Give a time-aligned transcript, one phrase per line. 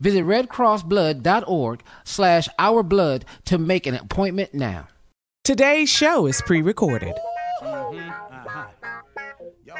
[0.00, 4.88] Visit redcrossblood.org slash ourblood to make an appointment now.
[5.44, 7.14] Today's show is pre-recorded.
[7.62, 7.92] Y'all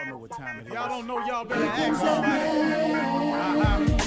[0.06, 0.72] know what time it is.
[0.72, 3.60] Y'all don't know, y'all better ask somebody.
[3.60, 4.00] Uh-huh.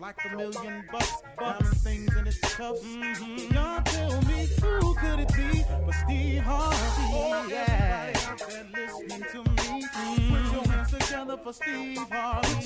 [0.00, 2.82] Like a million bucks, diamond things in its cuffs.
[2.82, 3.52] Mm-hmm.
[3.54, 6.76] Y'all tell me who could it be but Steve Harvey?
[7.12, 8.12] Oh, yeah.
[8.14, 9.84] Everybody listening to me.
[9.84, 10.34] Mm-hmm.
[10.34, 12.64] Put your hands together for Steve Harvey.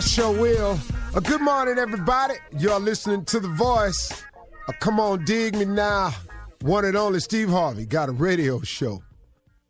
[0.00, 0.78] I sure will.
[1.14, 2.32] Uh, good morning, everybody.
[2.58, 4.24] You're listening to The Voice.
[4.66, 6.14] Uh, come on, dig me now.
[6.62, 9.02] One and only Steve Harvey got a radio show.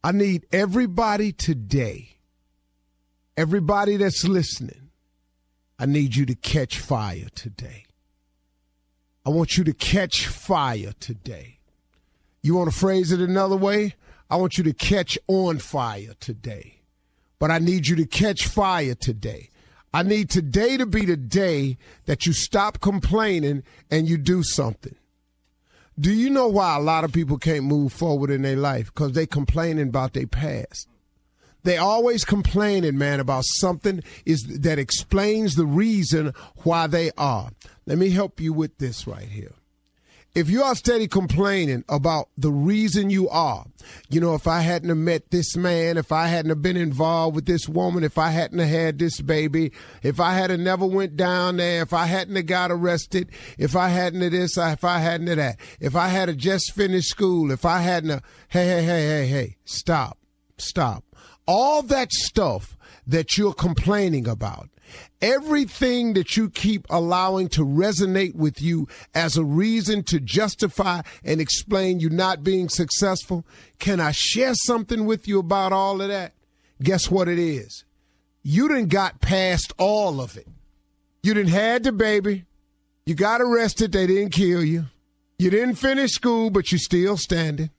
[0.04, 2.10] I need everybody today,
[3.36, 4.90] everybody that's listening,
[5.80, 7.86] I need you to catch fire today.
[9.26, 11.58] I want you to catch fire today.
[12.40, 13.96] You want to phrase it another way?
[14.30, 16.82] I want you to catch on fire today.
[17.40, 19.49] but I need you to catch fire today.
[19.92, 21.76] I need today to be the day
[22.06, 24.94] that you stop complaining and you do something.
[25.98, 28.86] Do you know why a lot of people can't move forward in their life?
[28.86, 30.88] Because they complaining about their past.
[31.62, 36.32] They always complaining, man, about something is that explains the reason
[36.62, 37.50] why they are.
[37.84, 39.52] Let me help you with this right here.
[40.32, 43.64] If you are steady complaining about the reason you are,
[44.08, 47.34] you know, if I hadn't have met this man, if I hadn't have been involved
[47.34, 49.72] with this woman, if I hadn't have had this baby,
[50.04, 53.74] if I had have never went down there, if I hadn't have got arrested, if
[53.74, 57.08] I hadn't have this, if I hadn't have that, if I had have just finished
[57.08, 60.16] school, if I hadn't have, hey, hey, hey, hey, hey, stop,
[60.58, 61.04] stop.
[61.46, 64.68] All that stuff that you're complaining about,
[65.20, 71.40] everything that you keep allowing to resonate with you as a reason to justify and
[71.40, 73.44] explain you not being successful,
[73.78, 76.32] can I share something with you about all of that?
[76.82, 77.84] Guess what it is?
[78.42, 80.46] You didn't got past all of it.
[81.22, 82.44] You didn't had the baby.
[83.04, 83.92] You got arrested.
[83.92, 84.86] They didn't kill you.
[85.38, 87.70] You didn't finish school, but you're still standing.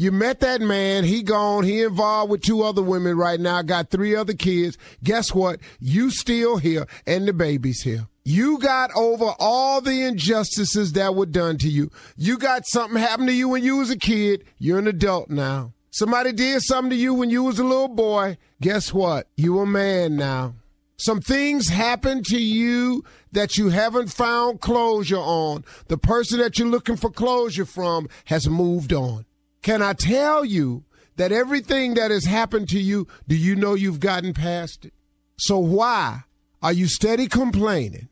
[0.00, 1.02] You met that man.
[1.02, 1.64] He gone.
[1.64, 3.62] He involved with two other women right now.
[3.62, 4.78] Got three other kids.
[5.02, 5.58] Guess what?
[5.80, 8.06] You still here and the baby's here.
[8.24, 11.90] You got over all the injustices that were done to you.
[12.16, 14.44] You got something happen to you when you was a kid.
[14.58, 15.72] You're an adult now.
[15.90, 18.38] Somebody did something to you when you was a little boy.
[18.60, 19.26] Guess what?
[19.36, 20.54] You a man now.
[20.96, 23.02] Some things happen to you
[23.32, 25.64] that you haven't found closure on.
[25.88, 29.24] The person that you're looking for closure from has moved on.
[29.62, 30.84] Can I tell you
[31.16, 34.94] that everything that has happened to you, do you know you've gotten past it?
[35.36, 36.22] So why
[36.62, 38.08] are you steady complaining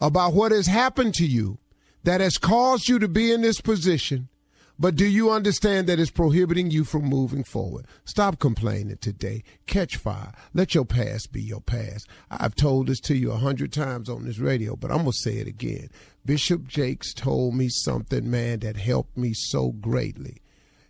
[0.00, 1.58] about what has happened to you
[2.02, 4.28] that has caused you to be in this position?
[4.76, 7.86] But do you understand that it's prohibiting you from moving forward?
[8.04, 9.44] Stop complaining today.
[9.66, 10.32] Catch fire.
[10.52, 12.08] Let your past be your past.
[12.28, 15.18] I've told this to you a hundred times on this radio, but I'm going to
[15.18, 15.90] say it again.
[16.26, 20.42] Bishop Jakes told me something, man, that helped me so greatly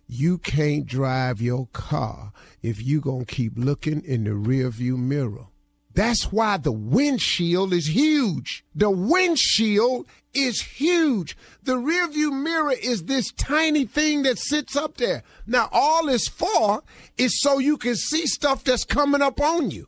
[0.07, 2.31] you can't drive your car
[2.61, 5.47] if you going to keep looking in the rearview mirror.
[5.93, 8.65] That's why the windshield is huge.
[8.75, 11.37] The windshield is huge.
[11.63, 15.23] The rearview mirror is this tiny thing that sits up there.
[15.47, 16.83] Now, all it's for
[17.17, 19.87] is so you can see stuff that's coming up on you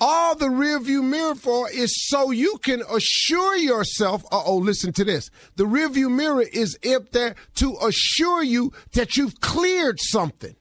[0.00, 4.24] all the rearview mirror for is so you can assure yourself.
[4.30, 5.30] Uh oh, listen to this.
[5.56, 10.54] The rearview mirror is up there to assure you that you've cleared something.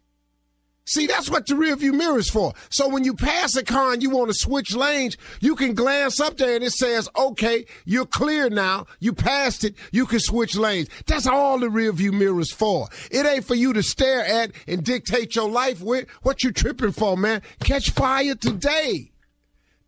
[0.85, 2.53] See, that's what the rearview mirror is for.
[2.69, 6.21] So when you pass a car and you want to switch lanes, you can glance
[6.21, 8.85] up there and it says, okay, you're clear now.
[9.01, 9.75] You passed it.
[9.91, 10.87] You can switch lanes.
[11.05, 12.87] That's all the rearview mirror is for.
[13.11, 16.09] It ain't for you to stare at and dictate your life with.
[16.21, 17.41] What you tripping for, man?
[17.59, 19.11] Catch fire today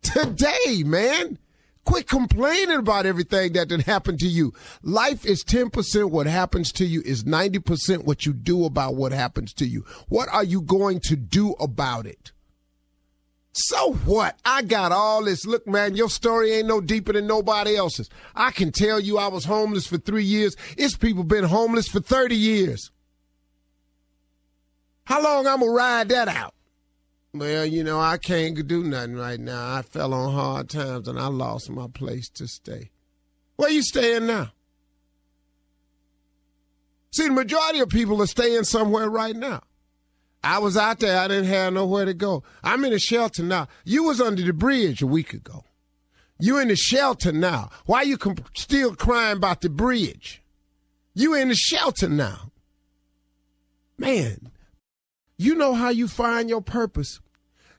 [0.02, 1.38] today, man.
[1.84, 4.52] Quit complaining about everything that did happen to you.
[4.82, 9.52] Life is 10% what happens to you is 90% what you do about what happens
[9.54, 9.84] to you.
[10.08, 12.32] What are you going to do about it?
[13.52, 14.38] So what?
[14.44, 15.44] I got all this.
[15.44, 18.08] Look, man, your story ain't no deeper than nobody else's.
[18.34, 20.54] I can tell you I was homeless for three years.
[20.76, 22.90] It's people been homeless for 30 years.
[25.04, 26.54] How long I'm gonna ride that out?
[27.32, 29.76] Well, you know, I can't do nothing right now.
[29.76, 32.90] I fell on hard times and I lost my place to stay.
[33.56, 34.50] Where you staying now?
[37.12, 39.62] See, the majority of people are staying somewhere right now.
[40.42, 42.42] I was out there, I didn't have nowhere to go.
[42.64, 43.68] I'm in a shelter now.
[43.84, 45.64] You was under the bridge a week ago.
[46.38, 47.70] You in the shelter now.
[47.84, 48.16] Why you
[48.56, 50.42] still crying about the bridge?
[51.14, 52.50] You in the shelter now.
[53.98, 54.50] Man,
[55.40, 57.18] you know how you find your purpose.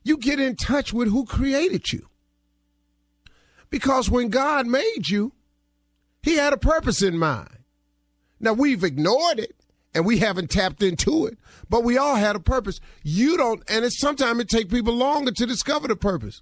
[0.04, 2.08] You get in touch with who created you.
[3.70, 5.34] Because when God made you,
[6.24, 7.60] He had a purpose in mind.
[8.40, 9.56] Now we've ignored it
[9.94, 11.38] and we haven't tapped into it,
[11.70, 12.80] but we all had a purpose.
[13.04, 16.42] You don't, and it's sometimes it takes people longer to discover the purpose.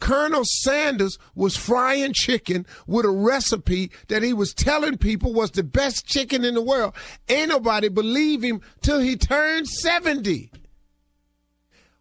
[0.00, 5.62] Colonel Sanders was frying chicken with a recipe that he was telling people was the
[5.62, 6.94] best chicken in the world.
[7.28, 10.50] Ain't nobody believe him till he turned 70.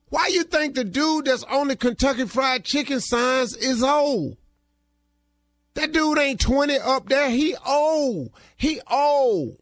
[0.09, 4.37] Why you think the dude that's on the Kentucky Fried Chicken signs is old?
[5.75, 7.29] That dude ain't 20 up there.
[7.29, 8.31] He old.
[8.57, 9.57] He old.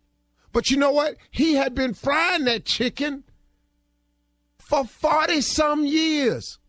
[0.53, 1.17] But you know what?
[1.31, 3.23] He had been frying that chicken
[4.57, 6.59] for 40 some years.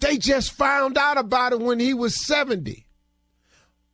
[0.00, 2.86] They just found out about it when he was 70.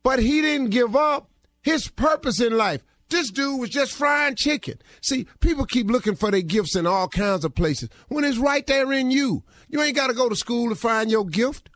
[0.03, 1.29] But he didn't give up
[1.61, 4.79] his purpose in life This dude was just frying chicken.
[5.01, 8.65] See, people keep looking for their gifts in all kinds of places when it's right
[8.65, 9.43] there in you.
[9.69, 11.69] You ain't got to go to school to find your gift.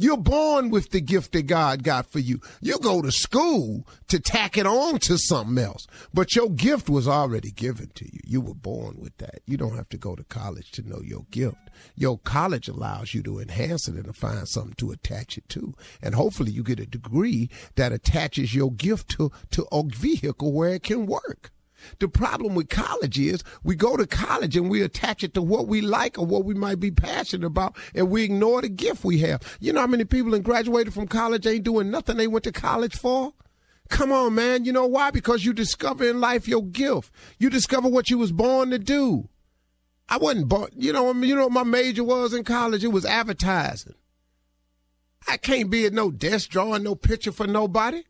[0.00, 2.40] You're born with the gift that God got for you.
[2.60, 5.88] You go to school to tack it on to something else.
[6.14, 8.20] But your gift was already given to you.
[8.24, 9.40] You were born with that.
[9.44, 11.56] You don't have to go to college to know your gift.
[11.96, 15.74] Your college allows you to enhance it and to find something to attach it to.
[16.00, 20.74] And hopefully you get a degree that attaches your gift to, to a vehicle where
[20.74, 21.50] it can work.
[21.98, 25.68] The problem with college is we go to college and we attach it to what
[25.68, 29.18] we like or what we might be passionate about, and we ignore the gift we
[29.18, 29.42] have.
[29.60, 32.52] You know how many people that graduated from college ain't doing nothing they went to
[32.52, 33.32] college for?
[33.88, 34.64] Come on, man.
[34.64, 35.10] You know why?
[35.10, 37.10] Because you discover in life your gift.
[37.38, 39.28] You discover what you was born to do.
[40.08, 40.70] I wasn't born.
[40.76, 42.84] You know, you know what my major was in college?
[42.84, 43.94] It was advertising.
[45.26, 48.02] I can't be at no desk drawing no picture for nobody.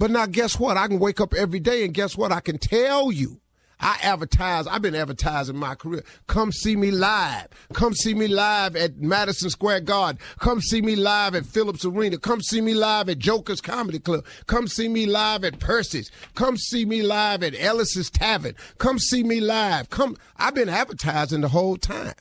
[0.00, 0.78] But now, guess what?
[0.78, 2.32] I can wake up every day and guess what?
[2.32, 3.38] I can tell you.
[3.78, 4.66] I advertise.
[4.66, 6.02] I've been advertising my career.
[6.26, 7.48] Come see me live.
[7.74, 10.18] Come see me live at Madison Square Garden.
[10.38, 12.16] Come see me live at Phillips Arena.
[12.16, 14.24] Come see me live at Joker's Comedy Club.
[14.46, 16.10] Come see me live at Percy's.
[16.34, 18.54] Come see me live at Ellis's Tavern.
[18.78, 19.90] Come see me live.
[19.90, 20.16] Come.
[20.38, 22.14] I've been advertising the whole time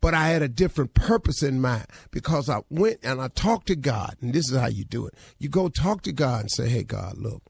[0.00, 3.76] but I had a different purpose in mind because I went and I talked to
[3.76, 5.14] God, and this is how you do it.
[5.38, 7.42] You go talk to God and say, Hey, God, look,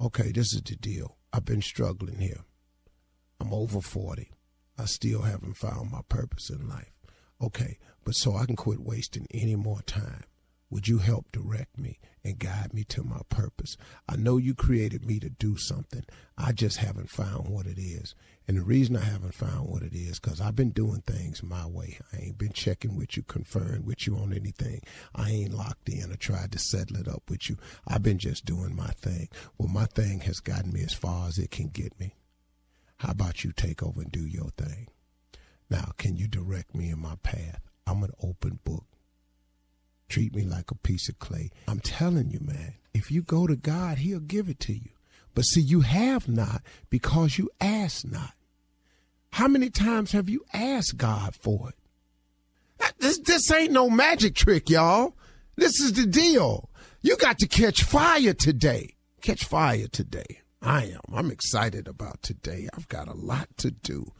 [0.00, 1.16] okay, this is the deal.
[1.32, 2.44] I've been struggling here.
[3.40, 4.30] I'm over 40.
[4.78, 6.92] I still haven't found my purpose in life.
[7.40, 10.24] Okay, but so I can quit wasting any more time.
[10.70, 13.76] Would you help direct me and guide me to my purpose?
[14.08, 16.04] I know you created me to do something.
[16.38, 18.14] I just haven't found what it is.
[18.52, 21.66] And the reason I haven't found what it is, because I've been doing things my
[21.66, 21.98] way.
[22.12, 24.82] I ain't been checking with you, conferring with you on anything.
[25.14, 27.56] I ain't locked in or tried to settle it up with you.
[27.88, 29.30] I've been just doing my thing.
[29.56, 32.14] Well, my thing has gotten me as far as it can get me.
[32.98, 34.88] How about you take over and do your thing?
[35.70, 37.62] Now, can you direct me in my path?
[37.86, 38.84] I'm an open book.
[40.10, 41.52] Treat me like a piece of clay.
[41.66, 44.90] I'm telling you, man, if you go to God, He'll give it to you.
[45.34, 48.34] But see, you have not because you ask not.
[49.32, 52.94] How many times have you asked God for it?
[52.98, 55.16] This, this ain't no magic trick, y'all.
[55.56, 56.68] This is the deal.
[57.00, 58.94] You got to catch fire today.
[59.22, 60.40] Catch fire today.
[60.60, 61.00] I am.
[61.14, 62.68] I'm excited about today.
[62.76, 64.12] I've got a lot to do.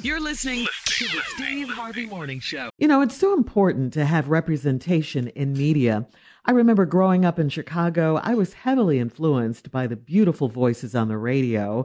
[0.00, 2.70] You're listening to the Steve Harvey Morning Show.
[2.78, 6.06] You know, it's so important to have representation in media.
[6.46, 11.08] I remember growing up in Chicago, I was heavily influenced by the beautiful voices on
[11.08, 11.84] the radio.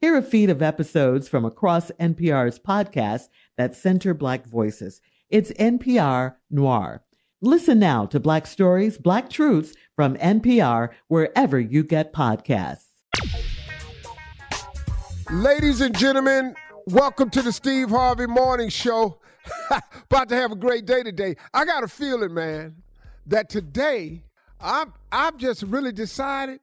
[0.00, 3.28] Hear a feed of episodes from across NPR's podcasts
[3.58, 5.02] that center Black voices.
[5.28, 7.04] It's NPR Noir.
[7.42, 12.86] Listen now to Black Stories, Black Truths from NPR wherever you get podcasts.
[15.30, 16.54] Ladies and gentlemen,
[16.86, 19.18] welcome to the Steve Harvey Morning Show.
[19.70, 21.36] About to have a great day today.
[21.52, 22.76] I got a feeling, man,
[23.26, 24.24] that today
[24.62, 26.60] I'm I've just really decided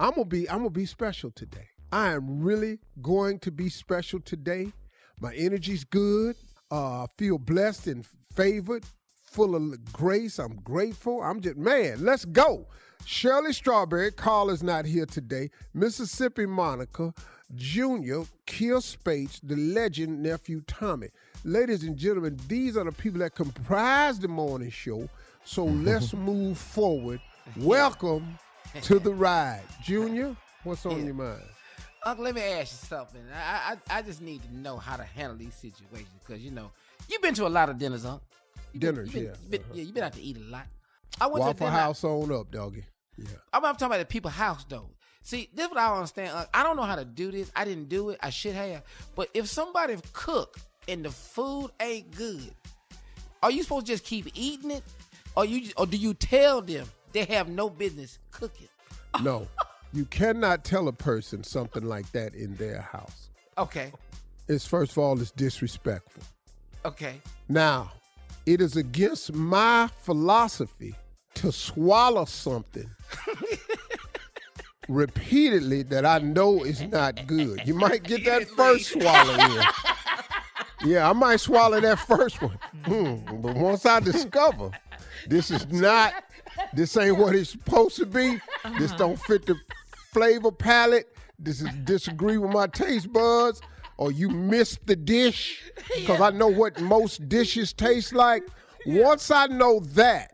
[0.00, 1.68] I'm gonna be I'm gonna be special today.
[1.94, 4.72] I am really going to be special today.
[5.20, 6.34] My energy's good.
[6.68, 8.82] Uh, I feel blessed and favored,
[9.22, 10.40] full of grace.
[10.40, 11.22] I'm grateful.
[11.22, 12.04] I'm just man.
[12.04, 12.66] Let's go.
[13.04, 15.50] Shirley Strawberry, Carl is not here today.
[15.72, 17.14] Mississippi Monica,
[17.54, 21.10] Junior, Kill Spates, the legend nephew Tommy.
[21.44, 25.08] Ladies and gentlemen, these are the people that comprise the morning show.
[25.44, 27.20] So let's move forward.
[27.56, 28.36] Welcome
[28.82, 29.62] to the ride.
[29.84, 30.34] Junior,
[30.64, 31.04] what's on Yeah.
[31.04, 31.42] your mind?
[32.04, 33.20] Uncle, let me ask you something.
[33.34, 36.70] I, I I just need to know how to handle these situations because you know
[37.08, 38.22] you've been to a lot of dinners, Uncle.
[38.72, 39.30] You been- Dinners, you been, yeah.
[39.44, 39.72] you been- Uh-huh.
[39.74, 39.82] yeah.
[39.84, 40.66] You've been out to eat a lot.
[41.20, 41.70] I went to Waffle dinner.
[41.78, 42.84] House on up, doggy.
[43.16, 43.26] Yeah.
[43.52, 44.90] I'm, I'm talking about the people house though.
[45.22, 46.46] See, this is what I don't understand.
[46.52, 47.50] I don't know how to do this.
[47.56, 48.18] I didn't do it.
[48.22, 48.82] I should have.
[49.14, 52.52] But if somebody cook and the food ain't good,
[53.42, 54.82] are you supposed to just keep eating it,
[55.36, 58.68] or you or do you tell them they have no business cooking?
[59.22, 59.46] No,
[59.94, 63.30] you cannot tell a person something like that in their house.
[63.56, 63.92] Okay,
[64.48, 66.22] It's first of all, it's disrespectful.
[66.84, 67.20] okay.
[67.48, 67.92] Now,
[68.46, 70.94] it is against my philosophy
[71.34, 72.90] to swallow something
[74.88, 77.62] repeatedly that I know is not good.
[77.66, 79.62] You might get that first swallow in.
[80.90, 82.58] Yeah, I might swallow that first one.
[82.84, 84.70] Hmm, but once I discover
[85.26, 86.12] this is not,
[86.74, 88.40] this ain't what it's supposed to be,
[88.78, 89.56] this don't fit the
[90.14, 91.06] flavor palate,
[91.38, 93.60] this is disagree with my taste buds,
[93.98, 95.62] or you missed the dish,
[95.96, 98.44] because I know what most dishes taste like.
[98.86, 100.32] Once I know that,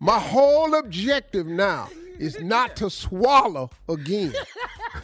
[0.00, 1.88] my whole objective now
[2.18, 4.32] is not to swallow again.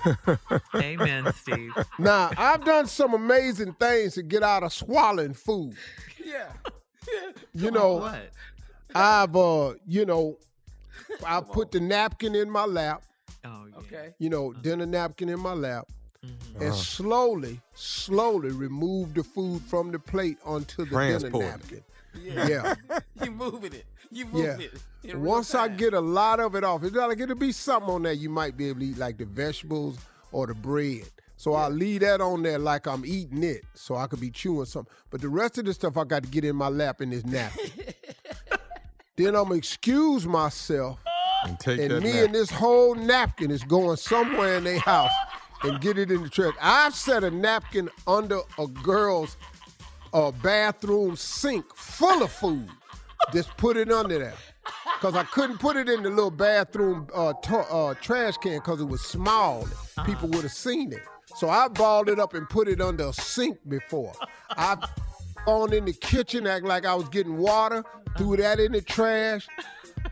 [0.74, 1.72] Amen, Steve.
[1.98, 5.74] Now, I've done some amazing things to get out of swallowing food.
[6.24, 6.48] Yeah.
[7.54, 8.28] You know, What?
[8.94, 10.36] I've uh, you know,
[11.24, 13.02] I put the napkin in my lap,
[13.44, 13.76] Oh, yeah.
[13.78, 14.14] Okay.
[14.18, 15.86] you know, dinner napkin in my lap,
[16.26, 16.62] Mm-hmm.
[16.64, 21.48] and slowly, slowly remove the food from the plate onto the dinner Transport it.
[21.48, 21.82] napkin.
[22.20, 22.74] Yeah.
[23.22, 23.84] you moving it.
[24.10, 24.66] You moving Yeah.
[24.66, 24.72] it.
[25.04, 27.88] in And once I get a lot of it off, it's like it'll be something
[27.94, 29.96] on there you might be able to eat, like the vegetables
[30.32, 31.04] or the bread.
[31.36, 34.66] So I'll leave that on there like I'm eating it, so I could be chewing
[34.66, 34.92] something.
[35.10, 37.24] But the rest of the stuff I got to get in my lap in this
[37.24, 37.70] napkin.
[39.16, 40.98] then I'm gonna excuse myself,
[41.44, 42.26] And take and that me nap.
[42.26, 45.12] and this whole napkin is going somewhere in their house
[45.62, 46.54] and get it in the trash.
[46.60, 49.36] I've set a napkin under a girl's
[50.12, 52.68] uh, bathroom sink full of food.
[53.32, 54.34] Just put it under there.
[55.00, 58.80] Cause I couldn't put it in the little bathroom uh, to- uh, trash can because
[58.80, 59.68] it was small.
[60.04, 61.02] People would have seen it.
[61.36, 64.12] So I balled it up and put it under a sink before.
[64.50, 64.80] I've
[65.46, 67.84] gone in the kitchen, act like I was getting water,
[68.16, 69.46] threw that in the trash.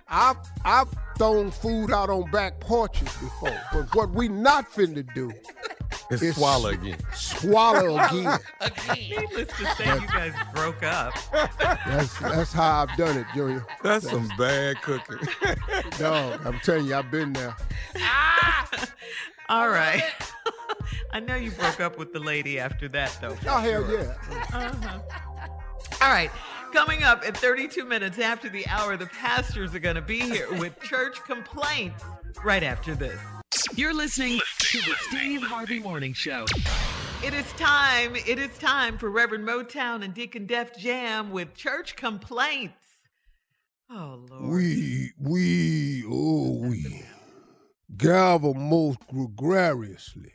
[0.08, 0.88] I've I've
[1.18, 3.58] thrown food out on back porches before.
[3.72, 5.32] But what we not finna do
[6.10, 6.98] It's is swallow again.
[7.14, 8.38] swallow again.
[8.94, 11.14] Needless to say, you guys broke up.
[11.86, 13.66] That's that's how I've done it, Junior.
[13.82, 15.18] That's some bad cooking.
[15.98, 17.56] Dog, I'm telling you, I've been there.
[17.98, 18.68] Ah!
[19.48, 20.02] All right.
[21.12, 23.34] I know you broke up with the lady after that, though.
[23.36, 24.02] for Oh hell sure.
[24.02, 24.14] yeah.
[24.52, 24.98] Uh-huh.
[26.00, 26.30] All right.
[26.72, 30.52] Coming up at 32 minutes after the hour, the pastors are going to be here
[30.58, 32.04] with church complaints
[32.44, 33.18] right after this.
[33.74, 36.44] You're listening to the Steve Harvey Morning Show.
[37.24, 38.14] It is time.
[38.14, 42.74] It is time for Reverend Motown and Deacon Def Jam with church complaints.
[43.90, 44.50] Oh, Lord.
[44.50, 47.04] We we oh we
[47.96, 50.32] gather most gregariously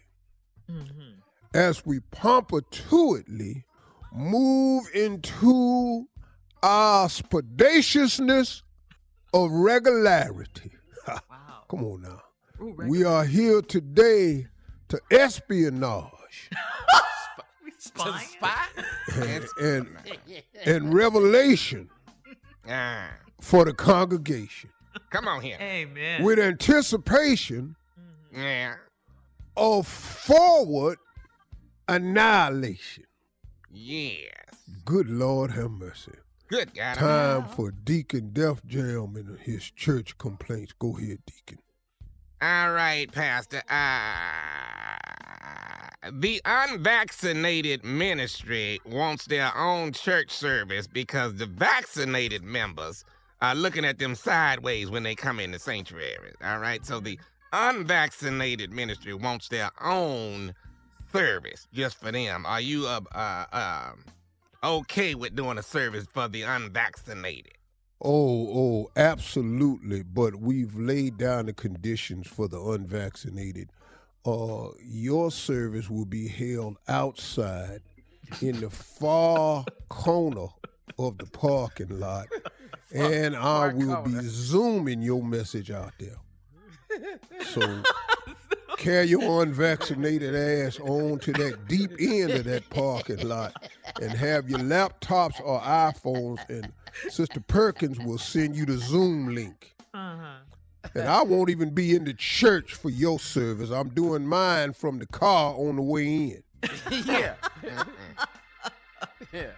[0.69, 1.19] mm-hmm.
[1.53, 3.65] as we pompously
[4.11, 6.07] move into
[6.63, 8.63] our spaciousness
[9.33, 10.71] of regularity.
[11.07, 11.19] Wow.
[11.69, 12.21] Come on now.
[12.61, 14.47] Ooh, We are here today
[14.89, 16.49] to espionage
[17.65, 18.27] we spying?
[18.27, 18.65] Spy?
[19.15, 19.87] and, and,
[20.65, 21.89] and revelation
[22.69, 24.69] Ah, for the congregation
[25.09, 25.57] come on here.
[25.59, 26.23] Amen.
[26.23, 27.75] with anticipation
[28.31, 28.75] Yeah.
[29.57, 30.99] of forward
[31.87, 33.05] annihilation.
[33.73, 34.25] Yes.
[34.85, 36.13] Good Lord have mercy.
[36.49, 36.95] Good God.
[36.95, 40.73] Time for Deacon Def Jam and his church complaints.
[40.77, 41.59] Go ahead, Deacon.
[42.41, 43.61] All right, Pastor.
[43.69, 44.15] Uh,
[46.11, 53.05] the unvaccinated ministry wants their own church service because the vaccinated members
[53.41, 56.33] are looking at them sideways when they come in the sanctuary.
[56.43, 57.19] All right, so the
[57.53, 60.53] unvaccinated ministry wants their own
[61.11, 62.45] service just for them.
[62.45, 64.05] Are you uh, uh, um
[64.63, 67.53] okay with doing a service for the unvaccinated?
[68.03, 70.03] Oh, oh, absolutely.
[70.03, 73.69] But we've laid down the conditions for the unvaccinated.
[74.25, 77.81] Uh, your service will be held outside
[78.41, 80.47] in the far corner
[80.97, 82.27] of the parking lot,
[82.93, 86.17] and I will be zooming your message out there.
[87.45, 87.61] So
[88.77, 93.69] carry your unvaccinated ass on to that deep end of that parking lot
[94.01, 96.71] and have your laptops or iPhones and
[97.09, 99.75] Sister Perkins will send you the Zoom link.
[99.93, 100.37] Uh-huh.
[100.95, 103.69] And I won't even be in the church for your service.
[103.69, 106.43] I'm doing mine from the car on the way in.
[107.05, 107.35] yeah.
[107.63, 107.83] yeah.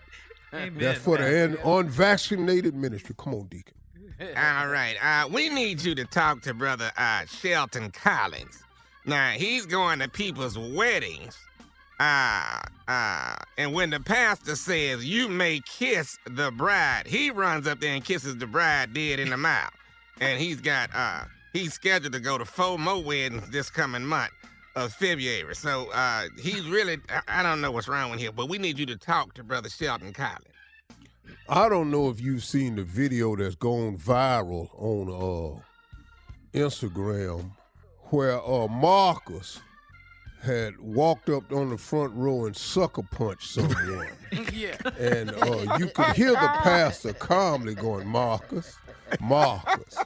[0.54, 0.78] Amen.
[0.78, 3.16] That's for the un- unvaccinated ministry.
[3.18, 3.74] Come on, Deacon.
[4.38, 4.96] All right.
[5.02, 8.63] Uh, we need you to talk to Brother uh, Shelton Collins.
[9.06, 11.38] Now he's going to people's weddings.
[12.00, 17.80] Uh, uh, and when the pastor says you may kiss the bride, he runs up
[17.80, 19.72] there and kisses the bride dead in the mouth.
[20.22, 24.32] And he's got uh he's scheduled to go to four more weddings this coming month
[24.76, 25.56] of February.
[25.56, 28.80] So uh he's really I, I don't know what's wrong with him, but we need
[28.80, 30.46] you to talk to Brother Shelton Collins.
[31.50, 37.52] I don't know if you've seen the video that's gone viral on uh, Instagram
[38.14, 39.60] where uh, Marcus
[40.44, 44.08] had walked up on the front row and sucker punched someone.
[44.54, 44.76] yeah.
[45.00, 48.78] and uh, you could hear the pastor calmly going, Marcus,
[49.20, 49.98] Marcus.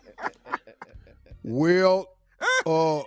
[1.44, 2.08] Well,
[2.66, 3.02] uh,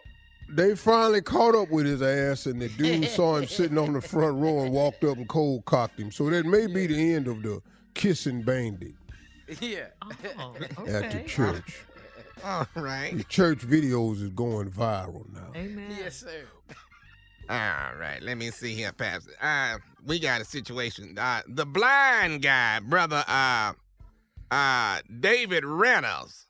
[0.50, 4.02] they finally caught up with his ass, and the dude saw him sitting on the
[4.02, 6.10] front row and walked up and cold cocked him.
[6.12, 7.62] So that may be the end of the
[7.94, 8.94] kissing bandit
[9.60, 9.86] Yeah.
[10.38, 10.54] Oh,
[10.86, 11.84] at the church.
[12.44, 13.16] All right.
[13.16, 15.52] The church videos is going viral now.
[15.54, 15.96] Amen.
[15.98, 16.46] Yes, sir.
[17.50, 19.32] All right, let me see here, Pastor.
[19.42, 21.18] Uh, we got a situation.
[21.18, 23.72] Uh, the blind guy, brother, uh,
[24.52, 26.46] uh, David Reynolds,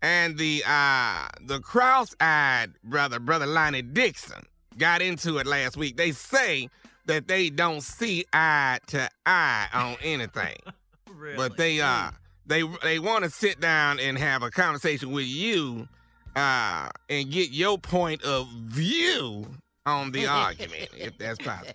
[0.00, 4.44] and the uh, the cross-eyed brother, brother Lonnie Dixon,
[4.76, 5.96] got into it last week.
[5.96, 6.68] They say
[7.06, 10.58] that they don't see eye to eye on anything,
[11.36, 12.12] but they uh,
[12.48, 15.88] they they want to sit down and have a conversation with you,
[16.34, 19.46] uh, and get your point of view
[19.86, 21.72] on the argument, if that's possible.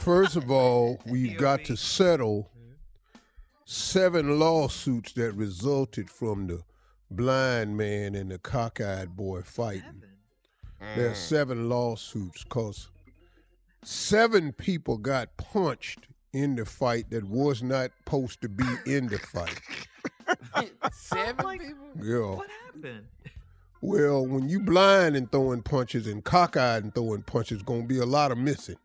[0.00, 2.50] First of all, we've got to settle
[3.64, 6.62] seven lawsuits that resulted from the
[7.10, 10.02] blind man and the cockeyed boy fighting.
[10.96, 12.88] There are seven lawsuits because
[13.84, 19.18] seven people got punched in the fight that was not supposed to be in the
[19.18, 19.60] fight.
[20.92, 21.76] Seven people?
[22.00, 22.36] Yeah.
[22.36, 23.06] What happened?
[23.80, 28.06] Well, when you blind and throwing punches and cockeyed and throwing punches, gonna be a
[28.06, 28.76] lot of missing.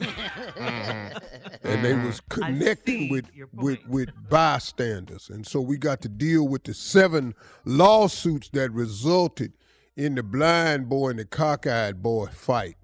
[0.00, 1.16] Mm-hmm.
[1.64, 2.06] And they mm-hmm.
[2.06, 7.34] was connecting with with with bystanders, and so we got to deal with the seven
[7.64, 9.52] lawsuits that resulted
[9.96, 12.76] in the blind boy and the cockeyed boy fight.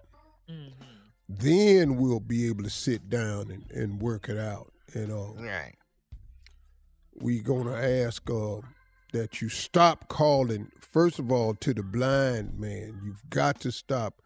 [1.38, 4.72] Then we'll be able to sit down and, and work it out.
[4.94, 5.74] And uh, Right.
[7.20, 8.56] We gonna ask uh,
[9.12, 10.70] that you stop calling.
[10.80, 14.20] First of all, to the blind man, you've got to stop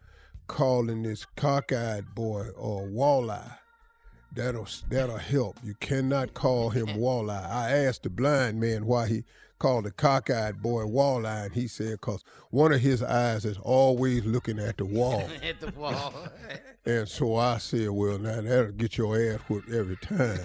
[0.47, 3.57] calling this cockeyed boy or walleye.
[4.33, 5.57] That'll that'll help.
[5.63, 7.49] You cannot call him walleye.
[7.49, 9.23] I asked the blind man why he
[9.59, 14.25] called the cockeyed boy walleye, and he said because one of his eyes is always
[14.25, 15.27] looking at the wall.
[15.43, 16.13] At the wall.
[16.85, 20.39] And so I said, well, now that'll get your ass whooped every time.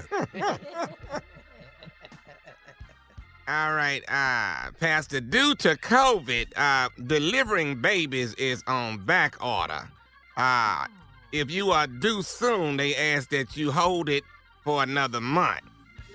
[3.49, 9.89] All right, uh, Pastor, due to COVID, uh, delivering babies is on back order.
[10.37, 10.87] Uh,
[11.33, 14.23] if you are due soon, they ask that you hold it
[14.63, 15.63] for another month.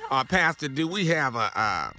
[0.10, 1.92] Uh, Pastor, do we have a, uh,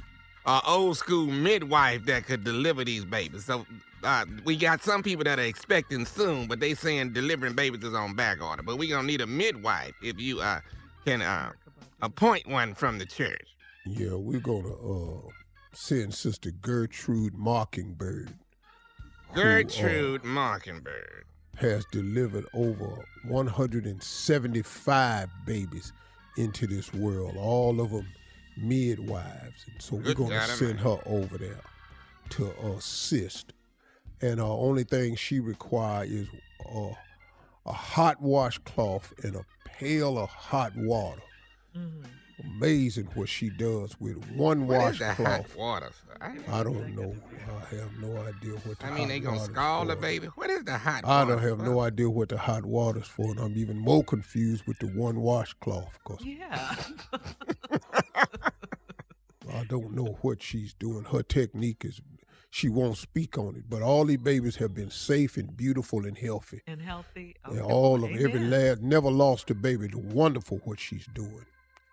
[0.46, 3.44] a old school midwife that could deliver these babies?
[3.44, 3.66] So
[4.04, 7.92] uh, we got some people that are expecting soon, but they saying delivering babies is
[7.92, 8.62] on back order.
[8.62, 10.60] But we gonna need a midwife if you uh,
[11.04, 11.52] can uh,
[12.00, 13.46] appoint one from the church.
[13.88, 15.20] Yeah, we're gonna uh,
[15.72, 18.34] send Sister Gertrude Mockingbird.
[19.32, 21.24] who, uh, Gertrude Mockingbird.
[21.56, 25.94] has delivered over 175 babies
[26.36, 28.06] into this world, all of them
[28.58, 29.64] midwives.
[29.72, 31.62] And so we're going to God send her over there
[32.30, 33.54] to assist.
[34.20, 36.28] And the only thing she requires is
[36.70, 36.90] uh,
[37.64, 41.22] a hot washcloth and a pail of hot water.
[42.44, 45.56] Amazing what she does with one What is the hot washcloth.
[45.56, 45.90] water?
[46.20, 47.14] I, I don't know.
[47.48, 50.00] I have no idea what the I mean, hot they gonna water's scald the for.
[50.02, 50.26] baby.
[50.28, 51.64] What is the hot I don't have for?
[51.64, 55.20] no idea what the hot water's for, and I'm even more confused with the one
[55.20, 56.74] washcloth because Yeah.
[59.52, 61.04] I don't know what she's doing.
[61.04, 62.00] Her technique is
[62.50, 66.16] she won't speak on it, but all these babies have been safe and beautiful and
[66.18, 66.62] healthy.
[66.66, 67.36] and healthy.
[67.44, 69.86] And all of every lad never lost a baby.
[69.86, 71.46] It's wonderful what she's doing.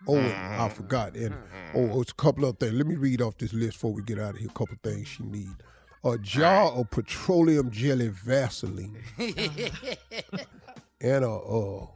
[0.08, 1.16] Oh, and I forgot.
[1.16, 1.36] And
[1.74, 2.74] oh, it's a couple of things.
[2.74, 4.50] Let me read off this list before we get out of here.
[4.50, 5.56] A couple of things she need.
[6.04, 8.96] A jar of petroleum jelly Vaseline
[11.02, 11.88] and a uh,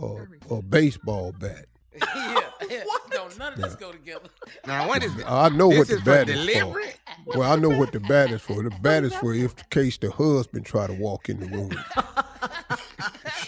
[0.00, 1.66] a, a baseball bat.
[2.00, 2.40] yeah,
[2.70, 2.84] yeah.
[3.10, 4.28] Don't none of this go together.
[4.66, 5.28] Now what is that?
[5.30, 6.84] I know This what the is for bat is delivery?
[7.24, 7.38] for.
[7.38, 8.62] Well, I know what the bat is for.
[8.62, 11.72] The bat is for if the case the husband try to walk in the room.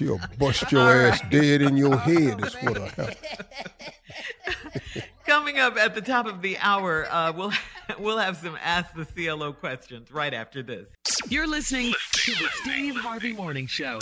[0.00, 2.42] She'll bust your ass dead in your head.
[2.42, 3.16] Is what I have.
[5.26, 7.52] Coming up at the top of the hour, uh, we'll
[7.98, 10.88] we'll have some ask the CLO questions right after this.
[11.28, 13.98] You're listening to the Steve Harvey Morning Show.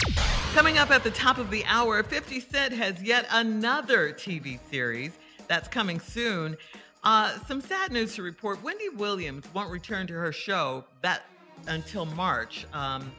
[0.55, 5.19] Coming up at the top of the hour, 50 Cent has yet another TV series
[5.49, 6.57] that's coming soon.
[7.03, 11.25] Uh, some sad news to report: Wendy Williams won't return to her show that
[11.67, 12.69] until March.
[12.73, 13.11] Um,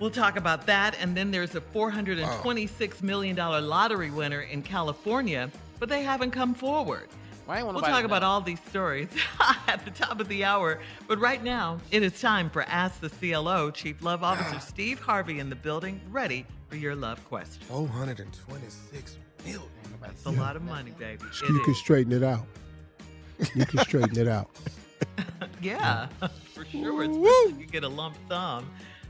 [0.00, 0.96] We'll talk about that.
[1.00, 7.08] And then there's a $426 million lottery winner in California, but they haven't come forward.
[7.46, 9.08] Why ain't We'll talk about all these stories
[9.66, 10.80] at the top of the hour.
[11.06, 13.70] But right now, it is time for Ask the CLO.
[13.70, 17.62] Chief Love Officer Steve Harvey in the building, ready for your love question.
[17.68, 19.62] 426 million.
[20.00, 21.24] That's a lot of money, baby.
[21.42, 22.46] It You can straighten it out.
[23.54, 24.50] You can straighten it out.
[25.60, 26.06] Yeah,
[26.54, 27.02] for sure.
[27.02, 28.68] Especially if you get a lump sum.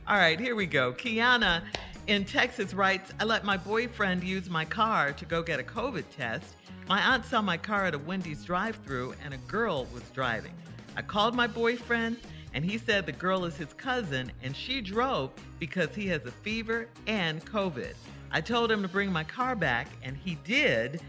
[0.09, 0.95] All right, here we go.
[0.95, 1.63] Kiana
[2.07, 6.05] in Texas writes I let my boyfriend use my car to go get a COVID
[6.17, 6.55] test.
[6.89, 10.55] My aunt saw my car at a Wendy's drive through and a girl was driving.
[10.97, 12.17] I called my boyfriend
[12.55, 16.33] and he said the girl is his cousin and she drove because he has a
[16.33, 17.93] fever and COVID.
[18.31, 21.03] I told him to bring my car back and he did.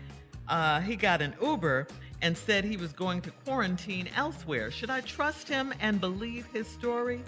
[0.50, 1.88] Uh, he got an Uber
[2.22, 4.72] and said he was going to quarantine elsewhere.
[4.72, 7.22] Should I trust him and believe his story?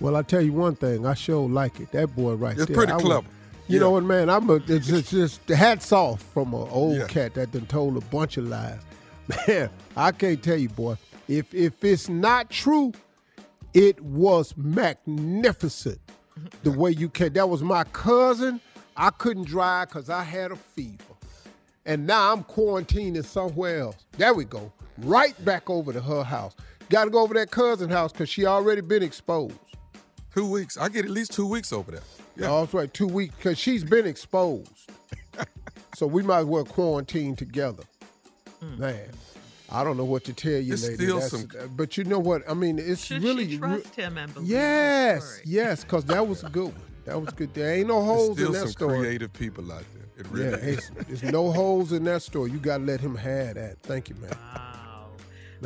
[0.00, 1.90] Well, I tell you one thing, I sure like it.
[1.92, 2.70] That boy right It's there.
[2.70, 3.26] It's pretty I would- clever.
[3.66, 3.80] you Yeah.
[3.80, 4.30] know what, man?
[4.30, 4.54] I'm a.
[4.66, 7.06] It's just, just hats off from an old Yeah.
[7.06, 8.78] cat that done told a bunch of lies.
[9.48, 10.96] Man, I can't tell you, boy.
[11.26, 12.92] If if it's not true,
[13.74, 15.98] it was magnificent.
[16.62, 17.32] The way you can.
[17.34, 18.60] That was my cousin.
[18.96, 20.96] I couldn't drive because I had a fever,
[21.84, 23.96] and now I'm quarantining somewhere else.
[24.16, 24.72] There we go.
[24.98, 26.54] Right back over to her house.
[26.88, 29.54] Got to go over to that cousin house because she already been exposed.
[30.34, 30.76] Two weeks.
[30.76, 32.00] I get at least two weeks over there.
[32.36, 32.50] Yeah.
[32.50, 34.90] Oh, that's right, two weeks, because she's been exposed.
[35.96, 37.82] so we might as well quarantine together.
[38.62, 38.78] Hmm.
[38.80, 39.08] Man,
[39.70, 40.94] I don't know what to tell you, It's lady.
[41.04, 42.48] still That's- some- But you know what?
[42.48, 43.48] I mean, it's Should really.
[43.50, 45.42] she trust him and believe his yes, story?
[45.46, 46.82] yes, because that was a good one.
[47.04, 47.52] That was good.
[47.54, 48.98] There ain't no holes still in that some story.
[48.98, 50.04] creative people out there.
[50.18, 50.90] It really Yeah, is.
[50.98, 52.50] it's, there's no holes in that story.
[52.50, 53.78] You got to let him have that.
[53.82, 54.30] Thank you, man.
[54.32, 54.67] Wow.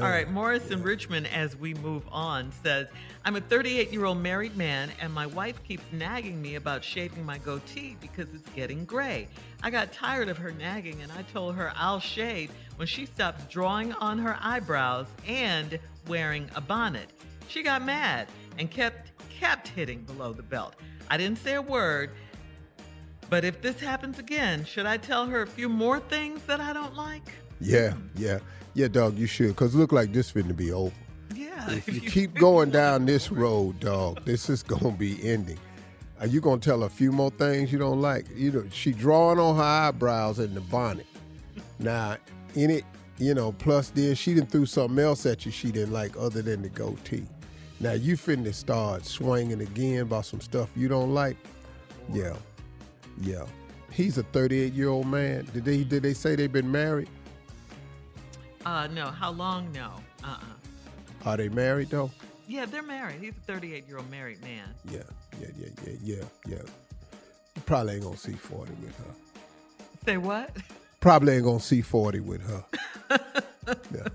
[0.01, 2.89] All right, Morris in Richmond, as we move on, says,
[3.27, 7.27] I'm a 38 year old married man, and my wife keeps nagging me about shaving
[7.27, 9.29] my goatee because it's getting gray.
[9.63, 13.45] I got tired of her nagging, and I told her I'll shave when she stops
[13.53, 15.79] drawing on her eyebrows and
[16.09, 17.11] wearing a bonnet.
[17.49, 18.29] She got mad
[18.59, 20.75] and kept kept hitting below the belt.
[21.11, 22.13] I didn't say a word,
[23.29, 26.73] but if this happens again, should I tell her a few more things that I
[26.73, 27.31] don't like?
[27.61, 28.39] Yeah, yeah,
[28.75, 29.19] yeah, dog.
[29.19, 30.95] You should, because look like this fitting to be over.
[31.35, 31.71] Yeah.
[31.71, 35.59] If you keep going down this road, dog, this is gonna be ending.
[36.21, 38.27] Are you gonna tell a few more things you don't like?
[38.35, 41.07] You know, she drawing on her eyebrows and the bonnet.
[41.79, 42.17] Now,
[42.55, 42.85] in it,
[43.19, 46.43] you know, plus then she didn't threw something else at you she didn't like other
[46.43, 47.27] than the goatee.
[47.81, 51.37] Now you finna start swinging again about some stuff you don't like.
[52.13, 52.37] Yeah,
[53.21, 53.45] yeah.
[53.91, 55.47] He's a 38 year old man.
[55.53, 57.09] Did they did they say they've been married?
[58.65, 59.07] Uh, no.
[59.07, 59.71] How long?
[59.73, 59.93] No.
[60.25, 60.39] Uh-uh.
[61.25, 62.11] Are they married though?
[62.49, 63.17] Yeah, they're married.
[63.21, 64.65] He's a 38 year old married man.
[64.91, 65.01] Yeah,
[65.41, 66.63] yeah, yeah, yeah, yeah, yeah.
[67.57, 69.05] You probably ain't gonna see 40 with her.
[70.05, 70.57] Say what?
[71.01, 72.65] Probably ain't gonna see 40 with her.
[73.95, 74.09] Yeah.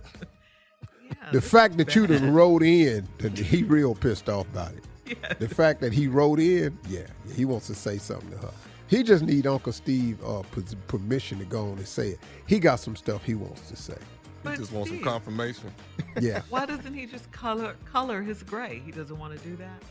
[1.10, 4.84] Yeah, The fact that you done wrote in, that he real pissed off about it.
[5.08, 5.34] Yeah.
[5.40, 8.52] The fact that he wrote in, yeah, he wants to say something to her.
[8.88, 10.44] He just need Uncle Steve uh,
[10.88, 12.20] permission to go on and say it.
[12.46, 13.98] He got some stuff he wants to say.
[14.44, 15.72] He But just wants some confirmation.
[16.20, 16.42] Yeah.
[16.50, 18.82] Why doesn't he just color color his gray?
[18.84, 19.84] He doesn't want to do that.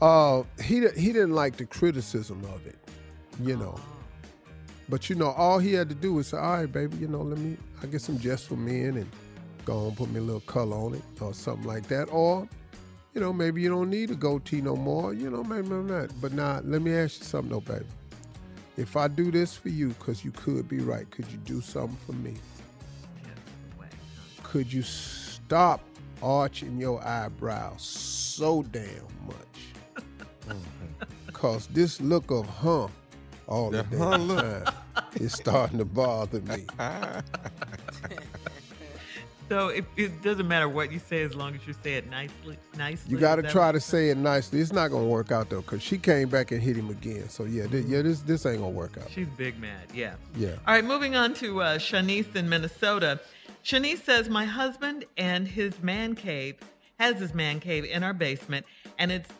[0.00, 2.78] Uh, he he didn't like the criticism of it,
[3.38, 3.78] you know.
[4.88, 7.20] But you know, all he had to do was say, "All right, baby, you know,
[7.20, 9.06] let me I get some just for men and
[9.66, 12.48] go on put me a little color on it or something like that." Or,
[13.12, 15.12] you know, maybe you don't need a goatee no more.
[15.12, 16.18] You know, maybe maybe not.
[16.22, 17.84] But now, let me ask you something, though, baby.
[18.78, 21.98] If I do this for you, because you could be right, could you do something
[22.06, 22.36] for me?
[24.50, 25.80] Could you stop
[26.20, 30.56] arching your eyebrows so damn much?
[31.32, 32.88] Cause this look of huh
[33.46, 34.74] all the The huh damn time
[35.20, 36.66] is starting to bother me.
[39.48, 42.56] So it, it doesn't matter what you say as long as you say it nicely.
[42.78, 43.10] Nicely.
[43.10, 44.60] You got to try to say it nicely.
[44.60, 47.28] It's not gonna work out though, cause she came back and hit him again.
[47.28, 49.10] So yeah, thi- yeah, this this ain't gonna work out.
[49.10, 49.88] She's big mad.
[49.92, 50.14] Yeah.
[50.36, 50.50] Yeah.
[50.68, 53.18] All right, moving on to uh, Shanice in Minnesota.
[53.64, 56.56] Shanice says, My husband and his man cave
[56.98, 58.66] has his man cave in our basement,
[58.98, 59.30] and it's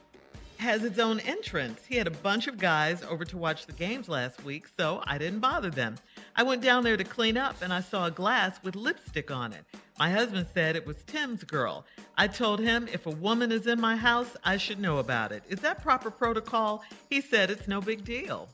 [0.61, 1.81] has its own entrance.
[1.89, 5.17] He had a bunch of guys over to watch the games last week, so I
[5.17, 5.97] didn't bother them.
[6.37, 9.55] I went down there to clean up and I saw a glass with lipstick on
[9.55, 9.65] it.
[9.99, 11.87] My husband said it was Tim's girl.
[12.19, 15.43] I told him if a woman is in my house, I should know about it.
[15.49, 16.85] Is that proper protocol?
[17.09, 18.49] He said it's no big deal.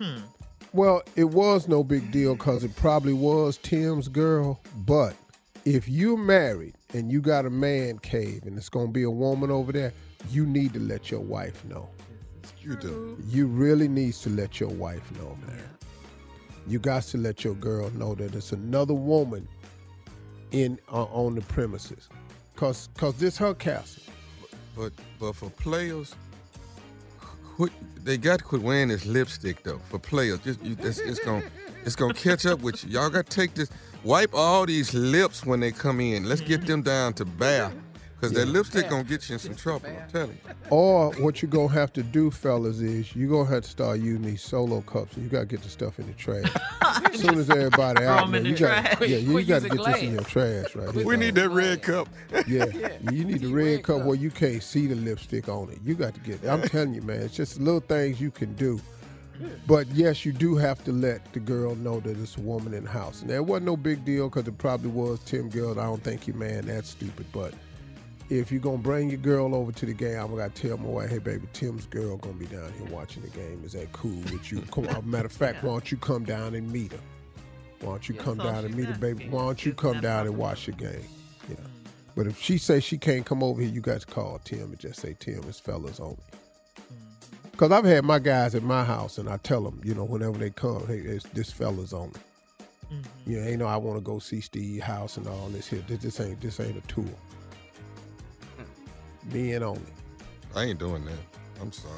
[0.00, 0.18] Hmm.
[0.74, 4.60] Well, it was no big deal because it probably was Tim's girl.
[4.86, 5.14] But
[5.66, 9.10] if you're married and you got a man cave and it's going to be a
[9.10, 9.92] woman over there,
[10.30, 11.90] you need to let your wife know.
[12.60, 13.18] You do.
[13.26, 15.68] You really needs to let your wife know, man.
[16.66, 19.46] You got to let your girl know that it's another woman
[20.52, 22.08] in uh, on the premises,
[22.54, 24.04] cause cause this her castle.
[24.76, 26.14] But but for players,
[27.62, 29.80] quit, they got to quit wearing this lipstick though.
[29.88, 31.44] For players, just you, it's, it's gonna
[31.84, 32.90] it's gonna catch up with you.
[32.90, 33.70] Y'all got to take this,
[34.04, 36.24] wipe all these lips when they come in.
[36.24, 36.66] Let's get mm-hmm.
[36.66, 37.72] them down to bare,
[38.22, 39.88] cause that lipstick gonna get you in some trouble.
[39.88, 40.54] I'm telling you.
[40.70, 44.22] Or what you gonna have to do, fellas, is you gonna have to start using
[44.22, 46.50] these solo cups, and you gotta get the stuff in the trash.
[47.12, 49.08] as soon as everybody out, out 'em there, in you the gotta, trash.
[49.10, 51.04] yeah, you Quit gotta using get this in your trash right here.
[51.04, 52.08] We need that red cup.
[52.46, 52.66] Yeah,
[53.10, 55.78] you need the red cup where you can't see the lipstick on it.
[55.84, 56.42] You got to get.
[56.42, 56.48] It.
[56.48, 58.80] I'm telling you, man, it's just little things you can do.
[59.66, 62.84] But yes, you do have to let the girl know that it's a woman in
[62.84, 63.22] the house.
[63.22, 65.72] And that wasn't no big deal because it probably was Tim Gill.
[65.72, 67.26] I don't think you man that's stupid.
[67.32, 67.54] But
[68.38, 71.10] if you're gonna bring your girl over to the game, I'm gonna tell my wife,
[71.10, 73.62] hey baby, Tim's girl gonna be down here watching the game.
[73.64, 74.62] Is that cool with you?
[74.70, 75.08] Come on.
[75.08, 76.98] Matter of fact, why don't you come down and meet her?
[77.80, 79.28] Why don't you come down and meet her, baby?
[79.28, 81.04] Why don't you come down and watch the game?
[81.48, 81.56] Yeah.
[82.14, 84.78] But if she say she can't come over here, you got to call Tim and
[84.78, 86.18] just say, Tim, it's fellas only.
[87.50, 90.38] Because I've had my guys at my house and I tell them, you know, whenever
[90.38, 92.20] they come, hey, it's this fellas only.
[93.26, 95.82] You know, ain't no I want to go see Steve's House and all this here.
[95.88, 97.04] This, this ain't this ain't a tour.
[99.30, 99.80] Men only.
[100.54, 101.18] I ain't doing that.
[101.60, 101.94] I'm sorry.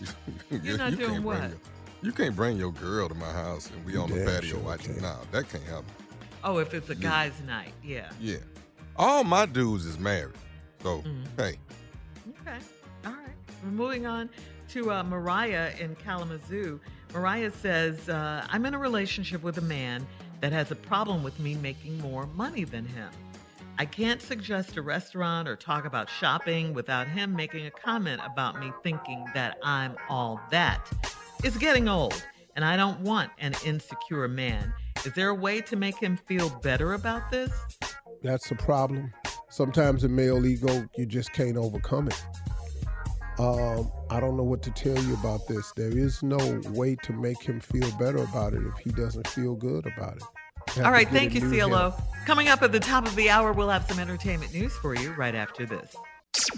[0.50, 1.38] You, You're not you doing can't what?
[1.38, 1.58] Bring your,
[2.02, 4.58] you can't bring your girl to my house and we on the Damn patio sure
[4.60, 4.92] watching.
[4.94, 5.02] can't.
[5.02, 5.84] Nah, that can't happen.
[6.42, 8.08] Oh, if it's a guy's night, yeah.
[8.18, 8.36] Yeah.
[8.96, 10.34] All my dudes is married.
[10.82, 11.22] So, Mm-hmm.
[11.36, 11.56] hey,
[12.40, 12.56] Okay.
[13.04, 13.28] All right.
[13.62, 14.30] We're moving on
[14.70, 16.80] to uh, Mariah in Kalamazoo.
[17.12, 20.06] Mariah says, uh, I'm in a relationship with a man
[20.40, 23.10] that has a problem with me making more money than him.
[23.80, 28.60] I can't suggest a restaurant or talk about shopping without him making a comment about
[28.60, 30.86] me thinking that I'm all that.
[31.42, 32.22] It's getting old,
[32.56, 34.74] and I don't want an insecure man.
[35.06, 37.52] Is there a way to make him feel better about this?
[38.22, 39.14] That's the problem.
[39.48, 42.22] Sometimes the male ego, you just can't overcome it.
[43.38, 45.72] Um, I don't know what to tell you about this.
[45.74, 49.54] There is no way to make him feel better about it if he doesn't feel
[49.54, 50.22] good about it.
[50.68, 51.90] Have All to right, get thank you, CLO.
[51.90, 52.02] him.
[52.26, 55.12] Coming up at the top of the hour, we'll have some entertainment news for you
[55.12, 55.96] right after this.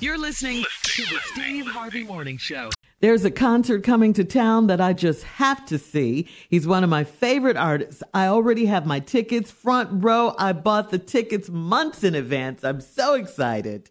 [0.01, 2.71] You're listening to the Steve Harvey Morning Show.
[3.01, 6.29] There's a concert coming to town that I just have to see.
[6.49, 8.03] He's one of my favorite artists.
[8.15, 10.35] I already have my tickets front row.
[10.38, 12.62] I bought the tickets months in advance.
[12.62, 13.91] I'm so excited.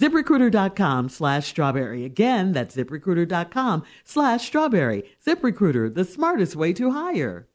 [0.00, 2.04] ZipRecruiter.com slash strawberry.
[2.04, 5.04] Again, that's ZipRecruiter.com slash strawberry.
[5.24, 7.48] ZipRecruiter, the smartest way to hire.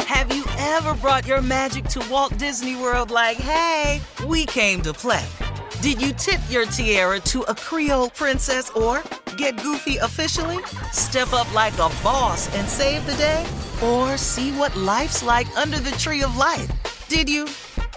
[0.00, 4.92] Have you ever brought your magic to Walt Disney World like, hey, we came to
[4.92, 5.24] play?
[5.80, 9.02] Did you tip your tiara to a Creole princess or
[9.36, 10.58] get goofy officially?
[10.92, 13.46] Step up like a boss and save the day?
[13.82, 16.70] Or see what life's like under the tree of life?
[17.08, 17.44] Did you?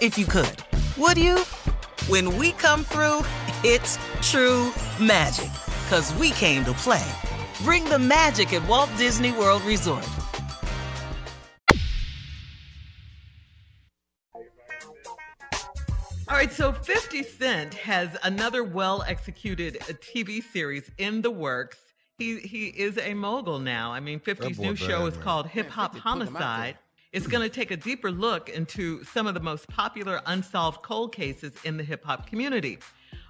[0.00, 0.56] If you could.
[0.96, 1.38] Would you?
[2.08, 3.20] When we come through,
[3.64, 5.50] it's true magic.
[5.88, 7.04] Cause we came to play.
[7.62, 10.06] Bring the magic at Walt Disney World Resort.
[16.26, 21.78] All right, so 50 Cent has another well executed TV series in the works.
[22.18, 23.92] He he is a mogul now.
[23.92, 25.22] I mean, 50's boy new show is man.
[25.22, 26.40] called Hip Hop 50 put him out there.
[26.40, 26.78] Homicide.
[27.12, 31.14] It's going to take a deeper look into some of the most popular unsolved cold
[31.14, 32.80] cases in the hip hop community.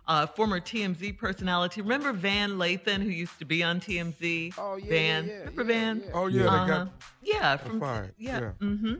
[0.07, 1.81] Uh, former TMZ personality.
[1.81, 4.55] Remember Van Lathan, who used to be on TMZ?
[4.59, 5.27] Oh, yeah, Van.
[5.27, 6.03] yeah, yeah, Remember yeah, Van?
[6.07, 6.11] yeah.
[6.15, 6.67] Oh, yeah, they Uh-huh.
[6.67, 6.89] got
[7.23, 8.15] Yeah, from fired.
[8.19, 8.41] yeah.
[8.41, 8.51] Yeah.
[8.61, 8.95] hmm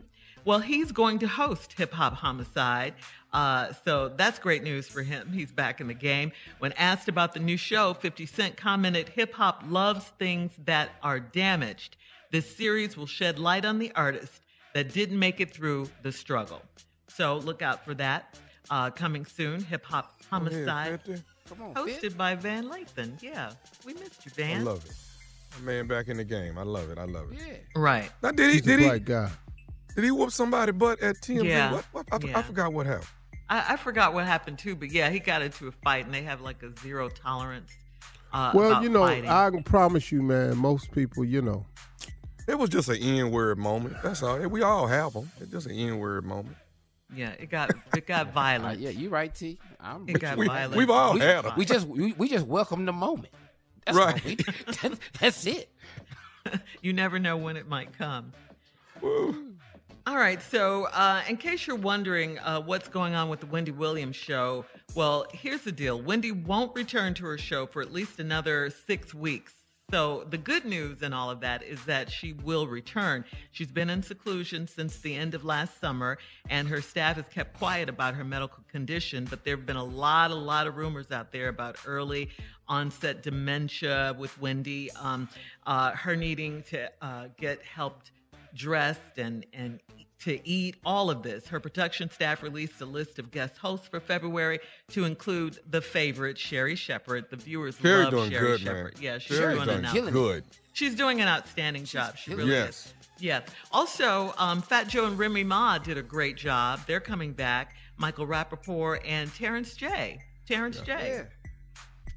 [0.45, 2.93] Well, he's going to host Hip Hop Homicide.
[3.33, 5.31] Uh, so that's great news for him.
[5.33, 6.31] He's back in the game.
[6.59, 11.19] When asked about the new show, 50 Cent commented, Hip hop loves things that are
[11.19, 11.97] damaged.
[12.31, 14.39] This series will shed light on the artists
[14.73, 16.61] that didn't make it through the struggle.
[17.09, 18.37] So look out for that.
[18.69, 21.23] Uh, coming soon, Hip Hop Go ahead, Homicide, 50.
[21.49, 22.17] Come on, hosted Fit.
[22.17, 23.21] by Van Lathan.
[23.21, 23.51] Yeah,
[23.85, 24.61] we missed you, Van.
[24.61, 24.91] I love it.
[25.59, 26.57] My man back in the game.
[26.57, 26.97] I love it.
[26.97, 27.39] I love it.
[27.47, 27.53] Yeah.
[27.81, 28.09] Right.
[28.21, 28.53] Now, did he?
[28.53, 28.99] He's a Did he?
[28.99, 29.29] guy.
[29.95, 31.45] Did he whoop somebody butt at TMZ?
[31.45, 31.71] Yeah.
[31.73, 32.07] What, what?
[32.11, 33.07] I, I forgot what happened.
[33.47, 36.23] I, I forgot what happened too, but yeah, he got into a fight, and they
[36.23, 37.71] have like a zero tolerance.
[38.33, 39.29] Uh, Well, you know, fighting.
[39.29, 40.57] I can promise you, man.
[40.57, 41.65] Most people, you know,
[42.47, 43.95] It was just an N-word moment.
[44.03, 44.37] That's all.
[44.49, 45.31] We all have them.
[45.39, 46.57] It's just an N-word moment.
[47.15, 48.79] Yeah, it got it got Uh, violent.
[48.79, 49.57] yeah, you're right, T.
[49.79, 50.75] I'm It got We, violent.
[50.77, 51.53] we've all we, had them.
[51.57, 53.29] we just we, we just welcome the moment.
[53.85, 54.23] That's Right.
[54.25, 54.35] we.
[54.81, 55.69] That- that's it.
[56.81, 58.33] you never know when it might come.
[60.07, 63.71] All right, so uh, in case you're wondering uh, what's going on with the Wendy
[63.71, 64.63] Williams show,
[64.93, 69.13] well, here's the deal Wendy won't return to her show for at least another six
[69.15, 69.53] weeks.
[69.91, 73.23] So, the good news in all of that is that she will return.
[73.51, 76.17] She's been in seclusion since the end of last summer,
[76.49, 79.25] and her staff has kept quiet about her medical condition.
[79.29, 82.29] But there have been a lot, a lot of rumors out there about early
[82.67, 85.29] onset dementia with Wendy, um,
[85.67, 88.11] uh, her needing to uh, get helped
[88.55, 89.79] dressed and and
[90.21, 91.47] to eat all of this.
[91.47, 94.59] Her production staff released a list of guest hosts for February
[94.89, 97.25] to include the favorite Sherri Shepherd.
[97.29, 98.93] The viewers Sherri love doing Sherri good, Shepherd.
[98.95, 99.03] man.
[99.03, 100.13] Yeah, she's Sherri's doing doing an out- killing it.
[100.13, 100.43] good.
[100.73, 102.17] She's doing an outstanding job.
[102.17, 102.93] She killing really is.
[103.19, 103.41] Yeah.
[103.71, 106.81] Also, um, Fat Joe and Remy Ma did a great job.
[106.87, 107.75] They're coming back.
[107.97, 110.19] Michael Rapaport and Terrence J.
[110.47, 111.23] Terrence J.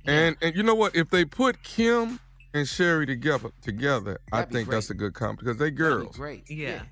[0.06, 0.12] Yeah.
[0.12, 0.96] And and you know what?
[0.96, 2.18] If they put Kym
[2.54, 5.76] and Sherri together together, I That'd be think that's a good comp because they That'd
[5.76, 6.16] be girls.
[6.16, 6.50] Great.
[6.50, 6.68] Yeah.
[6.68, 6.82] Yeah,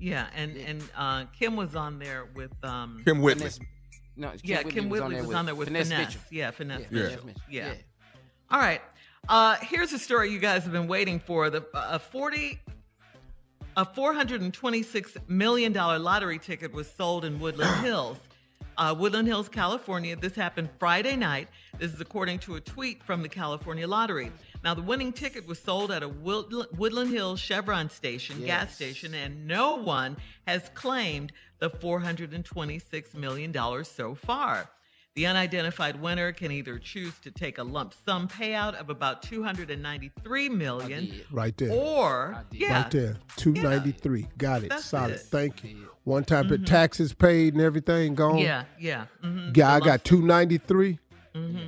[0.00, 3.44] and and uh, Kym was on there with um, Kym Whitley.
[3.50, 3.60] Finesse-
[4.16, 5.88] No, Kym yeah, Whitley Kym Whitley was on there with Finesse.
[5.90, 6.20] Mitchell.
[6.30, 6.80] Yeah, Finesse.
[6.82, 7.08] Yeah, Mitchell.
[7.08, 7.42] Finesse Mitchell.
[7.50, 7.66] Yeah.
[7.68, 7.74] Yeah.
[8.50, 8.80] All right.
[9.28, 11.48] Uh, here's a story you guys have been waiting for.
[11.50, 12.60] The a 40
[13.76, 18.18] a 426 million dollar lottery ticket was sold in Woodland Hills.
[18.76, 20.16] Uh, Woodland Hills, California.
[20.16, 21.48] This happened Friday night.
[21.78, 24.30] This is according to a tweet from the California Lottery.
[24.64, 29.12] Now, the winning ticket was sold at a Woodland, Woodland Hills Chevron station, gas station,
[29.12, 33.52] and no one has claimed the $426 million
[33.84, 34.70] so far.
[35.16, 40.48] The unidentified winner can either choose to take a lump sum payout of about 293
[40.48, 41.24] million did.
[41.30, 41.70] right there.
[41.70, 43.16] or yeah, Right there.
[43.36, 44.28] 293.
[44.38, 44.70] Got it.
[44.70, 45.12] That's Solid.
[45.12, 45.26] it.
[45.30, 45.90] Thank you.
[46.04, 48.38] One time put taxes paid and everything gone.
[48.38, 49.06] yeah, yeah.
[49.20, 50.98] hmm Yeah, I got 293.
[51.34, 51.58] hmm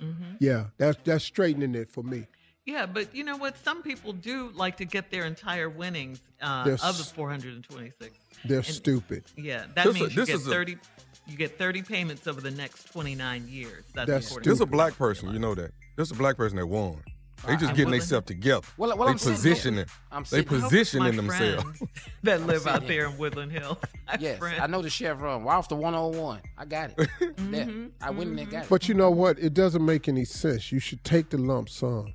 [0.00, 2.26] hmm Yeah, that's that's straightening it for me.
[2.68, 3.56] Yeah, but you know what?
[3.64, 8.14] Some people do like to get their entire winnings uh, They're of the 426.
[8.44, 9.24] They're And- stupid.
[9.36, 10.76] Yeah, that This a- means you get is a- 30.
[11.26, 13.84] You get 30 payments over the next 29 years.
[13.94, 15.72] That's, That's according There's a black person, you know that.
[15.96, 17.02] There's a black person that won.
[17.46, 18.66] They just I- getting themselves together.
[18.76, 19.86] Well, well, they I'm positioning.
[20.12, 20.58] I'm They sitting here.
[20.58, 21.82] I hope it's my positioning themselves.
[22.24, 23.78] that live out there in Woodland Hills.
[24.20, 24.58] Yes, friends.
[24.60, 25.44] I know the Chevron.
[25.44, 26.40] We're off the 101.
[26.58, 27.08] I got it.
[27.20, 27.86] Yeah, Mm-hmm.
[28.02, 28.68] I went in there, got it.
[28.70, 29.38] But you know what?
[29.38, 30.70] It doesn't make any sense.
[30.72, 32.12] You should take the lump sum.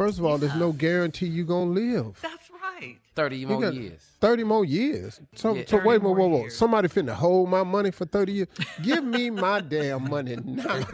[0.00, 2.18] First of all, there's no guarantee you're gonna live.
[2.22, 2.96] That's right.
[3.14, 4.00] 30 You more years.
[4.22, 5.20] 30 more years.
[5.34, 5.64] So, Yeah.
[5.66, 6.38] so wait a minute, more whoa, whoa.
[6.44, 6.56] years.
[6.56, 8.48] Somebody finna hold my money for 30 years.
[8.82, 10.86] Give me my damn money now.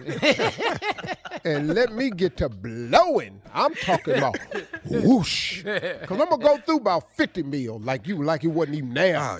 [1.44, 3.40] and let me get to blowing.
[3.54, 4.38] I'm talking about
[4.90, 5.62] whoosh.
[5.62, 9.18] Cause I'm gonna go through about 50 mil like you, like it wasn't even there.
[9.20, 9.38] Ah,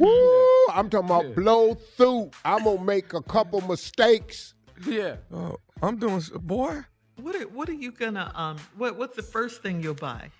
[0.00, 0.66] Woo!
[0.72, 2.30] I'm talking about blow through.
[2.42, 4.54] I'm gonna make a couple mistakes.
[4.86, 5.16] Yeah.
[5.30, 6.84] oh, I'm doing, boy.
[7.20, 10.30] What are, what are you gonna um what what's the first thing you'll buy?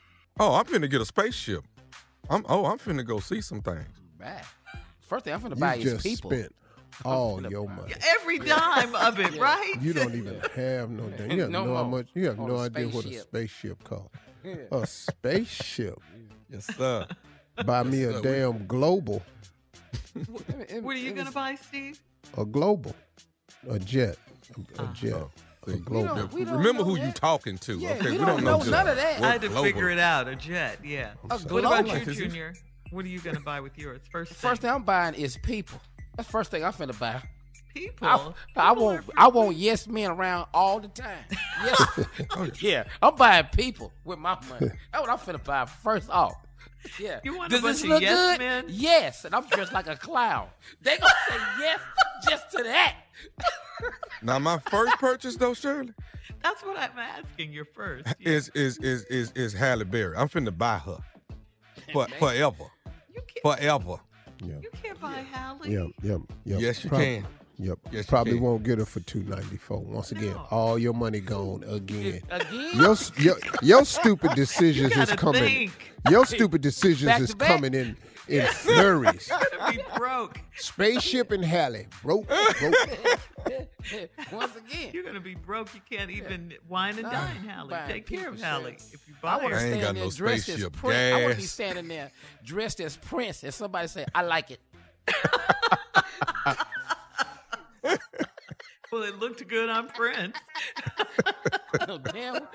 [0.40, 1.64] Oh, I'm finna get a spaceship.
[2.30, 3.86] I'm oh, I'm finna go see some things.
[4.18, 4.44] Bad.
[5.00, 6.30] First thing I'm going to You buy is just people.
[6.30, 6.54] spent
[7.04, 7.94] all your buy- money.
[8.20, 9.74] Every dime of it, right?
[9.80, 11.30] You don't even have no damn.
[11.30, 12.08] You have No no, how much.
[12.14, 13.22] You have no idea what a spaceship.
[13.28, 14.08] spaceship costs.
[14.70, 15.98] A spaceship.
[16.50, 17.06] Yes, sir.
[17.66, 18.22] Buy me a sir.
[18.22, 19.22] damn global.
[20.80, 22.00] What are you gonna buy, Steve?
[22.38, 22.94] A global.
[23.68, 24.16] A jet.
[24.56, 24.92] A, a Uh-huh.
[24.94, 25.22] jet.
[25.68, 27.14] Oh, a don't- we don't Remember who you that.
[27.14, 27.78] talking to.
[27.78, 29.22] Yeah, okay, we we don't know just none of that.
[29.22, 29.64] I had to global.
[29.64, 30.28] figure it out.
[30.28, 31.10] A jet, yeah.
[31.30, 32.54] A What about you, Like, Junior?
[32.90, 34.00] What are you gonna buy with yours?
[34.10, 34.68] First, First thing.
[34.70, 35.78] thing I'm buying is people.
[36.16, 37.22] That's the first thing I'm finna buy.
[37.74, 38.08] people.
[38.08, 38.14] I,
[38.56, 41.24] I People want are I want yes men around all the time.
[41.64, 42.00] Yes.
[42.36, 42.84] Oh, yeah.
[43.02, 44.70] I'm buying people with my money.
[44.92, 46.34] That's what I'm finna buy first off.
[46.98, 47.20] Yeah.
[47.24, 48.38] You want a Does bunch this of look yes good?
[48.38, 48.64] men?
[48.68, 49.24] Yes.
[49.24, 50.48] And I'm dressed like a clown.
[50.82, 51.80] They gonna say yes
[52.28, 52.96] just to that.
[54.22, 55.92] Now my first purchase though, Shirley,
[56.42, 57.52] That's what I'm asking.
[57.52, 58.06] Your first.
[58.20, 60.16] is is is is is Halle Berry.
[60.16, 60.98] I'm finna buy her
[61.92, 62.64] for, forever,
[63.42, 63.96] forever.
[64.44, 64.54] Yeah.
[64.62, 65.58] You can't buy Halle.
[65.64, 66.60] Yep, yep, yep.
[66.60, 67.26] Yes, you Prob- can.
[67.60, 67.78] Yep.
[67.90, 68.42] Yes, you Probably can.
[68.42, 69.78] won't get her for two ninety four.
[69.80, 72.22] Once again, all your money gone again.
[72.30, 72.70] Again?
[72.74, 75.42] Your your, your stupid decisions is coming.
[75.42, 75.72] think.
[76.08, 77.96] Your stupid decisions Back is coming in
[78.28, 79.28] in flurries.
[79.28, 80.40] You're gonna be broke.
[80.56, 82.28] Spaceship and Halle broke,
[82.60, 82.74] broke.
[84.30, 84.90] Once again.
[84.92, 85.74] You're gonna be broke.
[85.74, 87.76] You can't even wine and dine Halle.
[87.88, 88.66] Take care of Halle.
[88.92, 89.56] If you I buy want to her.
[89.56, 90.94] I ain't stand got there no dressed as spaceship Prince.
[91.16, 92.12] I want to be standing there
[92.44, 94.60] dressed as Prince, and somebody say, "I like it."
[98.90, 100.34] Well, it looked good on print.
[101.86, 102.34] Oh, damn.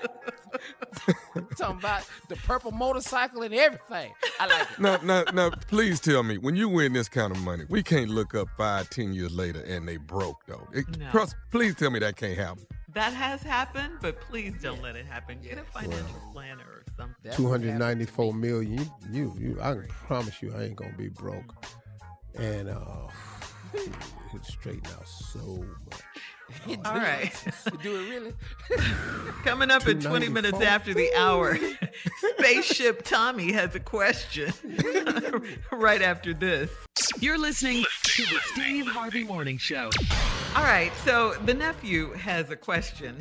[1.56, 4.12] Talking about the purple motorcycle and everything.
[4.40, 4.78] I like it.
[4.80, 8.10] Now, now, now, please tell me, when you win this kind of money, we can't
[8.10, 10.66] look up five, ten years later and they broke though.
[10.72, 11.10] It- No.
[11.12, 12.66] trust- please tell me that can't happen.
[12.92, 15.38] That has happened, but please don't let it happen.
[15.42, 17.32] Get a financial planner or something.
[17.32, 18.78] Two hundred ninety four million.
[18.78, 19.58] You, you, you.
[19.62, 19.74] I
[20.06, 21.54] promise you, I ain't gonna be broke.
[22.36, 23.06] And uh,
[23.74, 26.00] it straighten out so much.
[26.84, 27.32] All right.
[27.82, 28.32] Do it really?
[29.44, 31.58] Coming up in 20 minutes after the hour,
[32.38, 34.52] Spaceship Tommy has a question
[35.72, 36.70] right after this.
[37.18, 39.90] You're listening to the Steve Harvey Morning Show.
[40.56, 43.20] All right, so the nephew has a question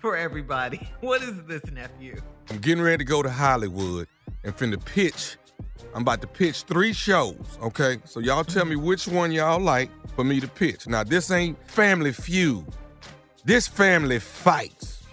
[0.00, 0.88] for everybody.
[1.00, 2.20] What is this nephew?
[2.50, 4.06] I'm getting ready to go to Hollywood
[4.44, 5.36] and finna pitch.
[5.94, 7.98] I'm about to pitch three shows, okay?
[8.04, 10.86] So y'all tell me which one y'all like for me to pitch.
[10.86, 12.64] Now, this ain't Family Feud.
[13.44, 15.04] This family fights,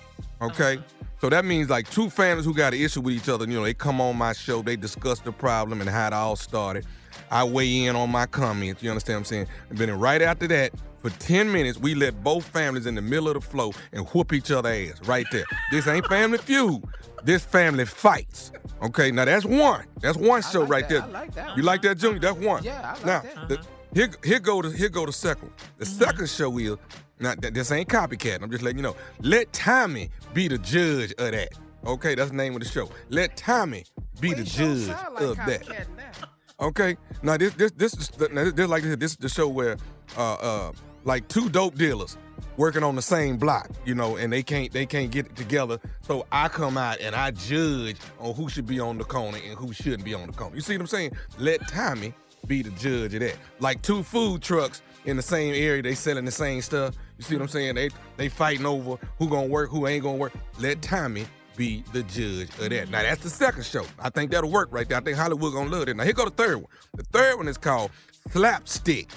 [0.42, 0.80] okay?
[1.22, 3.64] So that means like two families who got an issue with each other, you know,
[3.64, 6.86] they come on my show, they discuss the problem and how it all started.
[7.32, 9.48] I weigh in on my comments, you understand what I'm saying?
[9.70, 10.74] And then right after that,
[11.06, 14.34] for 10 minutes, we let both families in the middle of the flow and whoop
[14.34, 15.44] each other ass right there.
[15.72, 16.84] This ain't family feud.
[17.24, 18.52] This family fights.
[18.82, 19.86] Okay, now that's one.
[20.02, 20.90] That's one show like right that.
[20.90, 21.02] there.
[21.04, 22.20] I like that You like that, Junior?
[22.20, 22.64] That's one.
[22.64, 23.50] Yeah, I like now, that.
[23.50, 23.60] the-
[23.94, 25.52] here, here go the here go the second.
[25.78, 26.76] The second show is
[27.20, 28.42] now th- this ain't copycat.
[28.42, 28.96] I'm just letting you know.
[29.22, 31.50] Let Tommy be the judge of that.
[31.86, 32.90] Okay, that's the name of the show.
[33.10, 33.86] Let Tommy
[34.20, 35.88] be the Well, judge like of that.
[35.96, 36.68] now.
[36.68, 36.98] Okay.
[37.22, 39.78] Now this this this is the- this, this like this, this is the show where
[40.18, 40.72] uh uh
[41.06, 42.18] like two dope dealers
[42.58, 45.80] working on the same block, you know, and they can't they can't get it together.
[46.02, 49.58] So I come out and I judge on who should be on the corner and
[49.58, 50.56] who shouldn't be on the corner.
[50.56, 51.12] You see what I'm saying?
[51.38, 52.14] Let Tommy
[52.48, 53.38] be the judge of that.
[53.60, 56.96] Like two food trucks in the same area, they selling the same stuff.
[57.18, 57.76] You see what I'm saying?
[57.76, 60.34] They they fighting over who gonna work, who ain't gonna work.
[60.60, 61.26] Let Tommy
[61.56, 62.90] be the judge of that.
[62.90, 63.86] Now that's the second show.
[64.00, 64.98] I think that'll work right there.
[64.98, 65.96] I think Hollywood gonna love it.
[65.96, 66.68] Now here go the third one.
[66.96, 67.92] The third one is called
[68.32, 69.10] Slapstick.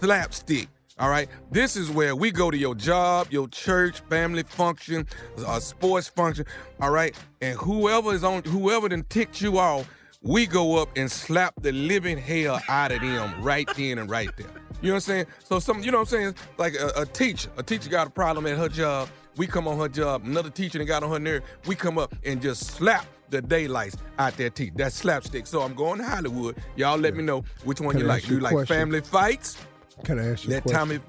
[0.00, 0.68] Slapstick.
[0.98, 1.28] All right.
[1.50, 5.06] This is where we go to your job, your church, family function,
[5.46, 6.44] a sports function.
[6.80, 7.14] All right.
[7.40, 9.88] And whoever is on, whoever then ticked you off,
[10.22, 14.30] we go up and slap the living hell out of them right then and right
[14.36, 14.48] there.
[14.82, 15.26] You know what I'm saying?
[15.44, 16.34] So some, you know what I'm saying?
[16.56, 19.08] Like a, a teacher, a teacher got a problem at her job.
[19.36, 20.24] We come on her job.
[20.24, 21.44] Another teacher that got on her nerve.
[21.66, 24.72] We come up and just slap the daylights out their teeth.
[24.74, 25.46] That's slapstick.
[25.46, 26.56] So I'm going to Hollywood.
[26.74, 28.22] Y'all let me know which one Can you like.
[28.22, 28.76] ask you You like question?
[28.76, 29.56] family fights?
[30.04, 30.78] Can I ask you a Let question?
[30.78, 31.00] Tommy.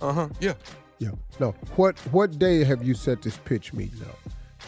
[0.00, 0.28] Uh huh.
[0.40, 0.54] Yeah.
[0.98, 1.10] Yeah.
[1.40, 1.52] No.
[1.76, 4.18] What what day have you set this pitch meeting up?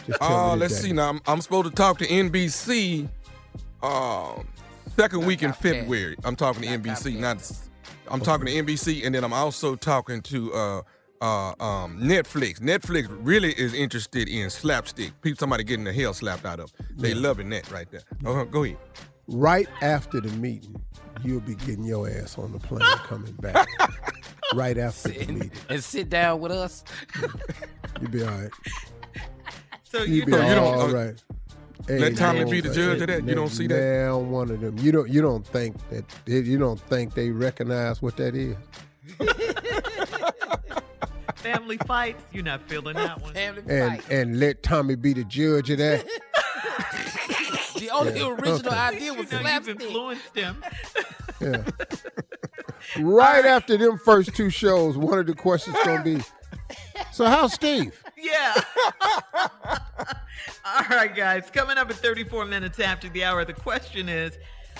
[0.05, 0.87] Just Uh, let's day.
[0.89, 0.93] see.
[0.93, 3.07] Now I'm, I'm supposed to talk to NBC.
[3.83, 4.47] Um,
[4.95, 6.15] second week in February.
[6.23, 7.17] I'm talking to NBC.
[7.17, 7.49] Not.
[8.09, 10.81] I'm talking to NBC, and then I'm also talking to uh,
[11.21, 12.59] uh, um, Netflix.
[12.59, 15.11] Netflix really is interested in slapstick.
[15.21, 16.71] People, somebody getting the hell slapped out of.
[16.79, 16.85] 'em.
[16.95, 17.19] They Yeah.
[17.21, 18.01] loving that right there.
[18.25, 18.45] Uh-huh.
[18.45, 18.77] Go ahead.
[19.27, 20.81] Right after the meeting,
[21.23, 23.67] you'll be getting your ass on the plane coming back.
[24.55, 25.51] right after the meeting.
[25.69, 26.83] And sit down with us.
[28.01, 28.49] You'll be all right.
[29.83, 31.23] So You'll be So you don't- all uh, right.
[31.89, 33.23] let Tommy be the judge of that?
[33.25, 33.81] You don't see that?
[34.05, 34.77] Now one of them.
[34.79, 35.09] You don't.
[35.09, 36.05] You don't think that.
[36.25, 38.55] You don't think they recognize what that is.
[41.35, 43.33] Family fights, you're not feeling that one.
[43.33, 44.11] Family And fight.
[44.11, 46.05] and let Tommy be the judge of that.
[47.77, 48.27] The only Yeah.
[48.29, 48.75] original Okay.
[48.77, 49.81] idea You was know you've slapstick.
[49.81, 50.63] influenced him.
[51.39, 51.63] Yeah.
[52.99, 56.21] right after them first two shows, one of the questions gonna be,
[57.11, 58.01] so how's Steve?
[58.17, 58.55] Yeah.
[60.65, 61.49] All right, guys.
[61.51, 64.37] Coming up at 34 minutes after the hour, the question is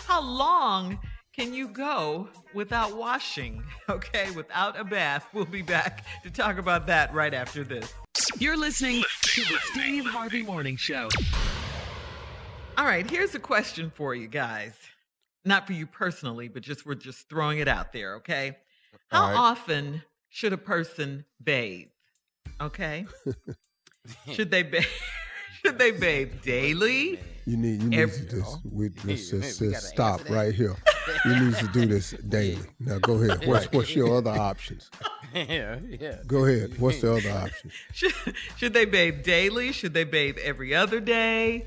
[0.08, 1.00] how long
[1.36, 3.64] can you go without washing?
[3.89, 5.26] Okay, without a bath.
[5.34, 7.93] We'll be back to talk about that right after this.
[8.38, 11.08] You're listening to the Steve Harvey Morning Show.
[12.78, 14.73] All right, here's a question for you guys.
[15.45, 18.57] Not for you personally, but just we're just throwing it out there, okay?
[19.09, 19.38] How All right.
[19.38, 21.88] often should a person bathe?
[22.61, 23.05] Okay.
[24.32, 24.84] should they bathe?
[25.65, 27.19] should they bathe daily?
[27.45, 30.75] You need you need Every- to just we let's just, we just stop right here.
[31.25, 32.59] You need to do this daily.
[32.80, 33.47] Now go ahead.
[33.47, 34.89] What's what's your other options?
[35.34, 36.17] yeah, yeah.
[36.28, 36.78] Go ahead.
[36.80, 37.71] What's the other option?
[37.93, 38.13] Should,
[38.57, 39.71] should they bathe daily?
[39.71, 41.65] Should they bathe every other day?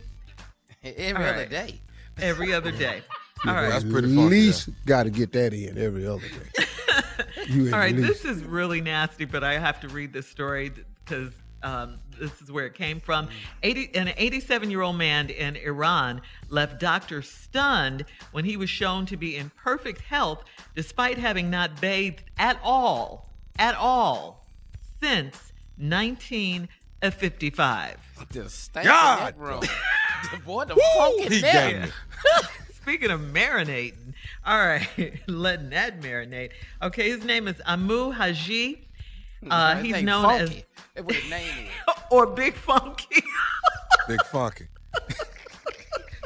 [0.83, 1.81] Every All other day.
[2.21, 3.03] Every other day.
[3.47, 3.69] All right.
[3.71, 6.65] That's At pretty funky, least got to get that in every other day.
[7.49, 8.23] You All right, least.
[8.23, 10.73] this is really nasty, but I have to read this story
[11.05, 11.31] because
[11.63, 13.29] um, this is where it came from.
[13.63, 19.05] 80, an 87 year old man in Iran left doctors stunned when he was shown
[19.07, 24.47] to be in perfect health despite having not bathed at all, at all,
[25.01, 28.29] since 1955.
[28.33, 29.35] The stank God!
[30.33, 30.41] in that room.
[30.41, 31.89] The Boy, the funk in He there.
[32.83, 34.15] Speaking of marinating,
[34.45, 34.89] all right,
[35.27, 36.51] letting that marinate.
[36.83, 38.87] Okay, his name is Amu Haji.
[39.49, 40.65] Uh, That he's known funky.
[40.95, 41.71] That's what his name is.
[41.89, 43.23] as or Big Funky.
[44.09, 44.67] Big funky.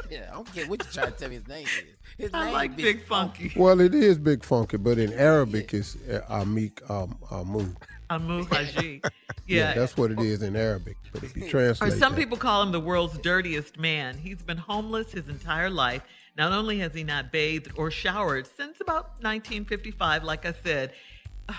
[0.09, 1.97] Yeah, I don't care what you try to tell me his name is.
[2.17, 3.51] His I name like Big Funky.
[3.55, 7.73] well, it is big funky, but in Arabic it's uh, Amik um, Amu.
[8.09, 9.01] Amu Haji.
[9.47, 9.73] Yeah, Yeah.
[9.75, 10.97] that's what it is in Arabic.
[11.13, 14.17] But if you or some that- people call him the world's dirtiest man.
[14.17, 16.01] He's been homeless his entire life.
[16.35, 20.93] Not only has he not bathed or showered since about 1955, like I said,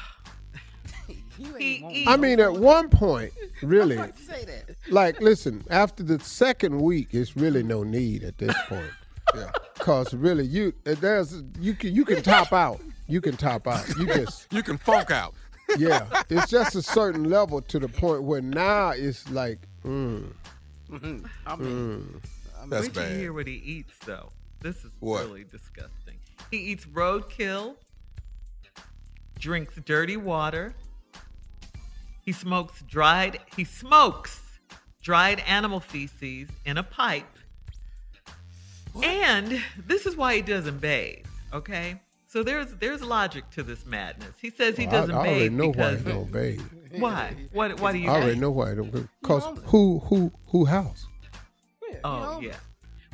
[1.39, 3.33] You ain't He- he- I mean, at one point,
[3.63, 4.75] really, say that.
[4.89, 8.91] like, listen, after the second week, it's really no need at this point.
[9.35, 9.51] Yeah.
[9.79, 12.81] Cause really, you there's you can you can top out.
[13.07, 13.87] You can top out.
[13.99, 15.35] You just You can funk out.
[15.79, 16.07] Yeah.
[16.31, 20.33] It's just a certain level to the point where now it's like, mm,
[21.47, 22.21] I mean,
[22.69, 23.17] That's wait till you bad.
[23.21, 24.31] hear what he eats, though.
[24.61, 25.25] This is What?
[25.27, 26.19] really disgusting.
[26.51, 27.77] He eats roadkill,
[29.39, 30.75] drinks dirty water.
[32.23, 33.41] He smokes dried.
[33.57, 34.41] He smokes
[35.03, 37.25] dried animal feces in a pipe.
[39.03, 41.27] And this is why he doesn't bathe.
[41.53, 42.01] Okay,
[42.37, 44.35] so there's there's logic to this madness.
[44.39, 46.61] He says he well, I, doesn't I already bathe know why he don't bathe.
[46.99, 47.35] why?
[47.53, 47.81] What?
[47.81, 48.11] Why do you?
[48.11, 48.43] I already think?
[48.43, 49.09] know why he don't.
[49.23, 51.07] Cause who who who house?
[52.05, 52.57] Oh yeah.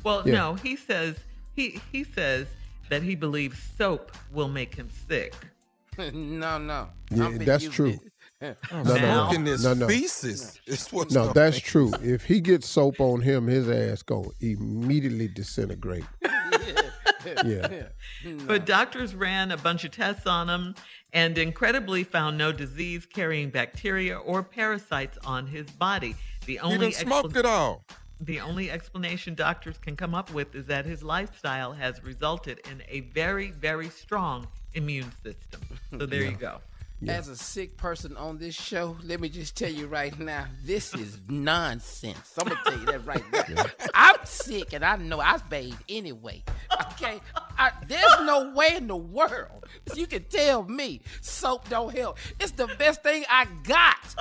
[0.03, 0.35] Well, Yeah.
[0.35, 1.17] no, he says
[1.55, 2.49] he he says
[2.91, 5.35] that he believes soap will make him sick.
[5.99, 6.89] no, no.
[7.13, 7.91] Yeah, I'm finna that's use true.
[7.91, 8.01] it.
[8.73, 9.87] No, Now- no, Smoking no, this no, no.
[9.87, 11.35] feces is what's No, up.
[11.35, 11.93] that's true.
[12.03, 16.03] If he gets soap on him, his ass gonna immediately disintegrate.
[16.21, 16.91] yeah.
[18.23, 18.47] Hmm.
[18.47, 20.75] But doctors ran a bunch of tests on him
[21.13, 26.15] and incredibly found no disease carrying bacteria or parasites on his body.
[26.47, 27.85] The He only done smoked expla- it all.
[28.21, 32.83] the only explanation doctors can come up with is that his lifestyle has resulted in
[32.89, 35.61] a very very strong immune system.
[35.91, 36.61] So there you go.
[37.09, 40.95] As a sick person on this show, let me just tell you right now, this
[40.95, 42.33] is nonsense.
[42.39, 43.65] I'm gonna tell you that right now.
[43.93, 46.45] I'm sick and I know I bathe anyway.
[46.93, 47.21] Okay,
[47.59, 52.19] I, there's no way in the world you can tell me soap don't help.
[52.41, 54.15] It's the best thing I got.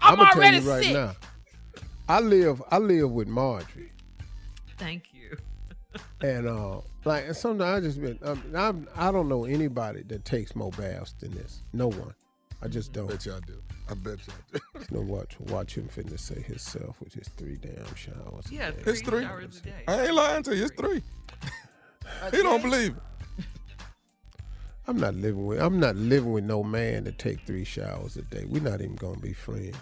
[0.00, 0.92] I'm, gonna already tell you right sick.
[0.94, 1.12] now.
[2.08, 3.90] I live I live with Marjorie.
[4.76, 5.36] Thank you.
[6.20, 10.24] And uh, like and sometimes I just been um, I'm, I don't know anybody that
[10.24, 11.62] takes more baths than this.
[11.72, 12.14] No one.
[12.62, 13.08] I just don't.
[13.08, 13.62] bet y'all do.
[13.90, 14.80] I bet y'all do.
[14.90, 18.46] No watch watch him finna say himself with his three damn showers.
[18.50, 19.22] Yeah, three, It's three.
[19.22, 19.84] showers a day.
[19.86, 20.64] I ain't lying to you.
[20.64, 21.02] It's three.
[22.30, 23.02] He don't believe it.
[24.86, 28.22] I'm not living with I'm not living with no man to take three showers a
[28.22, 28.44] day.
[28.46, 29.76] We're not even gonna be friends.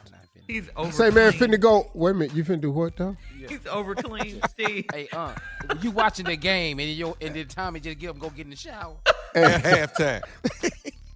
[0.46, 0.92] He's over.
[0.92, 3.16] Say man finna go wait a minute, you finna do what though?
[3.48, 4.84] He's over clean, Steve.
[4.92, 5.34] Hey, uh,
[5.80, 8.44] you watching the game and you and then Tommy just get up and go get
[8.44, 8.96] in the shower.
[9.34, 10.22] At halftime.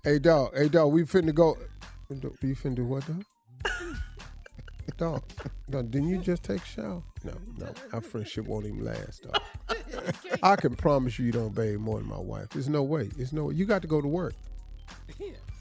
[0.02, 1.56] Hey dog, hey dog, we finna go.
[2.08, 3.24] You finna do what dog?
[4.96, 5.22] Dog,
[5.70, 7.02] dog, didn't you just take a shower?
[7.24, 9.40] No, no, our friendship won't even last, dog.
[10.42, 12.50] I can promise you, you don't bathe more than my wife.
[12.50, 13.04] There's no way.
[13.04, 13.54] There's no way.
[13.54, 14.34] You got to go to work.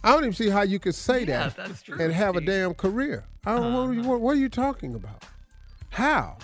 [0.04, 2.42] I don't even see how you could say Yeah, that that's true, and have a
[2.42, 3.26] damn career.
[3.44, 3.88] I don't uh-huh.
[3.88, 5.24] what, what, what are you talking about?
[5.90, 6.38] How?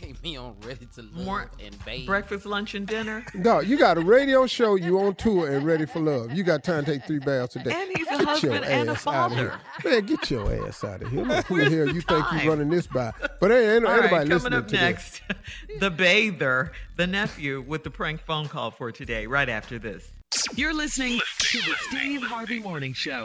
[0.00, 2.06] Keep me on ready to love More and bathe.
[2.06, 3.24] breakfast, lunch, and dinner.
[3.34, 6.32] No, you got a radio show, you on tour and ready for love.
[6.32, 7.72] You got time to take three baths a day.
[7.74, 9.50] And he's a get husband your and a ass out of here.
[9.50, 9.90] father.
[9.90, 11.24] Man, get your ass out of here.
[11.24, 13.12] Look, who the Where's hell the you think you're running this by?
[13.40, 14.80] But ain't, ain't right, coming listening up to this.
[14.80, 15.22] next,
[15.80, 19.26] the bather, the nephew, with the prank phone call for today.
[19.26, 20.10] Right after this.
[20.54, 23.24] You're listening to the Steve Harvey Morning Show.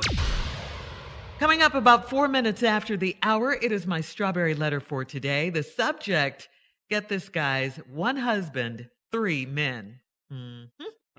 [1.40, 5.50] Coming up about four minutes after the hour, it is my strawberry letter for today.
[5.50, 6.48] The subject,
[6.94, 10.00] get this, guys, one husband, three men.
[10.32, 10.64] hmm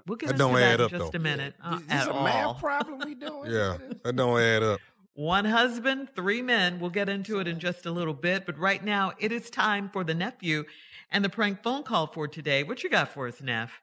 [0.06, 1.16] We'll get That into don't that add in up, just though.
[1.18, 1.54] a minute.
[1.64, 2.24] Uh, Is this at a all.
[2.24, 3.50] math problem we doing?
[3.50, 4.80] Yeah, that don't add up.
[5.14, 6.78] One husband, three men.
[6.78, 8.44] We'll get into it in just a little bit.
[8.44, 10.64] But right now, it is time for the nephew
[11.10, 12.62] and the prank phone call for today.
[12.64, 13.80] What you got for us, Neff?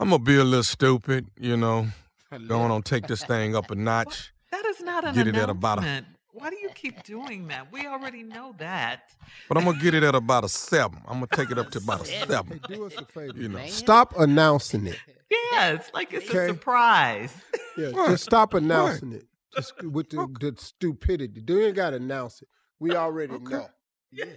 [0.00, 1.86] I'm gonna be a little stupid, you know.
[2.48, 4.32] Going on, take this thing up a notch.
[4.50, 6.06] That is not an Get it at about a- announcement.
[6.38, 7.72] Why do you keep doing that?
[7.72, 9.10] We already know that.
[9.48, 11.00] But I'm gonna get it at about a seven.
[11.06, 12.60] I'm gonna take it up to about a seven.
[12.68, 13.32] Do us a favor.
[13.36, 13.66] You know.
[13.66, 14.98] Stop announcing it.
[15.30, 17.34] Yes, like it's a surprise.
[17.76, 18.10] Yeah, What?
[18.10, 19.24] just stop announcing it.
[19.54, 21.42] Just with the, the stupidity.
[21.46, 22.48] You ain't got to announce it.
[22.80, 23.68] We already know.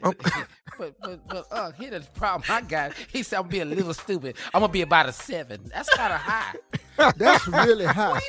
[0.03, 0.13] Oh,
[0.77, 2.93] But but but uh, here's the problem I got.
[3.11, 4.35] He said I'm being a little stupid.
[4.53, 5.69] I'm gonna be about a seven.
[5.73, 6.55] That's kind of high.
[7.17, 8.19] That's really high.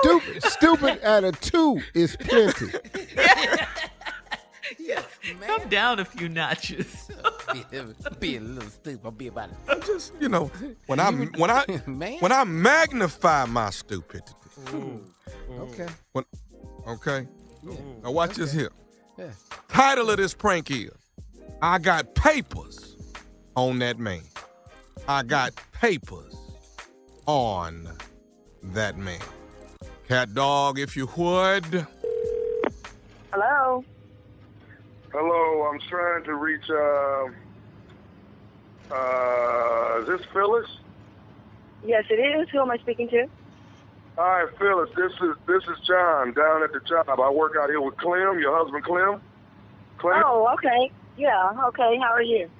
[0.00, 2.72] Stupid, stupid at a two is plenty.
[4.78, 5.04] yes,
[5.46, 7.10] come down a few notches.
[7.52, 7.64] be
[8.18, 9.00] being a little stupid.
[9.04, 10.50] I'll be about a I'm just, you know,
[10.86, 12.18] when I when I Man.
[12.18, 14.32] when I magnify my stupidity.
[15.50, 15.86] okay.
[16.12, 16.24] When,
[16.88, 17.28] okay.
[18.02, 18.70] Now watch this here.
[19.20, 19.32] Yeah.
[19.68, 20.90] Title of this prank is
[21.60, 22.96] I got papers
[23.54, 24.22] on that man.
[25.06, 26.34] I got papers
[27.26, 27.86] on
[28.62, 29.20] that man.
[30.08, 31.86] Cat dog, if you would.
[33.30, 33.84] Hello.
[35.12, 36.70] Hello, I'm trying to reach.
[36.70, 37.26] Uh,
[38.90, 40.66] uh, is this Phyllis?
[41.84, 42.48] Yes, it is.
[42.50, 43.26] Who am I speaking to?
[44.22, 44.90] Hi, Phyllis.
[44.94, 47.08] This is this is John down at the job.
[47.08, 49.18] I work out here with Clem, your husband Clem.
[49.96, 50.22] Clem.
[50.26, 50.92] Oh, okay.
[51.16, 51.52] Yeah.
[51.68, 51.96] Okay.
[51.96, 52.50] How are you?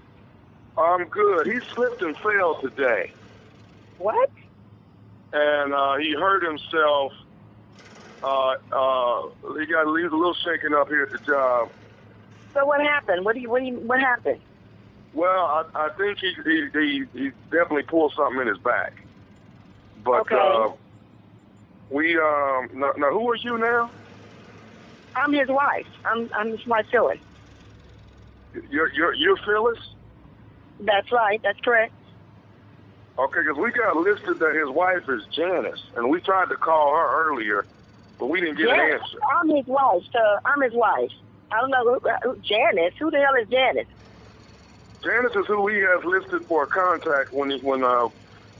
[0.79, 1.47] I'm good.
[1.47, 3.13] He slipped and fell today,
[3.99, 4.31] What?
[5.35, 7.13] and uh, he hurt himself.
[8.23, 11.69] Uh, uh, he got a little shaken up here at the job.
[12.55, 13.23] So what happened?
[13.27, 13.51] What do you?
[13.51, 13.77] What do you?
[13.81, 14.41] What happened?
[15.13, 18.95] Well, I, I think he, he he he definitely pulled something in his back.
[20.03, 20.37] But Okay.
[20.37, 20.71] uh,
[21.91, 23.91] we um now, now who are you now?
[25.17, 25.87] I'm his wife.
[26.05, 27.19] I'm I'm his wife, Phyllis.
[28.71, 29.79] You're you're you're Phyllis.
[30.81, 31.41] That's right.
[31.43, 31.93] That's correct.
[33.19, 36.95] Okay, because we got listed that his wife is Janice, and we tried to call
[36.95, 37.67] her earlier,
[38.19, 39.19] but we didn't get an yes, answer.
[39.37, 40.03] I'm his wife.
[40.11, 40.41] Sir.
[40.47, 41.11] I'm his wife.
[41.53, 42.95] I don't know who, who Janice.
[42.99, 43.89] Who the hell is Janice?
[45.05, 48.09] Janice is who he has listed for a contact when he, when uh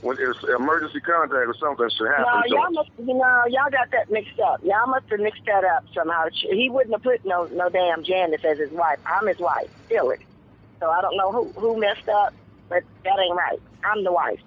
[0.01, 2.25] when it's emergency contact or something should happen.
[2.25, 2.89] No, y'all must.
[2.97, 4.59] You know, y'all got that mixed up.
[4.63, 6.25] Y'all must have mixed that up somehow.
[6.33, 8.99] He wouldn't have put no no damn Janice as his wife.
[9.05, 10.19] I'm his wife, Phyllis.
[10.79, 12.33] So I don't know who who messed up,
[12.69, 13.59] but that ain't right.
[13.85, 14.39] I'm the wife.